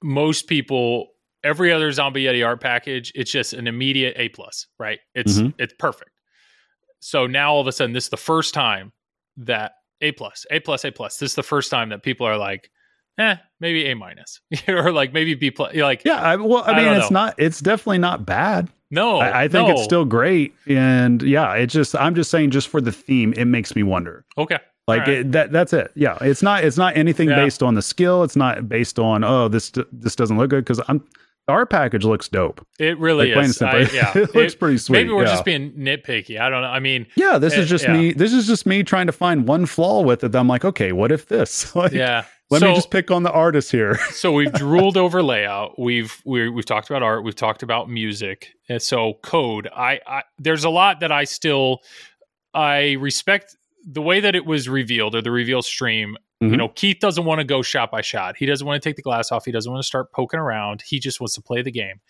[0.03, 1.09] most people
[1.43, 5.55] every other zombie yeti art package it's just an immediate a plus right it's Mhm.
[5.59, 6.13] it's perfect
[7.01, 8.93] so now all of a sudden this is the first time
[9.37, 12.37] that a plus a plus a plus this is the first time that people are
[12.39, 12.71] like
[13.21, 16.93] eh maybe a minus or like maybe b plus like Yeah, I, well, I mean,
[16.95, 17.27] it's know.
[17.27, 17.35] not.
[17.39, 18.69] It's definitely not bad.
[18.91, 19.75] no I, I think no.
[19.75, 21.95] it's still great, and yeah, it just.
[21.95, 24.25] I'm just saying, just for the theme, it makes me wonder.
[24.39, 25.09] okay Like right.
[25.21, 25.53] it, that.
[25.53, 25.93] That's it.
[25.95, 26.65] Yeah, it's not.
[26.65, 27.37] It's not anything Yeah.
[27.45, 28.25] based on the skill.
[28.25, 31.05] It's not based on oh this this doesn't look good because I'm.
[31.51, 32.67] Our package looks dope.
[32.79, 33.61] it really Like is.
[33.63, 34.99] I, yeah it looks It- pretty sweet.
[34.99, 35.31] maybe we're yeah.
[35.33, 37.93] just being nitpicky i don't know i mean Yeah, this Eh, is just yeah.
[37.97, 38.13] me.
[38.13, 40.33] This is just me trying to find one flaw with it.
[40.33, 41.75] That I'm like, okay, what if this?
[41.81, 43.99] Like, yeah Let so, me just pick on the artist here.
[44.11, 48.49] so we've drooled over layout we've we we've talked about art we've talked about music
[48.69, 51.81] and so code I, I there's a lot that i still
[52.55, 56.51] i respect the way that it was revealed or the reveal stream, Mhm.
[56.53, 58.37] you know, Keith doesn't want to go shot by shot.
[58.37, 59.45] He doesn't want to take the glass off.
[59.45, 60.83] He doesn't want to start poking around.
[60.87, 62.01] He just wants to play the game.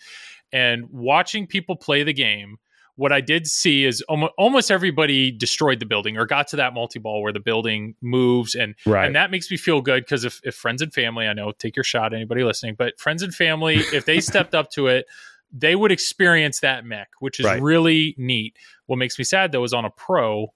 [0.53, 2.59] And watching people play the game,
[2.97, 6.99] what I did see is almost everybody destroyed the building or got to that multi
[6.99, 9.07] ball where the building moves and right.
[9.07, 11.77] and that makes me feel good because if, if friends and family, I know, take
[11.77, 15.07] your shot, anybody listening, but friends and family, if they stepped up to it,
[15.53, 17.63] they would experience that mech, which is Right.
[17.63, 18.57] really neat.
[18.87, 20.53] What makes me sad though is on a pro,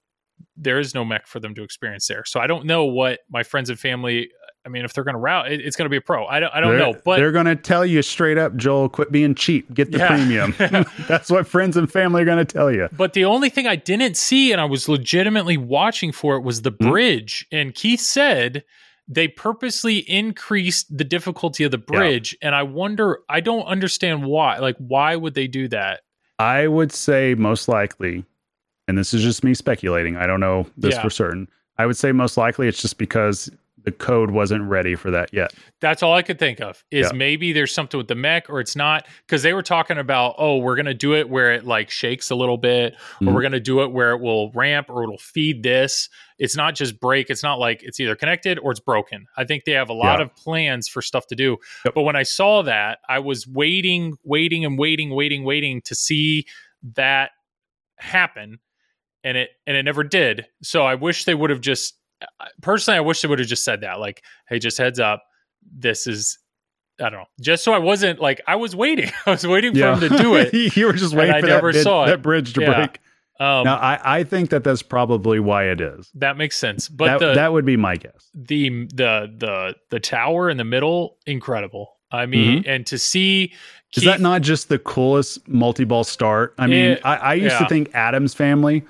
[0.57, 2.23] there is no mech for them to experience there.
[2.25, 4.29] So I don't know what my friends and family.
[4.65, 6.25] I mean, if they're going to route, it, it's going to be a pro.
[6.25, 6.51] I don't.
[6.53, 9.35] I don't they're, know, but they're going to tell you straight up, Joel, quit being
[9.35, 9.71] cheap.
[9.73, 10.07] Get the Yeah.
[10.07, 10.55] premium.
[11.07, 12.89] That's what friends and family are going to tell you.
[12.91, 16.63] But the only thing I didn't see, and I was legitimately watching for it, was
[16.63, 16.89] the Mhm.
[16.89, 17.45] bridge.
[17.51, 18.63] And Keith said
[19.07, 21.99] they purposely increased the difficulty of the Yeah.
[21.99, 22.35] bridge.
[22.41, 24.57] And I wonder, I don't understand why.
[24.57, 26.01] Like, why would they do that?
[26.39, 28.25] I would say most likely,
[28.87, 30.15] and this is just me speculating.
[30.17, 31.01] I don't know this Yeah.
[31.01, 31.47] for certain.
[31.77, 33.49] I would say most likely it's just because
[33.83, 35.53] the code wasn't ready for that yet.
[35.79, 37.15] That's all I could think of is Yeah.
[37.17, 40.57] maybe there's something with the mech or it's not because they were talking about, oh,
[40.57, 43.33] we're going to do it where it like shakes a little bit or Mhm.
[43.35, 46.09] we're going to do it where it will ramp or it'll feed this.
[46.39, 47.29] It's not just break.
[47.29, 49.27] It's not like it's either connected or it's broken.
[49.37, 50.25] I think they have a lot Yeah.
[50.25, 51.57] of plans for stuff to do.
[51.85, 51.93] Yep.
[51.93, 56.45] But when I saw that, I was waiting, waiting and waiting, waiting, waiting to see
[56.95, 57.31] that
[57.97, 58.59] happen
[59.25, 60.45] and it and it never did.
[60.63, 61.95] So I wish they would have just
[62.61, 65.21] personally I wish they would have just said that like hey just heads up
[65.77, 66.37] this is
[66.99, 69.79] I don't know just so I wasn't like I was waiting I was waiting for
[69.93, 72.07] him to do it you were just waiting I for never that, bid- saw it.
[72.07, 72.73] that bridge to Yeah.
[72.73, 72.99] break.
[73.41, 76.09] um now, I, I think that that's probably why it is.
[76.15, 78.29] that makes sense but that, the that would be my guess.
[78.33, 83.99] the the the the tower in the middle incredible I mean and to see Mm-hmm.
[83.99, 86.53] Is Keith- that not just the coolest multi-ball start?
[86.57, 87.59] I mean, It- I, I used yeah.
[87.59, 88.83] to think Addams family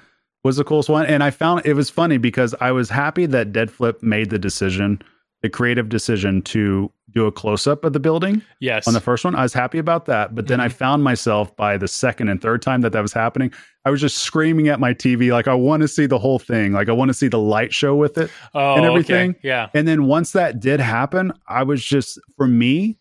[0.46, 3.52] was the coolest one, and I found it was funny because I was happy that
[3.52, 5.02] Dead Flip made the decision,
[5.42, 9.36] the creative decision to do a close-up of the building yes on the first one.
[9.36, 10.78] I was happy about that, but then I Mm-hmm.
[10.78, 13.52] found myself by the second and third time that that was happening,
[13.86, 16.74] I was just screaming at my TV like I want to see the whole thing,
[16.74, 18.30] like I want to see the light show with it.
[18.54, 18.88] oh, and okay.
[18.88, 19.36] everything.
[19.44, 22.98] yeah And then once that did happen, I was just for me,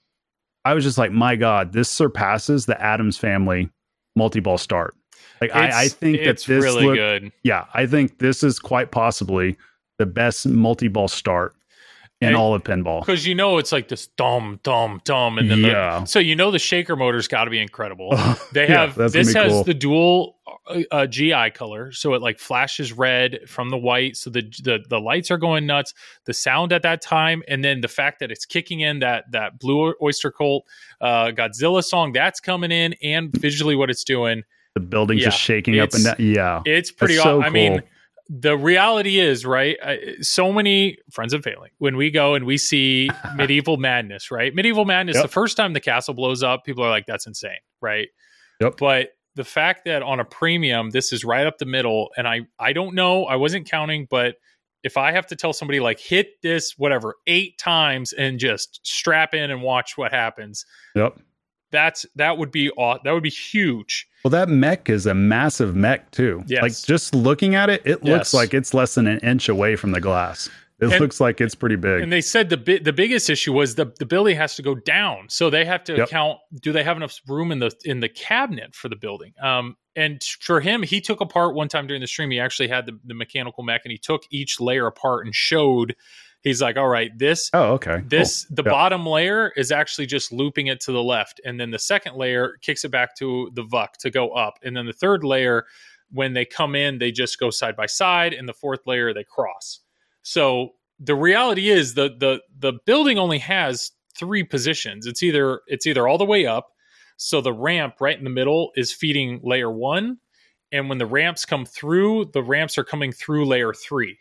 [0.64, 3.68] I was just like, my God, this surpasses the Addams family
[4.16, 4.94] multi-ball start.
[5.40, 8.58] Like I, I think that it's this really look- good yeah, I think this is
[8.58, 9.56] quite possibly
[9.98, 11.54] the best multi-ball start
[12.20, 13.00] in And- all of pinball.
[13.00, 16.04] because you know it's like this dum dum dum and then the- Yeah.
[16.04, 18.10] so you know the shaker motor's got to be incredible
[18.52, 19.64] They have that's this has cool.
[19.64, 20.36] the dual
[20.66, 24.16] uh, uh, GI color, so it like flashes red from the white.
[24.16, 25.92] So the, the the lights are going nuts.
[26.24, 29.58] The sound at that time, and then the fact that it's kicking in that that
[29.58, 30.64] Blue Oyster Cult
[31.02, 34.42] uh, Godzilla song that's coming in, and visually what it's doing,
[34.74, 36.16] the building's Yeah, just shaking up and down.
[36.18, 36.62] Yeah.
[36.66, 37.14] it's pretty.
[37.14, 37.82] That's so aw- I mean.
[38.30, 39.76] The reality is, right?
[39.84, 41.70] I, so many friends and family.
[41.76, 44.54] When we go and we see Medieval Madness, right?
[44.54, 45.16] Medieval Madness.
[45.16, 45.24] Yep.
[45.24, 48.08] The first time the castle blows up, people are like, "That's insane," right?
[48.62, 48.78] Yep.
[48.78, 52.42] But the fact that on a premium, this is right up the middle, and I
[52.58, 54.36] I don't know, I wasn't counting, but
[54.82, 59.34] if I have to tell somebody like hit this whatever eight times and just strap
[59.34, 60.64] in and watch what happens,
[60.94, 61.18] Yep.
[61.74, 64.06] That's that would be aw- that would be huge.
[64.24, 66.42] Well, that mech is a massive mech too.
[66.46, 66.62] Yes.
[66.62, 68.08] Like just looking at it, it Yes.
[68.10, 70.48] looks like it's less than an inch away from the glass.
[70.80, 72.02] It And- looks like it's pretty big.
[72.02, 74.74] And they said the bi- the biggest issue was the the building has to go
[74.74, 76.08] down, so they have to Yep.
[76.08, 76.38] count.
[76.60, 79.32] Do they have enough room in the in the cabinet for the building?
[79.42, 82.30] Um, and for him, he took apart one time during the stream.
[82.32, 85.94] He actually had the, the mechanical mech, and he took each layer apart and showed.
[86.44, 87.96] He's like, all right, this oh, okay.
[88.00, 88.08] Cool.
[88.08, 88.70] this the Yeah.
[88.70, 92.58] bottom layer is actually just looping it to the left, and then the second layer
[92.60, 95.64] kicks it back to the VUK to go up, and then the third layer,
[96.12, 99.24] when they come in, they just go side by side, and the fourth layer they
[99.24, 99.80] cross.
[100.22, 105.06] So the reality is the the the building only has three positions.
[105.06, 106.72] It's either it's either all the way up,
[107.16, 110.18] so the ramp right in the middle is feeding layer one,
[110.72, 114.18] and when the ramps come through, the ramps are coming through layer three,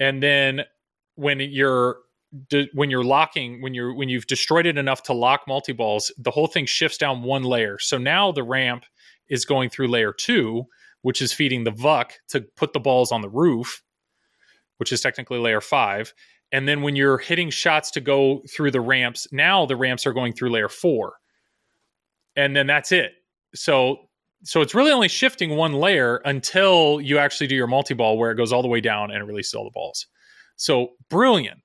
[0.00, 0.62] and then
[1.20, 1.98] when you're
[2.48, 6.10] de- when you're locking when you're when you've destroyed it enough to lock multi balls,
[6.18, 7.78] the whole thing shifts down one layer.
[7.78, 8.84] So now the ramp
[9.28, 10.64] is going through layer two,
[11.02, 13.82] which is feeding the VUK to put the balls on the roof,
[14.78, 16.14] which is technically layer five.
[16.52, 20.12] And then when you're hitting shots to go through the ramps, now the ramps are
[20.12, 21.14] going through layer four.
[22.34, 23.12] And then that's it.
[23.54, 24.08] So
[24.42, 28.36] so it's really only shifting one layer until you actually do your multi-ball where it
[28.36, 30.06] goes all the way down and releases all the balls.
[30.60, 31.60] So brilliant.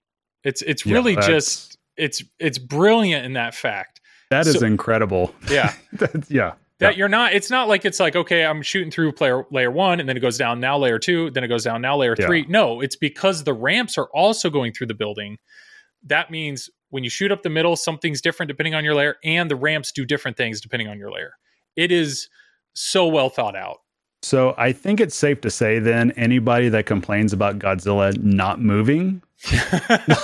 [0.45, 3.99] It's it's Yeah, really just it's it's brilliant in that fact.
[4.31, 5.35] That is so- incredible.
[5.49, 5.73] Yeah.
[5.91, 6.53] That's- yeah.
[6.80, 6.97] that Yeah.
[6.97, 10.07] you're not it's not like it's like okay i'm shooting through player layer one and
[10.09, 12.26] then it goes down now layer two then it goes down now layer Yeah.
[12.26, 15.38] three no it's because the ramps are also going through the building
[16.03, 19.49] that means when you shoot up the middle something's different depending on your layer and
[19.49, 21.34] the ramps do different things depending on your layer
[21.77, 22.27] it is
[22.73, 23.77] so well thought out
[24.26, 29.22] So I think it's safe to say then anybody that complains about Godzilla not moving,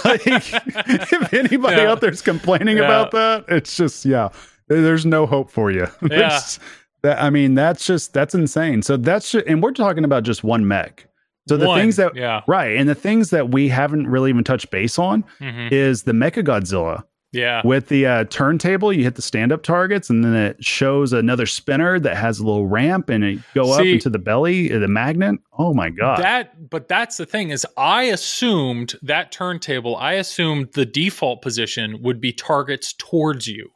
[0.05, 1.91] like, if anybody Yeah.
[1.91, 2.85] out there's complaining Yeah.
[2.85, 4.29] about that, it's just yeah,
[4.67, 5.87] there's no hope for you.
[6.01, 6.59] There's-
[7.03, 8.81] that I mean, that's just that's insane.
[8.83, 11.07] So that's just, and we're talking about just one mech.
[11.49, 14.43] So the One, things that yeah right, and the things that we haven't really even
[14.43, 15.71] touched base on Mhm.
[15.71, 17.03] is the Mecha Godzilla.
[17.31, 21.13] Yeah With the uh, turntable, you hit the stand up targets, and then it shows
[21.13, 24.79] another spinner that has a little ramp, and it go up into the belly, uh,
[24.79, 25.39] the magnet.
[25.57, 26.19] Oh my god!
[26.19, 29.95] That, but that's the thing is, I assumed that turntable.
[29.95, 33.69] I assumed the default position would be targets towards you.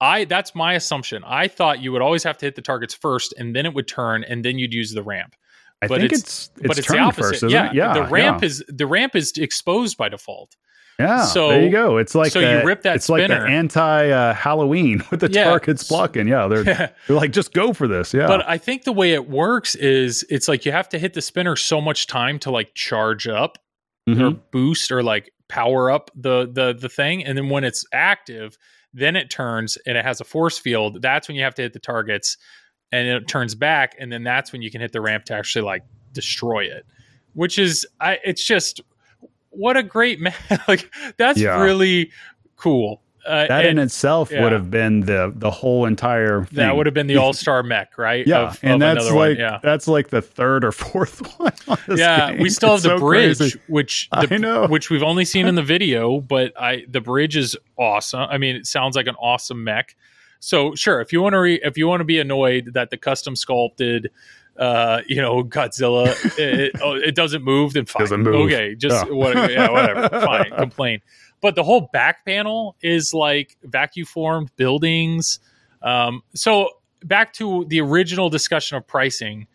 [0.00, 1.22] I that's my assumption.
[1.24, 3.88] I thought you would always have to hit the targets first, and then it would
[3.88, 5.34] turn, and then you'd use the ramp.
[5.82, 7.40] I but think it's- it's it's, but it's the opposite.
[7.40, 7.74] first, yeah, it?
[7.74, 8.46] Yeah, the ramp yeah.
[8.46, 10.56] is the ramp is exposed by default.
[10.98, 11.24] Yeah.
[11.24, 11.96] so- there you go.
[11.98, 13.22] It's like so you rip that spinner.
[13.24, 15.44] It's like the anti uh, Halloween with the Yeah.
[15.44, 16.28] targets blocking.
[16.28, 18.12] Yeah, they're they're like just go for this.
[18.14, 21.14] Yeah, But I think the way it works is it's like you have to hit
[21.14, 23.58] the spinner so much time to like charge up
[24.06, 24.40] or Mhm.
[24.52, 28.56] boost or like power up the the the thing and then when it's active
[28.92, 31.72] then it turns and it has a force field that's when you have to hit
[31.74, 32.36] the targets
[32.92, 35.62] and it turns back and then that's when you can hit the ramp to actually
[35.64, 36.84] like destroy it
[37.34, 38.80] which is i it's just
[39.56, 40.34] what a great man
[40.68, 41.60] like that's Yeah.
[41.62, 42.10] really
[42.56, 44.42] cool uh, that in itself yeah.
[44.42, 46.44] would have been the the whole entire.
[46.44, 46.56] Thing.
[46.56, 49.60] that would have been the all-star mech right Yeah, Of- and of that's like yeah
[49.62, 51.52] that's like the third or fourth one.
[51.68, 52.40] On this yeah game.
[52.42, 53.60] we still have It's the so bridge crazy.
[53.68, 54.66] which I know.
[54.66, 58.56] which we've only seen in the video but i the bridge is awesome i mean
[58.56, 59.96] it sounds like an awesome mech
[60.40, 62.98] so sure if you want to re, if you want to be annoyed that the
[62.98, 64.10] custom sculpted
[64.58, 66.06] uh you know godzilla
[66.38, 68.46] it, it, oh, it doesn't move then fine Doesn't move.
[68.46, 69.12] okay just Yeah.
[69.12, 71.00] whatever yeah whatever fine complain
[71.40, 75.40] but the whole back panel is like vacuum formed buildings
[75.82, 76.68] um so
[77.02, 79.46] back to the original discussion of pricing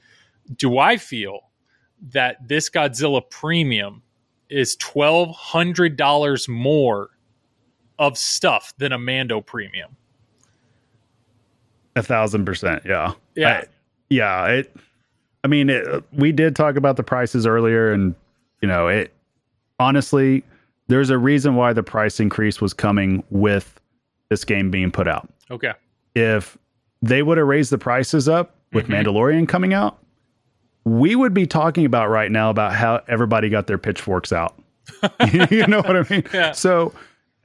[0.56, 1.42] do I feel
[2.12, 4.02] that this Godzilla premium
[4.50, 7.10] is twelve hundred dollars more
[8.00, 9.96] of stuff than a Mando premium?
[11.96, 12.84] A thousand percent.
[12.86, 13.14] Yeah.
[13.36, 13.50] Yeah.
[13.60, 13.66] I-
[14.10, 14.46] yeah.
[14.48, 14.76] It,
[15.44, 18.14] I mean, it, we did talk about the prices earlier, and,
[18.62, 19.14] you know, it
[19.80, 20.44] honestly,
[20.88, 23.80] there's a reason why the price increase was coming with
[24.30, 25.30] this game being put out.
[25.50, 25.74] Okay.
[26.16, 26.58] If
[27.02, 29.04] they would have raised the prices up with Mhm.
[29.06, 29.98] Mandalorian coming out,
[30.84, 34.60] we would be talking about right now about how everybody got their pitchforks out.
[35.52, 36.24] you know what I mean?
[36.34, 36.52] Yeah.
[36.52, 36.94] So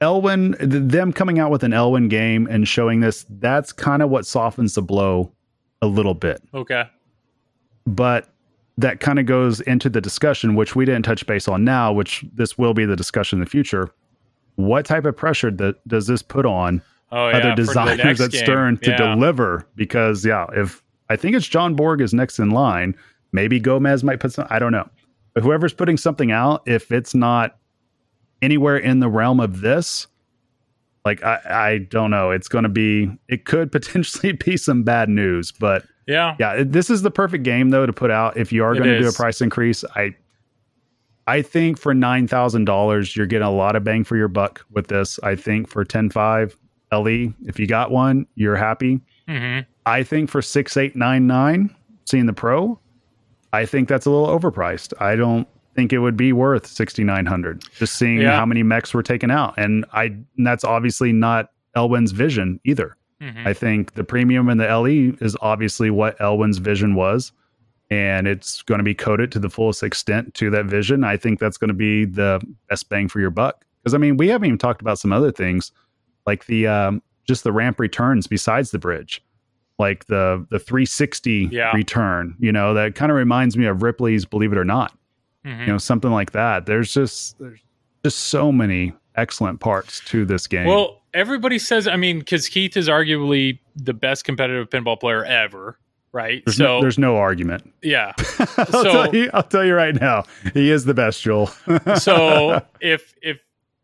[0.01, 4.09] Elwin, th- them coming out with an Elwin game and showing this, that's kind of
[4.09, 5.31] what softens the blow
[5.81, 6.41] a little bit.
[6.53, 6.83] Okay.
[7.85, 8.29] But
[8.77, 12.25] that kind of goes into the discussion, which we didn't touch base on now, which
[12.33, 13.89] this will be the discussion in the future.
[14.55, 16.81] What type of pressure that does this put on
[17.11, 17.37] Oh yeah.
[17.37, 18.33] other designers at.
[18.33, 19.67] Stern to deliver?
[19.75, 22.95] Because yeah, if I think it's John Borg is next in line,
[23.31, 24.47] maybe Gomez might put some.
[24.49, 24.89] I don't know.
[25.33, 27.57] But whoever's putting something out, if it's not
[28.41, 30.07] anywhere in the realm of this,
[31.03, 32.31] like I, I don't know.
[32.31, 33.09] It's going to be.
[33.29, 36.35] It could potentially be some bad news, but Yeah.
[36.39, 38.99] yeah, this is the perfect game though to put out if you are going to
[38.99, 39.83] do a price increase.
[39.95, 40.15] I
[41.27, 44.63] I think for nine thousand dollars, you're getting a lot of bang for your buck
[44.71, 45.19] with this.
[45.23, 46.55] I think for ten five
[46.91, 49.01] LE, if you got one, you're happy.
[49.27, 51.73] hmm I think for six eight nine nine,
[52.05, 52.79] seeing the pro,
[53.53, 54.93] I think that's a little overpriced.
[54.99, 57.63] I don't think it would be worth sixty nine hundred.
[57.77, 58.35] Just seeing Yeah.
[58.35, 60.03] how many mechs were taken out, and I
[60.37, 62.95] and that's obviously not Elwin's vision either.
[63.21, 67.31] Hmm I think the premium and the LE is obviously what Elwin's vision was,
[67.89, 71.03] and it's going to be coded to the fullest extent to that vision.
[71.03, 73.63] I think that's going to be the best bang for your buck.
[73.83, 75.71] Because I mean, we haven't even talked about some other things,
[76.25, 79.23] like the um, just the ramp returns besides the bridge,
[79.79, 81.71] like the the 360 Yeah.
[81.73, 82.35] return.
[82.39, 84.97] You know, that kind of reminds me of Ripley's Believe It or Not.
[85.45, 86.65] hmm You know, something like that.
[86.65, 87.59] There's just there's
[88.03, 90.67] just so many excellent parts to this game.
[90.67, 91.87] Well, everybody says.
[91.87, 95.79] I mean, because Keith is arguably the best competitive pinball player ever.
[96.11, 96.43] Right.
[96.45, 97.73] there's so no, there's no argument.
[97.81, 98.13] yeah.
[98.39, 100.23] I'll, So- tell you, I'll tell you right now,
[100.53, 101.47] he is the best, Joel.
[101.99, 103.39] so if if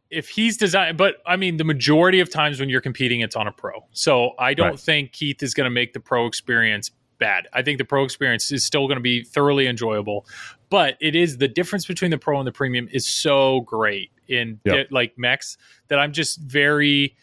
[0.09, 3.47] if he's designed but i mean the majority of times when you're competing it's on
[3.47, 4.79] a pro so i don't Right.
[4.79, 8.51] think keith is going to make the pro experience bad i think the pro experience
[8.51, 10.25] is still going to be thoroughly enjoyable
[10.69, 14.59] but it is the difference between the pro and the premium is so great in
[14.65, 14.87] Yep.
[14.91, 15.57] like mechs
[15.89, 17.15] that i'm just very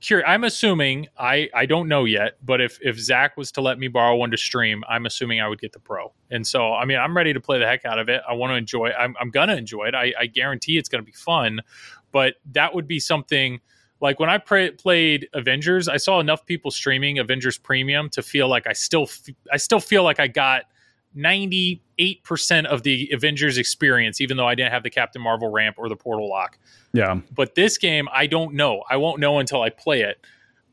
[0.00, 0.26] curious.
[0.26, 3.86] I'm assuming I I don't know yet, but if if Zach was to let me
[3.88, 6.10] borrow one to stream, I'm assuming I would get the pro.
[6.30, 8.22] And so I mean, I'm ready to play the heck out of it.
[8.26, 8.86] I want to enjoy.
[8.86, 8.94] It.
[8.98, 9.94] I'm I'm gonna enjoy it.
[9.94, 11.60] I, I guarantee it's gonna be fun.
[12.12, 13.60] But that would be something
[14.00, 18.48] like when I pre- played Avengers, I saw enough people streaming Avengers Premium to feel
[18.48, 20.62] like I still f- I still feel like I got
[21.16, 25.88] 98% of the Avengers experience even though I didn't have the Captain Marvel ramp or
[25.88, 26.58] the portal lock.
[26.92, 27.20] Yeah.
[27.34, 28.84] But this game I don't know.
[28.88, 30.24] I won't know until I play it.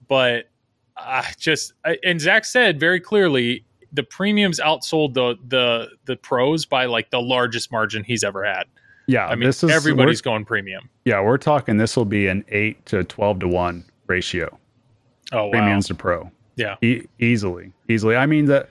[0.07, 0.49] But
[0.95, 1.73] I just
[2.03, 7.21] and Zach said very clearly the premiums outsold the the the pros by like the
[7.21, 8.65] largest margin he's ever had.
[9.07, 10.89] Yeah, I mean this is everybody's going premium.
[11.05, 14.57] Yeah, we're talking this will be an eight to twelve to one ratio.
[15.31, 15.51] Oh wow.
[15.51, 16.29] Premiums to pro.
[16.55, 16.75] Yeah.
[16.81, 18.15] E- easily, easily.
[18.15, 18.67] I mean the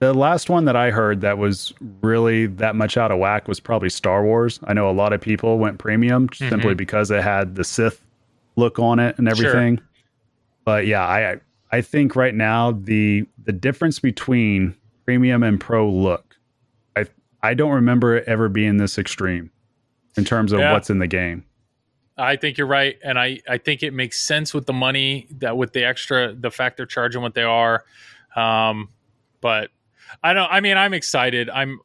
[0.00, 1.72] the last one that I heard that was
[2.02, 4.60] really that much out of whack was probably Star Wars.
[4.64, 8.00] I know a lot of people went premium simply because it had the Sith
[8.56, 9.40] look on it and Mm-hmm.
[9.40, 9.50] Sure.
[9.50, 9.80] everything.
[10.64, 11.40] But yeah, I
[11.72, 16.36] I think right now the the difference between premium and pro look,
[16.96, 17.06] I
[17.42, 19.50] I don't remember it ever being this extreme
[20.16, 20.72] in terms of Yeah.
[20.72, 21.44] what's in the game.
[22.16, 25.56] I think you're right, and I I think it makes sense with the money that
[25.56, 27.84] with the extra the fact they're charging what they are,
[28.36, 28.88] um,
[29.40, 29.70] but
[30.22, 30.50] I don't.
[30.50, 31.50] I mean, I'm excited.
[31.50, 31.80] I'm,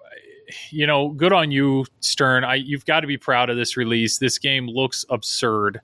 [0.70, 2.44] you know, good on you, Stern.
[2.44, 4.18] I you've got to be proud of this release.
[4.18, 5.82] This game looks absurd,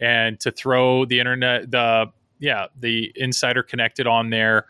[0.00, 2.06] and to throw the internet the
[2.38, 4.66] yeah the insider connected on there,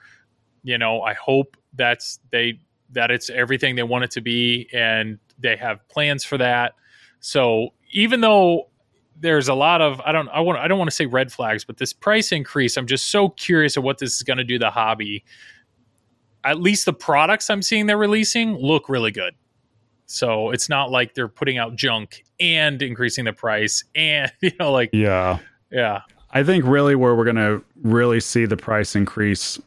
[0.63, 5.19] you know, I hope that's they that it's everything they want it to be, and
[5.39, 6.75] they have plans for that.
[7.21, 8.69] So even though
[9.21, 11.65] there's a lot of I don't I want I don't want to say red flags,
[11.65, 14.59] but this price increase, I'm just so curious of what this is going to do
[14.59, 15.25] the hobby.
[16.49, 19.35] At least the products I'm seeing they're releasing look really good.
[20.07, 24.73] So it's not like they're putting out junk and increasing the price and you know
[24.73, 25.39] like Yeah.
[25.71, 26.01] yeah.
[26.31, 29.59] I think really where we're going to really see the price increase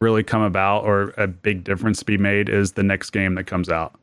[0.00, 3.68] really come about or a big difference be made is the next game that comes
[3.68, 3.94] out.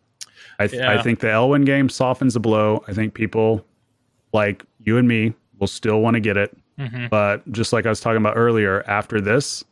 [0.59, 0.91] I, th- Yeah.
[0.91, 2.83] I think the Elwin game softens the blow.
[2.87, 3.65] I think people
[4.33, 6.55] like you and me will still want to get it.
[6.79, 7.09] Mhm.
[7.09, 9.63] But just like I was talking about earlier, after this,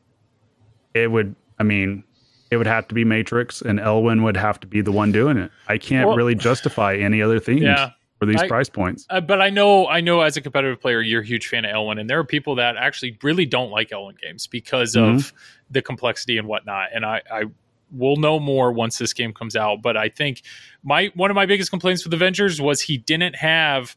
[0.94, 2.04] it would, I mean,
[2.52, 5.38] it would have to be Matrix and Elwin would have to be the one doing
[5.38, 5.50] it.
[5.68, 7.92] I can't Well- really justify any other themes Yeah.
[8.20, 9.08] for these I- price points.
[9.10, 11.72] Uh, but I know, I know, as a competitive player, you're a huge fan of
[11.72, 15.32] Elwin, and there are people that actually really don't like Elwin games because of
[15.72, 16.90] the complexity and whatnot.
[16.94, 17.44] And I, I
[17.90, 19.82] will know more once this game comes out.
[19.82, 20.42] But I think
[20.84, 23.96] my one of my biggest complaints with Avengers was he didn't have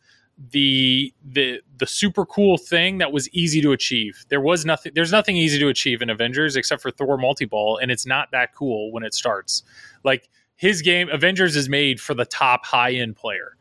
[0.51, 4.24] the the the super cool thing that was easy to achieve.
[4.28, 4.93] There was nothing.
[4.94, 8.31] There's nothing easy to achieve in Avengers except for Thor multi ball, and it's not
[8.32, 9.62] that cool when it starts.
[10.02, 13.56] Like his game, Avengers is made for the top high end player.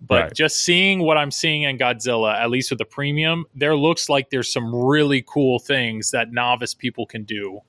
[0.00, 0.34] But Right.
[0.34, 4.28] just seeing what I'm seeing in Godzilla, at least with the premium, there looks like
[4.30, 7.60] there's some really cool things that novice people can do.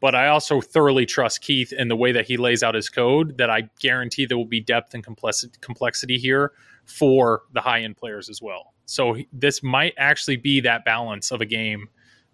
[0.00, 3.38] But I also thoroughly trust Keith in the way that he lays out his code.
[3.38, 6.52] That I guarantee there will be depth and complexity here
[6.84, 8.74] for the high end players as well.
[8.86, 11.88] So this might actually be that balance of a game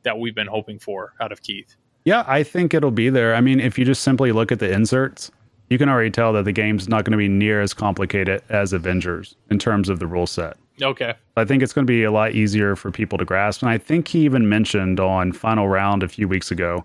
[0.04, 1.76] that we've been hoping for out of Keith.
[2.04, 3.34] Yeah, I think it'll be there.
[3.34, 5.30] I mean, if you just simply look at the inserts,
[5.70, 8.72] you can already tell that the game's not going to be near as complicated as
[8.72, 10.56] Avengers in terms of the rule set.
[10.82, 11.14] Okay.
[11.36, 13.62] I think it's going to be a lot easier for people to grasp.
[13.62, 16.84] And I think he even mentioned on Final Round a few weeks ago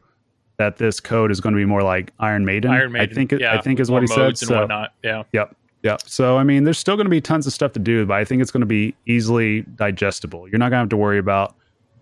[0.60, 2.70] that this code is going to be more like Iron Maiden.
[2.70, 3.10] Iron Maiden.
[3.10, 4.38] I think it, yeah, I think is what he said.
[4.38, 4.94] So, whatnot.
[5.04, 5.24] Yeah.
[5.34, 5.56] Yep.
[5.84, 6.02] Yep.
[6.06, 8.26] So I mean, there's still going to be tons of stuff to do, but I
[8.26, 10.48] think it's going to be easily digestible.
[10.50, 11.56] You're not going to have to worry about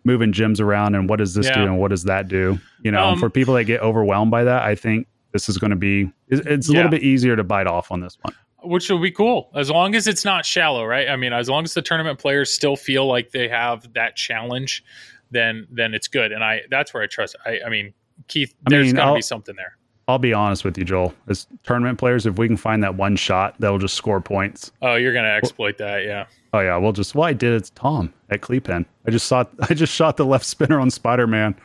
[0.03, 2.57] moving gems around and what does this do and what does that do.
[2.81, 5.69] You know, Um, for people that get overwhelmed by that, I think this is going
[5.71, 6.77] to be it's, it's a Yeah.
[6.77, 8.34] little bit easier to bite off on this one.
[8.63, 11.07] which will be cool as long as it's not shallow, right?
[11.09, 14.84] I mean, as long as the tournament players still feel like they have that challenge,
[15.29, 16.31] then then it's good.
[16.31, 17.35] And I that's where I trust.
[17.45, 17.93] I, I mean,
[18.27, 19.77] Keith, I there's got to be something there.
[20.10, 21.14] I'll be honest with you, Joel.
[21.27, 24.72] As tournament players, if we can find that one shot that'll just score points.
[24.81, 26.27] Oh, you're gonna exploit that, yeah.
[26.53, 28.85] Oh yeah, we'll just well I did it's Tom at Clepen.
[29.06, 31.56] I just saw I just shot the left spinner on Spider Man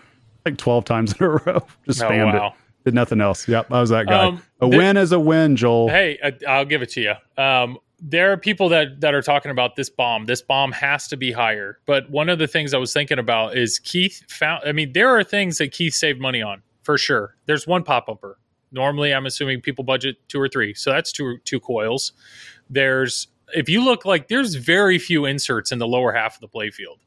[0.44, 1.64] like twelve times in a row.
[1.86, 2.46] Just Oh, spammed wow.
[2.48, 2.52] it.
[2.84, 3.46] Did nothing else.
[3.46, 4.24] Yep, I was that guy.
[4.26, 5.88] Um, a there- win is a win, Joel.
[5.88, 7.14] Hey, I, I'll give it to you.
[7.42, 10.26] Um, there are people that that are talking about this BOM.
[10.26, 11.78] This BOM has to be higher.
[11.86, 14.64] But one of the things I was thinking about is Keith found.
[14.66, 17.36] I mean, there are things that Keith saved money on for sure.
[17.46, 18.38] There's one pop bumper.
[18.72, 22.12] Normally, I'm assuming people budget two or three, so that's two two coils.
[22.68, 26.48] There's if you look like there's very few inserts in the lower half of the
[26.48, 26.98] playfield.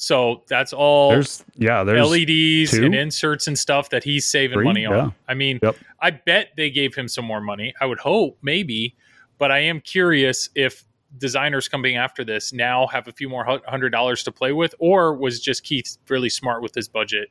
[0.00, 2.84] So that's all There's yeah, there's LEDs two?
[2.84, 4.64] and inserts and stuff that he's saving Three?
[4.64, 4.94] money on.
[4.94, 5.10] Yeah.
[5.26, 5.76] I mean, Yep.
[6.00, 7.74] I bet they gave him some more money.
[7.80, 8.94] I would hope maybe,
[9.38, 10.84] but I am curious if
[11.16, 15.14] designers coming after this now have a few more hundred dollars to play with, or
[15.14, 17.28] was just Keith really smart with his budget,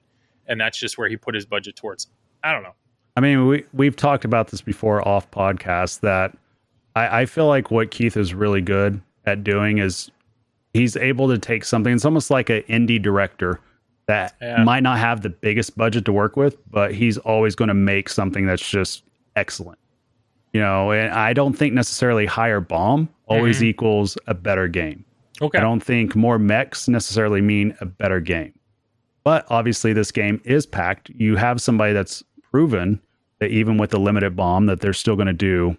[0.47, 2.07] and that's just where he put his budget towards?
[2.43, 2.73] I don't know.
[3.15, 6.35] I mean, we we've talked about this before off podcast that
[6.95, 10.09] I, I feel like what Keith is really good at doing is
[10.73, 11.93] he's able to take something.
[11.93, 13.59] It's almost like an indie director
[14.07, 14.63] that Yeah.
[14.63, 18.07] might not have the biggest budget to work with, but he's always going to make
[18.07, 19.03] something that's just
[19.35, 19.77] excellent.
[20.53, 23.64] You know, and I don't think necessarily higher BOM always Mhm.
[23.65, 25.03] equals a better game.
[25.41, 25.57] Okay.
[25.57, 28.53] I don't think more mechs necessarily mean a better game.
[29.24, 31.10] But obviously this game is packed.
[31.10, 33.02] You have somebody that's proven
[33.40, 35.78] that even with the limited BOM that they're still going to do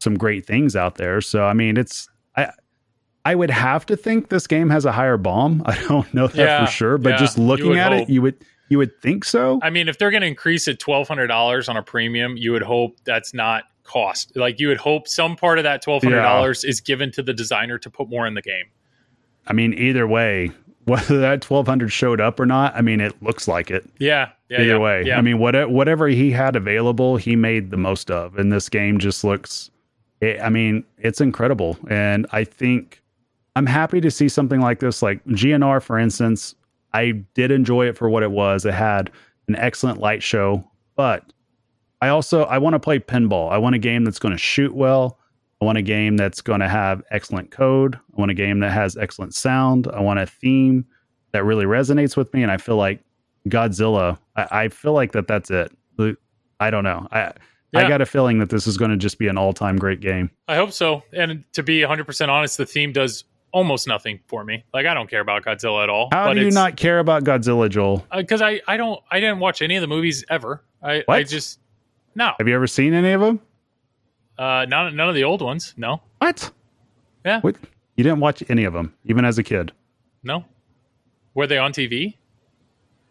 [0.00, 1.20] some great things out there.
[1.20, 2.50] So I mean, it's I
[3.24, 5.62] I would have to think this game has a higher BOM.
[5.66, 8.02] I don't know that Yeah, for sure, but yeah, just looking at hope.
[8.02, 8.36] it, you would
[8.70, 9.60] you would think so.
[9.62, 12.50] I mean, if they're going to increase it twelve hundred dollars on a premium, you
[12.52, 14.36] would hope that's not cost.
[14.36, 17.32] Like you would hope some part of that twelve hundred dollars is given to the
[17.32, 18.66] designer to put more in the game.
[19.46, 20.50] I mean, either way,
[20.86, 23.88] whether that 1200 showed up or not, I mean, it looks like it.
[23.98, 24.30] Yeah.
[24.48, 24.60] Yeah.
[24.60, 25.02] either yeah, way.
[25.04, 25.18] Yeah.
[25.18, 28.38] I mean, what, whatever he had available, he made the most of.
[28.38, 29.70] And this game just looks,
[30.20, 31.76] it, I mean, it's incredible.
[31.88, 33.02] And I think
[33.56, 35.02] I'm happy to see something like this.
[35.02, 36.54] Like GNR, for instance,
[36.94, 38.64] I did enjoy it for what it was.
[38.64, 39.10] It had
[39.48, 40.64] an excellent light show,
[40.94, 41.24] but
[42.00, 43.50] I also I want to play pinball.
[43.50, 45.18] I want a game that's going to shoot well.
[45.60, 47.94] I want a game that's going to have excellent code.
[47.94, 49.88] I want a game that has excellent sound.
[49.88, 50.84] I want a theme
[51.32, 52.42] that really resonates with me.
[52.42, 53.00] And I feel like
[53.48, 54.18] Godzilla.
[54.36, 55.72] I, I feel like that that's it.
[56.60, 57.06] I don't know.
[57.10, 57.32] I
[57.74, 60.00] I got a feeling that this is going to just be an all time great
[60.00, 60.30] game.
[60.48, 61.02] I hope so.
[61.12, 64.64] And to be 100% honest, the theme does almost nothing for me.
[64.72, 66.08] Like I don't care about Godzilla at all.
[66.12, 68.06] How do you not care about Godzilla, Joel?
[68.10, 70.62] Uh, because I I don't I didn't watch any of the movies ever.
[70.82, 71.58] I I just
[72.16, 72.32] no.
[72.38, 73.40] Have you ever seen any of them?
[74.38, 75.74] Uh, none none of the old ones.
[75.76, 76.00] No.
[76.18, 76.50] What?
[77.24, 77.40] Yeah.
[77.40, 77.56] What?
[77.96, 79.72] You didn't watch any of them, even as a kid?
[80.24, 80.44] No.
[81.34, 82.14] Were they on TV?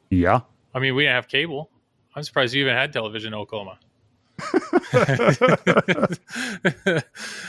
[0.09, 0.41] Yeah.
[0.73, 1.69] I mean, we didn't have cable.
[2.15, 3.79] I'm surprised you even had television in Oklahoma.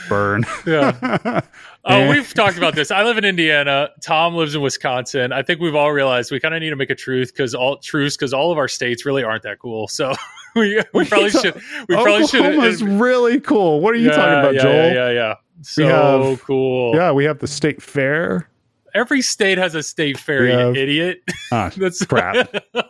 [0.09, 0.45] Burn.
[0.65, 1.41] yeah.
[1.89, 2.91] Oh, we've talked about this.
[2.91, 3.87] I live in Indiana.
[4.01, 5.31] Tom lives in Wisconsin.
[5.31, 7.77] I think we've all realized we kind of need to make a truth because all
[7.77, 9.87] truce because all of our states really aren't that cool.
[9.87, 10.13] So
[10.57, 11.55] we, we probably should
[11.87, 13.79] we probably should Oklahoma's really cool.
[13.81, 14.73] What are you yeah, talking about, yeah, Joel?
[14.73, 15.33] Yeah, yeah, yeah.
[15.61, 16.95] So have- cool.
[16.95, 18.49] Yeah, we have the state fair.
[18.93, 21.21] Every state has a state fair, We you have- idiot.
[21.51, 22.53] Ah, That's crap.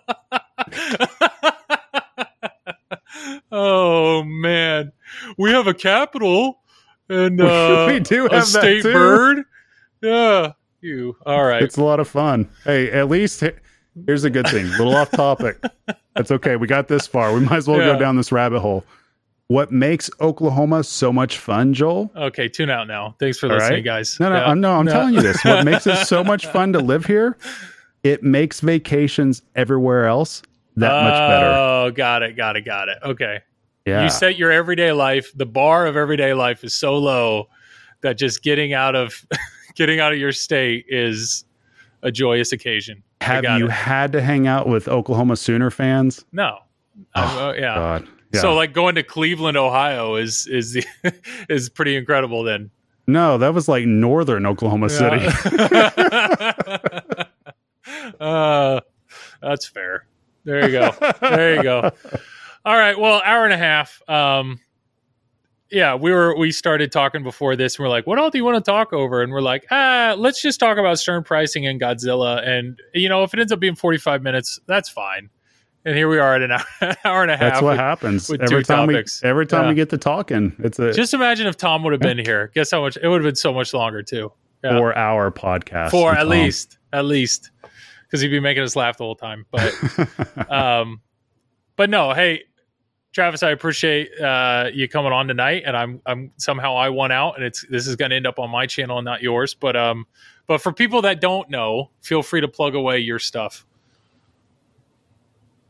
[3.52, 4.92] oh man,
[5.38, 6.60] we have a capital
[7.10, 8.94] and uh, We do a have that, state too.
[8.94, 9.44] bird.
[10.02, 11.18] Yeah, you.
[11.26, 11.64] All right.
[11.64, 12.50] It's a lot of fun.
[12.64, 13.42] Hey, at least
[14.06, 14.66] here's a good thing.
[14.66, 15.62] A little off topic.
[16.16, 16.56] That's okay.
[16.56, 17.34] We got this far.
[17.34, 17.94] We might as well Yeah.
[17.94, 18.84] go down this rabbit hole.
[19.48, 22.12] What makes Oklahoma so much fun, Joel?
[22.16, 23.16] okay, tune out now.
[23.20, 23.84] Thanks for All listening, right.
[23.86, 24.20] guys.
[24.20, 24.46] No, no, Yeah.
[24.46, 24.92] I'm no, I'm No.
[24.92, 25.42] telling you this.
[25.46, 27.38] What makes it so much fun to live here?
[28.04, 30.42] It makes vacations everywhere else
[30.76, 31.46] that much better.
[31.48, 32.98] Oh, got it, got it, got it.
[33.04, 33.40] Okay.
[33.86, 34.04] Yeah.
[34.04, 35.32] You set your everyday life.
[35.34, 37.48] The bar of everyday life is so low
[38.02, 39.26] that just getting out of
[39.76, 41.46] getting out of your state is
[42.04, 43.02] a joyous occasion.
[43.22, 43.72] Have you it.
[43.72, 46.24] had to hang out with Oklahoma Sooner fans?
[46.32, 46.60] No.
[47.14, 48.00] I'm, uh, yeah.
[48.34, 48.42] Yeah.
[48.42, 50.86] So like going to Cleveland, Ohio is is the
[51.50, 52.72] is pretty incredible then.
[53.08, 55.26] no, that was like northern Oklahoma City.
[58.20, 58.82] uh,
[59.42, 60.06] that's fair.
[60.44, 60.92] There you go.
[61.22, 61.92] There you go.
[62.66, 63.00] All right.
[63.00, 64.02] Well, hour and a half.
[64.10, 64.60] Um,
[65.72, 68.46] yeah, we were we started talking before this, and we're like, "What all do you
[68.46, 71.80] want to talk over?" And we're like, "Ah, let's just talk about Stern pricing and
[71.82, 75.30] Godzilla." And you know, if it ends up being forty five minutes, that's fine.
[75.86, 76.66] And here we are at an hour,
[77.06, 77.54] hour and a half.
[77.54, 78.30] That's what with- happens.
[78.30, 79.22] with every time topics.
[79.24, 79.70] we every time Yeah.
[79.70, 82.52] we get to talking, it's a Just imagine if Tom would have been here.
[82.54, 84.32] Guess how much it would have been so much longer too.
[84.64, 84.78] Yeah.
[84.78, 85.92] four hour podcast.
[85.92, 86.30] Four at Tom.
[86.30, 87.52] least, at least,
[88.04, 89.46] because he'd be making us laugh the whole time.
[89.52, 89.72] But
[90.52, 91.00] um,
[91.76, 92.44] but no, hey,
[93.18, 97.36] Travis, I appreciate uh, you coming on tonight, and I'm I'm somehow I won out,
[97.36, 99.56] and it's this is going to end up on my channel and not yours.
[99.56, 100.06] But um,
[100.46, 103.66] but for people that don't know, feel free to plug away your stuff.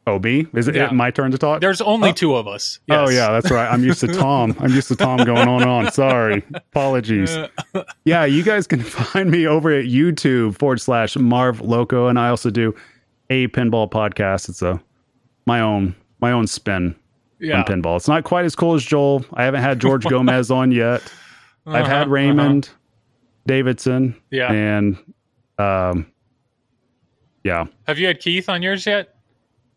[0.08, 0.92] OB, is it Yeah.
[0.92, 1.62] my turn to talk?
[1.62, 2.14] There's only Oh.
[2.14, 2.80] two of us.
[2.92, 3.72] Oh yeah, that's right.
[3.72, 4.54] I'm used to Tom.
[4.60, 5.92] I'm used to Tom going on and on.
[5.94, 7.34] Sorry, apologies.
[8.04, 12.28] Yeah, you guys can find me over at YouTube forward slash Marv Loco, and I
[12.28, 12.76] also do
[13.30, 14.50] a pinball podcast.
[14.50, 14.82] It's a
[15.46, 16.94] my own my own spin
[17.40, 17.60] yeah.
[17.60, 17.96] on pinball.
[17.98, 19.26] It's not quite as cool as Joel.
[19.34, 21.02] I haven't had George Gomez on yet.
[21.66, 22.70] I've Uh-huh, had Raymond
[23.46, 24.52] Davidson, Yeah.
[24.52, 24.98] and
[25.58, 26.06] um,
[27.44, 27.66] yeah.
[27.88, 29.16] Have you had Keith on yours yet?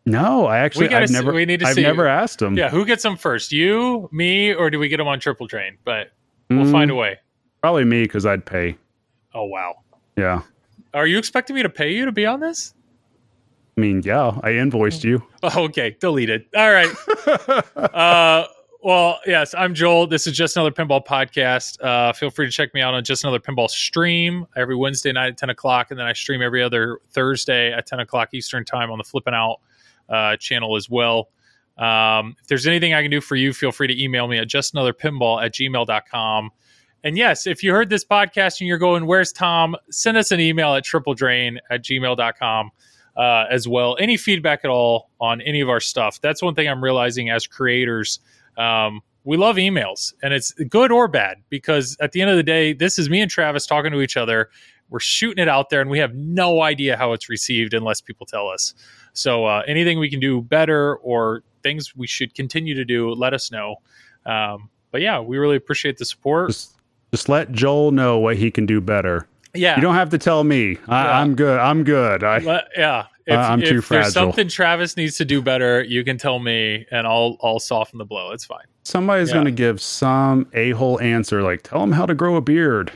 [0.05, 1.83] No, I actually gotta I've see- never we need to I've see.
[1.83, 2.57] never asked him.
[2.57, 2.69] Yeah.
[2.69, 3.51] Who gets them first?
[3.51, 5.77] You, me, or do we get them on Triple Drain?
[5.85, 6.11] But
[6.49, 7.19] we'll Mm, find a way.
[7.61, 8.77] Probably me because I'd pay.
[9.33, 9.75] Oh wow.
[10.17, 10.41] Yeah.
[10.93, 12.73] Are you expecting me to pay you to be on this?
[13.77, 15.23] I mean, yeah, I invoiced you.
[15.43, 16.45] Oh, okay, deleted.
[16.55, 16.93] All right.
[17.75, 18.45] uh,
[18.83, 20.05] well, yes, I'm Joel.
[20.05, 21.81] This is just another pinball podcast.
[21.83, 25.29] Uh, feel free to check me out on just another pinball stream every Wednesday night
[25.29, 28.91] at 10 o'clock, and then I stream every other Thursday at 10 o'clock Eastern time
[28.91, 29.61] on the Flip N Out
[30.09, 31.29] uh, channel as well.
[31.77, 34.47] Um, if there's anything I can do for you, feel free to email me at
[34.47, 36.51] justanotherpinball at gmail.com.
[37.03, 39.75] And yes, if you heard this podcast and you're going, Where's Tom?
[39.89, 42.71] Send us an email at tripledrain at gmail.com
[43.17, 43.97] uh, as well.
[43.99, 46.19] Any feedback at all on any of our stuff.
[46.21, 48.19] That's one thing I'm realizing as creators
[48.57, 52.43] um, we love emails and it's good or bad because at the end of the
[52.43, 54.49] day, this is me and Travis talking to each other.
[54.89, 58.25] We're shooting it out there and we have no idea how it's received unless people
[58.25, 58.73] tell us.
[59.13, 63.33] So uh, anything we can do better or things we should continue to do, let
[63.33, 63.75] us know.
[64.25, 66.49] Um, but yeah, we really appreciate the support.
[66.49, 66.75] Just,
[67.11, 69.27] just let Joel know what he can do better.
[69.53, 69.75] Yeah.
[69.75, 70.77] You don't have to tell me.
[70.87, 71.19] I, Yeah.
[71.19, 71.59] I'm good.
[71.59, 72.23] I'm good.
[72.23, 73.05] I, Let- yeah.
[73.27, 76.39] If, Uh, I'm if too there's something Travis needs to do better, you can tell
[76.39, 78.31] me and I'll I'll soften the blow.
[78.31, 78.65] It's fine.
[78.83, 79.35] somebody's Yeah.
[79.35, 82.91] going to give some a hole answer like, tell him how to grow a beard.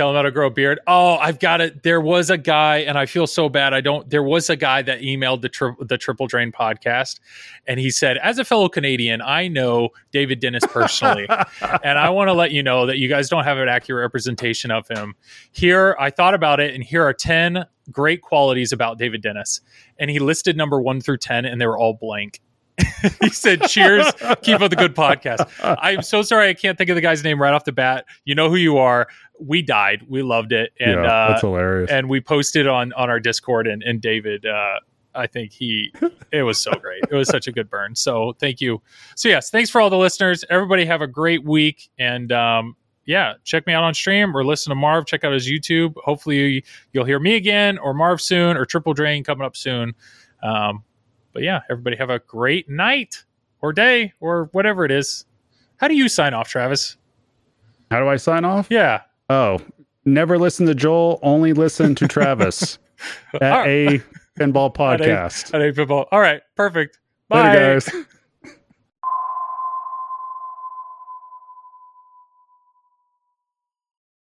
[0.00, 0.80] Tell him how to grow a beard.
[0.86, 1.82] Oh, I've got it.
[1.82, 3.74] There was a guy, and I feel so bad.
[3.74, 4.08] I don't.
[4.08, 7.20] There was a guy that emailed the tri- the Triple Drain podcast,
[7.66, 11.26] and he said, "As a fellow Canadian, I know David Dennis personally,
[11.84, 14.70] and I want to let you know that you guys don't have an accurate representation
[14.70, 15.16] of him.
[15.52, 19.60] Here, I thought about it, and here are ten great qualities about David Dennis,
[19.98, 22.40] and he listed number one through ten, and they were all blank."
[23.22, 24.06] he said, "Cheers,
[24.42, 27.40] keep up the good podcast." I'm so sorry I can't think of the guy's name
[27.40, 28.06] right off the bat.
[28.24, 29.08] You know who you are.
[29.38, 30.04] We died.
[30.08, 31.90] We loved it, and yeah, uh, that's hilarious.
[31.90, 33.66] and we posted on on our Discord.
[33.66, 34.80] And and David, uh,
[35.14, 35.92] I think he,
[36.32, 37.02] it was so great.
[37.10, 37.94] It was such a good burn.
[37.96, 38.82] So thank you.
[39.16, 40.44] So yes, thanks for all the listeners.
[40.50, 42.76] Everybody have a great week, and um,
[43.06, 45.06] yeah, check me out on stream or listen to Marv.
[45.06, 45.94] Check out his YouTube.
[46.04, 49.94] Hopefully you'll hear me again or Marv soon or Triple Drain coming up soon.
[50.42, 50.84] Um,
[51.40, 53.24] but yeah, everybody have a great night
[53.62, 55.24] or day or whatever it is.
[55.78, 56.98] How do you sign off, Travis?
[57.90, 58.66] how do I sign off?
[58.70, 59.00] Yeah.
[59.30, 59.58] Oh,
[60.04, 61.18] never listen to Joel.
[61.22, 62.78] Only listen to Travis
[63.34, 63.66] at right.
[63.68, 64.02] a
[64.38, 65.54] pinball At a- podcast.
[65.54, 66.06] At a pinball.
[66.12, 66.42] All right.
[66.56, 66.98] Perfect.
[67.30, 67.54] Bye.
[67.54, 68.06] Later, guys.